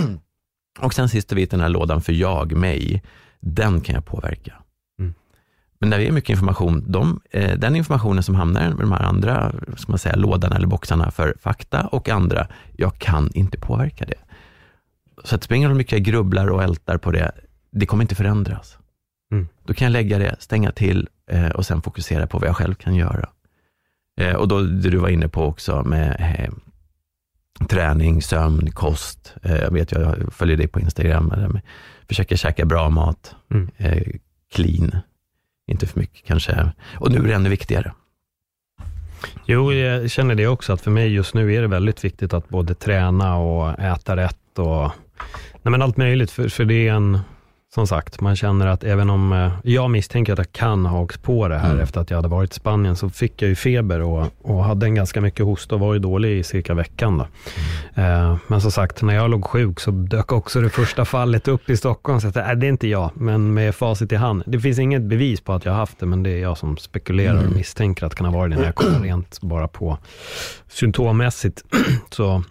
Och 0.80 0.94
sen 0.94 1.10
sist 1.10 1.32
och 1.32 1.36
biten, 1.36 1.60
den 1.60 1.64
här 1.64 1.70
lådan 1.70 2.02
för 2.02 2.14
jag, 2.14 2.56
mig, 2.58 3.04
den 3.40 3.82
kan 3.82 3.96
jag 3.96 4.06
påverka. 4.06 4.54
Men 5.80 5.90
när 5.90 6.00
vi 6.00 6.08
är 6.08 6.12
mycket 6.12 6.30
information, 6.30 6.84
de, 6.88 7.22
eh, 7.32 7.58
den 7.58 7.76
informationen 7.76 8.24
som 8.24 8.36
hamnar 8.36 8.70
med 8.70 8.80
de 8.80 8.92
här 8.92 9.04
andra, 9.04 9.52
ska 9.78 9.92
man 9.92 10.00
säga, 10.00 10.16
lådan 10.16 10.52
eller 10.52 10.68
boxarna 10.68 11.12
för 11.12 11.36
fakta 11.42 11.88
och 11.88 12.10
andra, 12.10 12.48
jag 12.78 12.98
kan 12.98 13.30
inte 13.34 13.58
påverka 13.58 14.06
det. 14.06 14.20
Så 15.24 15.36
att 15.36 15.42
det 15.42 15.46
spelar 15.46 15.58
ingen 15.58 15.70
roll 15.70 15.74
hur 15.74 15.78
mycket 15.78 15.92
jag 15.92 16.04
grubblar 16.04 16.48
och 16.48 16.64
ältar 16.64 16.98
på 16.98 17.12
det, 17.12 17.32
det 17.72 17.86
kommer 17.86 18.04
inte 18.04 18.16
förändras. 18.16 18.78
Mm. 19.32 19.48
Då 19.64 19.74
kan 19.74 19.86
jag 19.86 19.92
lägga 19.92 20.20
det, 20.20 20.36
stänga 20.40 20.72
till 20.72 21.08
eh, 21.32 21.50
och 21.50 21.66
sen 21.66 21.82
fokusera 21.82 22.28
på 22.28 22.40
vad 22.40 22.50
jag 22.50 22.56
själv 22.56 22.76
kan 22.76 22.96
göra. 22.96 23.30
Eh, 24.20 24.36
och 24.36 24.48
då 24.48 24.62
det 24.62 24.90
du 24.90 24.98
var 24.98 25.10
inne 25.10 25.28
på 25.28 25.44
också 25.44 25.84
med 25.84 26.52
träning, 27.70 28.22
sömn, 28.22 28.72
kost. 28.72 29.34
Jag 29.42 29.72
vet, 29.72 29.92
jag 29.92 30.34
följer 30.34 30.58
dig 30.58 30.68
på 30.68 30.80
Instagram. 30.80 31.60
Försöker 32.08 32.36
käka 32.36 32.66
bra 32.66 32.90
mat, 32.90 33.36
mm. 33.52 33.70
Clean, 34.54 34.92
inte 35.68 35.88
för 35.88 36.00
mycket 36.00 36.26
kanske. 36.26 36.72
Och 37.00 37.12
nu 37.12 37.18
är 37.18 37.24
det 37.24 37.34
ännu 37.34 37.50
viktigare. 37.50 37.94
Jo, 39.46 39.74
jag 39.74 40.12
känner 40.12 40.36
det 40.36 40.48
också, 40.48 40.74
att 40.74 40.82
för 40.82 40.92
mig 40.92 41.14
just 41.14 41.34
nu 41.34 41.54
är 41.54 41.62
det 41.62 41.68
väldigt 41.68 42.04
viktigt 42.04 42.34
att 42.34 42.50
både 42.50 42.76
träna 42.76 43.38
och 43.38 43.80
äta 43.80 44.16
rätt 44.16 44.60
och 44.60 44.92
nej 45.62 45.72
men 45.72 45.82
allt 45.82 45.98
möjligt, 45.98 46.32
för, 46.32 46.50
för 46.50 46.66
det 46.66 46.88
är 46.88 46.94
en 46.94 47.20
som 47.76 47.88
sagt, 47.88 48.22
man 48.22 48.36
känner 48.36 48.68
att 48.68 48.84
även 48.84 49.10
om 49.10 49.34
eh, 49.34 49.52
jag 49.64 49.92
misstänker 49.92 50.34
att 50.34 50.40
jag 50.40 50.52
kan 50.52 50.86
ha 50.86 51.02
åkt 51.02 51.24
på 51.24 51.48
det 51.48 51.58
här 51.58 51.72
mm. 51.72 51.84
efter 51.84 52.02
att 52.02 52.10
jag 52.10 52.18
hade 52.18 52.28
varit 52.28 52.52
i 52.52 52.56
Spanien, 52.56 52.96
så 52.96 53.10
fick 53.10 53.42
jag 53.42 53.50
ju 53.50 53.56
feber 53.56 54.02
och, 54.02 54.28
och 54.42 54.64
hade 54.64 54.86
en 54.86 54.96
ganska 54.96 55.22
mycket 55.22 55.46
hosta 55.46 55.76
och 55.76 55.82
var 55.82 55.94
ju 55.94 56.00
dålig 56.00 56.40
i 56.40 56.44
cirka 56.44 56.74
veckan. 56.74 57.18
Då. 57.18 57.28
Mm. 57.96 58.32
Eh, 58.32 58.38
men 58.48 58.62
som 58.62 58.72
sagt, 58.72 59.02
när 59.02 59.16
jag 59.16 59.30
låg 59.30 59.46
sjuk 59.46 59.80
så 59.80 59.92
dök 59.92 60.32
också 60.32 60.62
det 60.62 60.70
första 60.70 61.06
fallet 61.06 61.48
upp 61.48 61.70
i 61.70 61.78
Stockholm. 61.78 62.22
Så 62.22 62.28
att, 62.28 62.38
äh, 62.38 62.52
det 62.52 62.68
är 62.68 62.70
inte 62.70 62.88
jag, 62.88 63.12
men 63.14 63.54
med 63.54 63.76
facit 63.76 64.12
i 64.12 64.16
hand. 64.16 64.44
Det 64.46 64.60
finns 64.60 64.80
inget 64.80 65.02
bevis 65.02 65.42
på 65.42 65.54
att 65.54 65.66
jag 65.66 65.72
har 65.72 65.80
haft 65.80 66.00
det, 66.00 66.06
men 66.06 66.24
det 66.24 66.30
är 66.30 66.42
jag 66.42 66.58
som 66.58 66.78
spekulerar 66.78 67.38
mm. 67.38 67.48
och 67.48 67.56
misstänker 67.56 68.06
att 68.06 68.12
det 68.12 68.18
kan 68.18 68.26
ha 68.26 68.34
varit 68.34 68.52
det 68.52 68.58
när 68.58 68.66
jag 68.66 68.76
kollar 68.76 69.00
rent 69.00 69.42
bara 69.42 69.68
på 69.68 69.98
symptommässigt. 70.68 71.64
så 72.10 72.44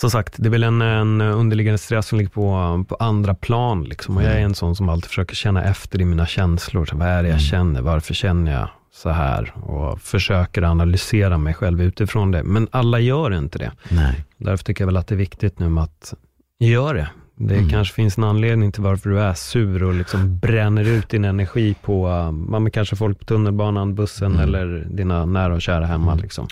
som 0.00 0.10
sagt, 0.10 0.34
det 0.38 0.48
är 0.48 0.50
väl 0.50 0.62
en, 0.62 0.82
en 0.82 1.20
underliggande 1.20 1.78
stress 1.78 2.06
som 2.06 2.18
ligger 2.18 2.30
på, 2.30 2.84
på 2.88 2.94
andra 2.94 3.34
plan. 3.34 3.84
Liksom. 3.84 4.16
Och 4.16 4.22
jag 4.22 4.30
är 4.30 4.36
mm. 4.36 4.44
en 4.44 4.54
sån 4.54 4.76
som 4.76 4.88
alltid 4.88 5.08
försöker 5.08 5.34
känna 5.34 5.64
efter 5.64 6.00
i 6.00 6.04
mina 6.04 6.26
känslor. 6.26 6.84
Så 6.84 6.96
vad 6.96 7.08
är 7.08 7.22
det 7.22 7.28
jag 7.28 7.38
mm. 7.38 7.38
känner? 7.38 7.82
Varför 7.82 8.14
känner 8.14 8.52
jag 8.52 8.68
så 8.92 9.10
här? 9.10 9.54
Och 9.56 10.00
försöker 10.00 10.62
analysera 10.62 11.38
mig 11.38 11.54
själv 11.54 11.82
utifrån 11.82 12.30
det. 12.30 12.42
Men 12.42 12.68
alla 12.70 13.00
gör 13.00 13.38
inte 13.38 13.58
det. 13.58 13.72
Nej. 13.88 14.24
Därför 14.36 14.64
tycker 14.64 14.82
jag 14.82 14.86
väl 14.86 14.96
att 14.96 15.06
det 15.06 15.14
är 15.14 15.16
viktigt 15.16 15.58
nu 15.58 15.80
att 15.80 16.14
göra 16.58 16.92
det. 16.92 17.08
Det 17.36 17.54
mm. 17.56 17.70
kanske 17.70 17.94
finns 17.94 18.18
en 18.18 18.24
anledning 18.24 18.72
till 18.72 18.82
varför 18.82 19.10
du 19.10 19.20
är 19.20 19.34
sur 19.34 19.82
och 19.82 19.94
liksom 19.94 20.38
bränner 20.38 20.84
ut 20.84 21.08
din 21.08 21.24
energi 21.24 21.74
på 21.82 22.08
uh, 22.56 22.68
kanske 22.68 22.96
folk 22.96 23.18
på 23.18 23.24
tunnelbanan, 23.24 23.94
bussen 23.94 24.32
mm. 24.32 24.40
eller 24.42 24.86
dina 24.90 25.26
nära 25.26 25.54
och 25.54 25.62
kära 25.62 25.86
hemma. 25.86 26.12
Mm. 26.12 26.22
Liksom. 26.22 26.48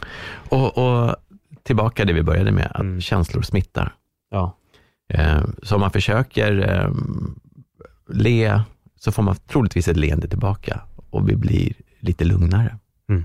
Och, 0.49 0.79
och 0.79 1.17
tillbaka 1.63 2.05
det 2.05 2.13
vi 2.13 2.23
började 2.23 2.53
med, 2.53 2.67
att 2.67 2.81
mm. 2.81 3.01
känslor 3.01 3.43
smittar. 3.43 3.95
Ja. 4.31 4.57
Eh, 5.09 5.43
så 5.63 5.75
om 5.75 5.81
man 5.81 5.91
försöker 5.91 6.69
eh, 6.71 6.91
le, 8.09 8.63
så 9.01 9.13
får 9.13 9.23
man 9.23 9.37
troligtvis 9.37 9.89
ett 9.89 9.97
leende 9.97 10.29
tillbaka 10.29 10.81
och 11.11 11.29
vi 11.29 11.37
blir 11.37 11.73
lite 12.01 12.25
lugnare. 12.25 12.79
Mm. 13.09 13.25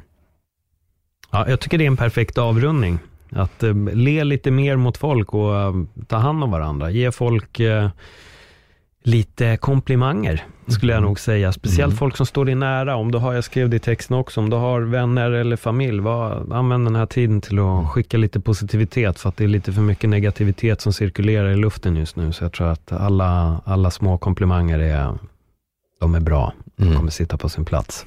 Ja, 1.31 1.49
jag 1.49 1.59
tycker 1.59 1.77
det 1.77 1.83
är 1.83 1.87
en 1.87 1.97
perfekt 1.97 2.37
avrundning. 2.37 2.99
Att 3.29 3.63
eh, 3.63 3.75
le 3.75 4.23
lite 4.23 4.51
mer 4.51 4.75
mot 4.75 4.97
folk 4.97 5.33
och 5.33 5.75
uh, 5.75 5.83
ta 6.07 6.17
hand 6.17 6.43
om 6.43 6.51
varandra. 6.51 6.91
Ge 6.91 7.11
folk 7.11 7.59
uh, 7.59 7.89
lite 9.07 9.57
komplimanger, 9.57 10.43
skulle 10.67 10.91
jag 10.91 10.97
mm. 10.97 11.07
nog 11.07 11.19
säga. 11.19 11.51
Speciellt 11.51 11.91
mm. 11.91 11.97
folk 11.97 12.17
som 12.17 12.25
står 12.25 12.45
dig 12.45 12.55
nära. 12.55 12.95
Om 12.95 13.11
du 13.11 13.17
har, 13.17 13.33
jag 13.33 13.43
skrev 13.43 13.69
det 13.69 13.75
i 13.75 13.79
texten 13.79 14.17
också, 14.17 14.39
om 14.39 14.49
du 14.49 14.57
har 14.57 14.81
vänner 14.81 15.31
eller 15.31 15.55
familj, 15.55 15.99
var, 15.99 16.53
använd 16.53 16.85
den 16.85 16.95
här 16.95 17.05
tiden 17.05 17.41
till 17.41 17.59
att 17.59 17.65
mm. 17.65 17.87
skicka 17.87 18.17
lite 18.17 18.39
positivitet, 18.39 19.19
för 19.19 19.29
att 19.29 19.37
det 19.37 19.43
är 19.43 19.47
lite 19.47 19.73
för 19.73 19.81
mycket 19.81 20.09
negativitet 20.09 20.81
som 20.81 20.93
cirkulerar 20.93 21.49
i 21.49 21.55
luften 21.55 21.95
just 21.95 22.15
nu. 22.15 22.33
Så 22.33 22.43
jag 22.43 22.53
tror 22.53 22.67
att 22.67 22.91
alla, 22.91 23.61
alla 23.65 23.91
små 23.91 24.17
komplimanger 24.17 24.79
är, 24.79 25.17
de 25.99 26.15
är 26.15 26.19
bra. 26.19 26.53
De 26.75 26.83
mm. 26.83 26.97
kommer 26.97 27.11
sitta 27.11 27.37
på 27.37 27.49
sin 27.49 27.65
plats. 27.65 28.05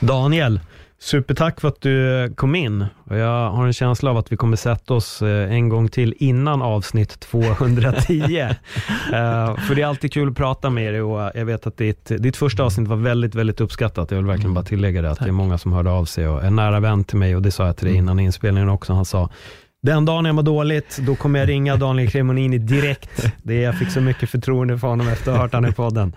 Daniel, 0.00 0.60
Supertack 1.04 1.60
för 1.60 1.68
att 1.68 1.80
du 1.80 2.32
kom 2.36 2.54
in. 2.54 2.86
Jag 3.10 3.50
har 3.50 3.66
en 3.66 3.72
känsla 3.72 4.10
av 4.10 4.16
att 4.16 4.32
vi 4.32 4.36
kommer 4.36 4.56
sätta 4.56 4.94
oss 4.94 5.22
eh, 5.22 5.52
en 5.52 5.68
gång 5.68 5.88
till 5.88 6.14
innan 6.18 6.62
avsnitt 6.62 7.20
210. 7.20 8.14
uh, 8.14 8.28
eh, 8.40 9.56
för 9.56 9.74
det 9.74 9.82
är 9.82 9.86
alltid 9.86 10.12
kul 10.12 10.28
att 10.28 10.36
prata 10.36 10.70
med 10.70 10.94
dig 10.94 11.02
och 11.02 11.30
jag 11.34 11.44
vet 11.44 11.66
att 11.66 11.76
ditt, 11.76 12.12
ditt 12.18 12.36
första 12.36 12.62
avsnitt 12.62 12.88
var 12.88 12.96
väldigt, 12.96 13.34
väldigt 13.34 13.60
uppskattat. 13.60 14.10
Jag 14.10 14.18
vill 14.18 14.26
verkligen 14.26 14.46
mm. 14.50 14.54
bara 14.54 14.64
tillägga 14.64 15.02
det, 15.02 15.10
att 15.10 15.18
Tack. 15.18 15.26
det 15.26 15.30
är 15.30 15.32
många 15.32 15.58
som 15.58 15.72
hörde 15.72 15.90
av 15.90 16.04
sig 16.04 16.28
och 16.28 16.44
en 16.44 16.56
nära 16.56 16.80
vän 16.80 17.04
till 17.04 17.18
mig 17.18 17.36
och 17.36 17.42
det 17.42 17.50
sa 17.50 17.66
jag 17.66 17.76
till 17.76 17.86
dig 17.86 17.94
mm. 17.94 18.04
innan 18.04 18.20
inspelningen 18.20 18.68
också. 18.68 18.92
Han 18.92 19.04
sa, 19.04 19.30
den 19.82 20.04
dagen 20.04 20.24
jag 20.24 20.34
mår 20.34 20.42
dåligt, 20.42 20.98
då 21.06 21.14
kommer 21.14 21.38
jag 21.38 21.48
ringa 21.48 21.76
Daniel 21.76 22.10
Cremonini 22.10 22.58
direkt. 22.58 23.32
Det 23.42 23.54
är, 23.54 23.62
jag 23.62 23.78
fick 23.78 23.90
så 23.90 24.00
mycket 24.00 24.30
förtroende 24.30 24.78
för 24.78 24.88
honom 24.88 25.08
efter 25.08 25.30
att 25.30 25.36
ha 25.36 25.42
hört 25.42 25.52
honom 25.52 25.70
i 25.70 25.74
podden. 25.74 26.12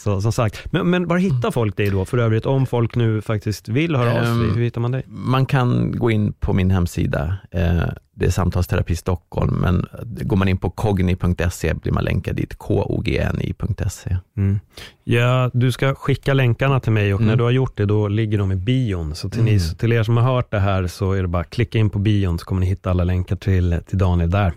Så, 0.00 0.20
som 0.20 0.32
sagt. 0.32 0.72
Men, 0.72 0.90
men 0.90 1.06
var 1.06 1.18
hittar 1.18 1.50
folk 1.50 1.76
dig 1.76 1.90
då 1.90 2.04
för 2.04 2.18
övrigt? 2.18 2.46
Om 2.46 2.66
folk 2.66 2.96
nu 2.96 3.22
faktiskt 3.22 3.68
vill 3.68 3.96
höra 3.96 4.10
av 4.10 4.24
sig, 4.24 4.32
ehm, 4.32 4.54
hur 4.54 4.62
hittar 4.62 4.80
man 4.80 4.90
dig? 4.90 5.04
Man 5.08 5.46
kan 5.46 5.92
gå 5.98 6.10
in 6.10 6.32
på 6.32 6.52
min 6.52 6.70
hemsida. 6.70 7.36
Eh, 7.50 7.82
det 8.14 8.26
är 8.26 8.30
Samtalsterapi 8.30 8.96
Stockholm, 8.96 9.54
men 9.54 9.86
går 10.02 10.36
man 10.36 10.48
in 10.48 10.58
på 10.58 10.70
kogni.se 10.70 11.74
blir 11.74 11.92
man 11.92 12.04
länkad 12.04 12.36
dit, 12.36 12.58
kogni.se. 12.58 14.16
Mm. 14.36 14.60
Ja, 15.04 15.50
du 15.52 15.72
ska 15.72 15.94
skicka 15.94 16.34
länkarna 16.34 16.80
till 16.80 16.92
mig 16.92 17.14
och 17.14 17.20
mm. 17.20 17.28
när 17.28 17.36
du 17.36 17.44
har 17.44 17.50
gjort 17.50 17.76
det, 17.76 17.86
då 17.86 18.08
ligger 18.08 18.38
de 18.38 18.52
i 18.52 18.56
bion. 18.56 19.14
Så 19.14 19.28
till, 19.28 19.40
mm. 19.40 19.54
ni, 19.54 19.60
till 19.60 19.92
er 19.92 20.02
som 20.02 20.16
har 20.16 20.34
hört 20.34 20.50
det 20.50 20.60
här 20.60 20.86
så 20.86 21.12
är 21.12 21.22
det 21.22 21.28
bara 21.28 21.42
att 21.42 21.50
klicka 21.50 21.78
in 21.78 21.90
på 21.90 21.98
bion 21.98 22.38
så 22.38 22.44
kommer 22.44 22.60
ni 22.60 22.66
hitta 22.66 22.90
alla 22.90 23.04
länkar 23.04 23.36
till, 23.36 23.80
till 23.86 23.98
Daniel 23.98 24.30
där. 24.30 24.52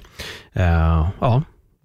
Uh, 0.58 1.10
ja, 1.20 1.42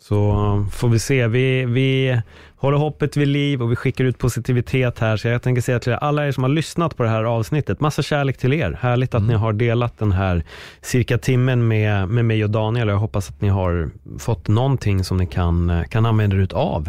så 0.09 0.67
får 0.73 0.89
vi 0.89 0.99
se. 0.99 1.27
Vi, 1.27 1.65
vi 1.65 2.21
håller 2.57 2.79
hoppet 2.79 3.17
vid 3.17 3.29
liv 3.29 3.63
och 3.63 3.71
vi 3.71 3.77
skickar 3.77 4.05
ut 4.05 4.19
positivitet 4.19 4.99
här. 4.99 5.17
Så 5.17 5.29
jag 5.29 5.43
tänker 5.43 5.63
säga 5.63 5.79
till 5.79 5.93
alla 5.93 6.27
er 6.27 6.33
som 6.33 6.43
har 6.43 6.51
lyssnat 6.51 6.97
på 6.97 7.03
det 7.03 7.09
här 7.09 7.25
avsnittet, 7.25 7.81
massa 7.81 8.03
kärlek 8.03 8.39
till 8.39 8.53
er. 8.53 8.79
Härligt 8.81 9.15
att 9.15 9.21
mm. 9.21 9.29
ni 9.29 9.35
har 9.35 9.53
delat 9.53 9.99
den 9.99 10.13
här 10.13 10.45
cirka 10.83 11.19
timmen 11.19 11.69
med, 11.69 12.09
med 12.09 12.25
mig 12.25 12.45
och 12.45 12.51
Daniel. 12.51 12.89
Jag 12.89 12.97
hoppas 12.97 13.31
att 13.31 13.41
ni 13.41 13.49
har 13.49 13.91
fått 14.19 14.49
någonting 14.49 15.05
som 15.05 15.17
ni 15.17 15.27
kan, 15.27 15.85
kan 15.91 16.07
använda 16.07 16.37
er 16.37 16.49
av. 16.55 16.89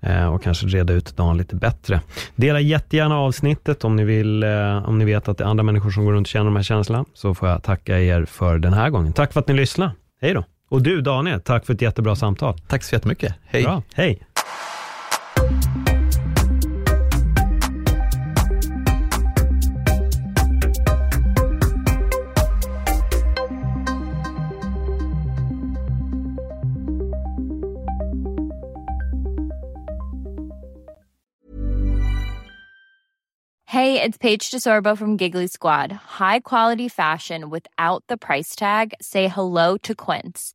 eh, 0.00 0.34
och 0.34 0.42
kanske 0.42 0.66
reda 0.66 0.92
ut 0.92 1.16
dagen 1.16 1.36
lite 1.36 1.56
bättre. 1.56 2.00
Dela 2.36 2.60
jättegärna 2.60 3.18
avsnittet 3.18 3.84
om 3.84 3.96
ni, 3.96 4.04
vill, 4.04 4.42
eh, 4.42 4.88
om 4.88 4.98
ni 4.98 5.04
vet 5.04 5.28
att 5.28 5.38
det 5.38 5.44
är 5.44 5.48
andra 5.48 5.64
människor 5.64 5.90
som 5.90 6.04
går 6.04 6.12
runt 6.12 6.26
och 6.26 6.30
känner 6.30 6.44
de 6.44 6.56
här 6.56 6.62
känslorna, 6.62 7.04
så 7.14 7.34
får 7.34 7.48
jag 7.48 7.62
tacka 7.62 8.00
er 8.00 8.24
för 8.24 8.58
den 8.58 8.72
här 8.72 8.90
gången. 8.90 9.12
Tack 9.12 9.32
för 9.32 9.40
att 9.40 9.48
ni 9.48 9.54
lyssnade. 9.54 9.92
Hej 10.20 10.34
då! 10.34 10.44
Och 10.68 10.82
du 10.82 11.00
Daniel, 11.00 11.40
tack 11.40 11.66
för 11.66 11.74
ett 11.74 11.82
jättebra 11.82 12.16
samtal. 12.16 12.56
Tack 12.66 12.82
så 12.82 12.94
jättemycket. 12.94 13.34
Hej. 13.44 13.62
Bra. 13.62 13.82
Hej. 13.94 14.22
Hey, 33.78 34.02
it's 34.02 34.18
Paige 34.18 34.50
DeSorbo 34.50 34.96
from 34.96 35.16
Giggly 35.16 35.46
Squad. 35.46 35.92
High 35.92 36.40
quality 36.40 36.88
fashion 36.88 37.50
without 37.50 38.02
the 38.08 38.16
price 38.16 38.56
tag. 38.56 38.94
Say 39.00 39.28
hello 39.28 39.76
to 39.82 39.94
Quince. 39.94 40.54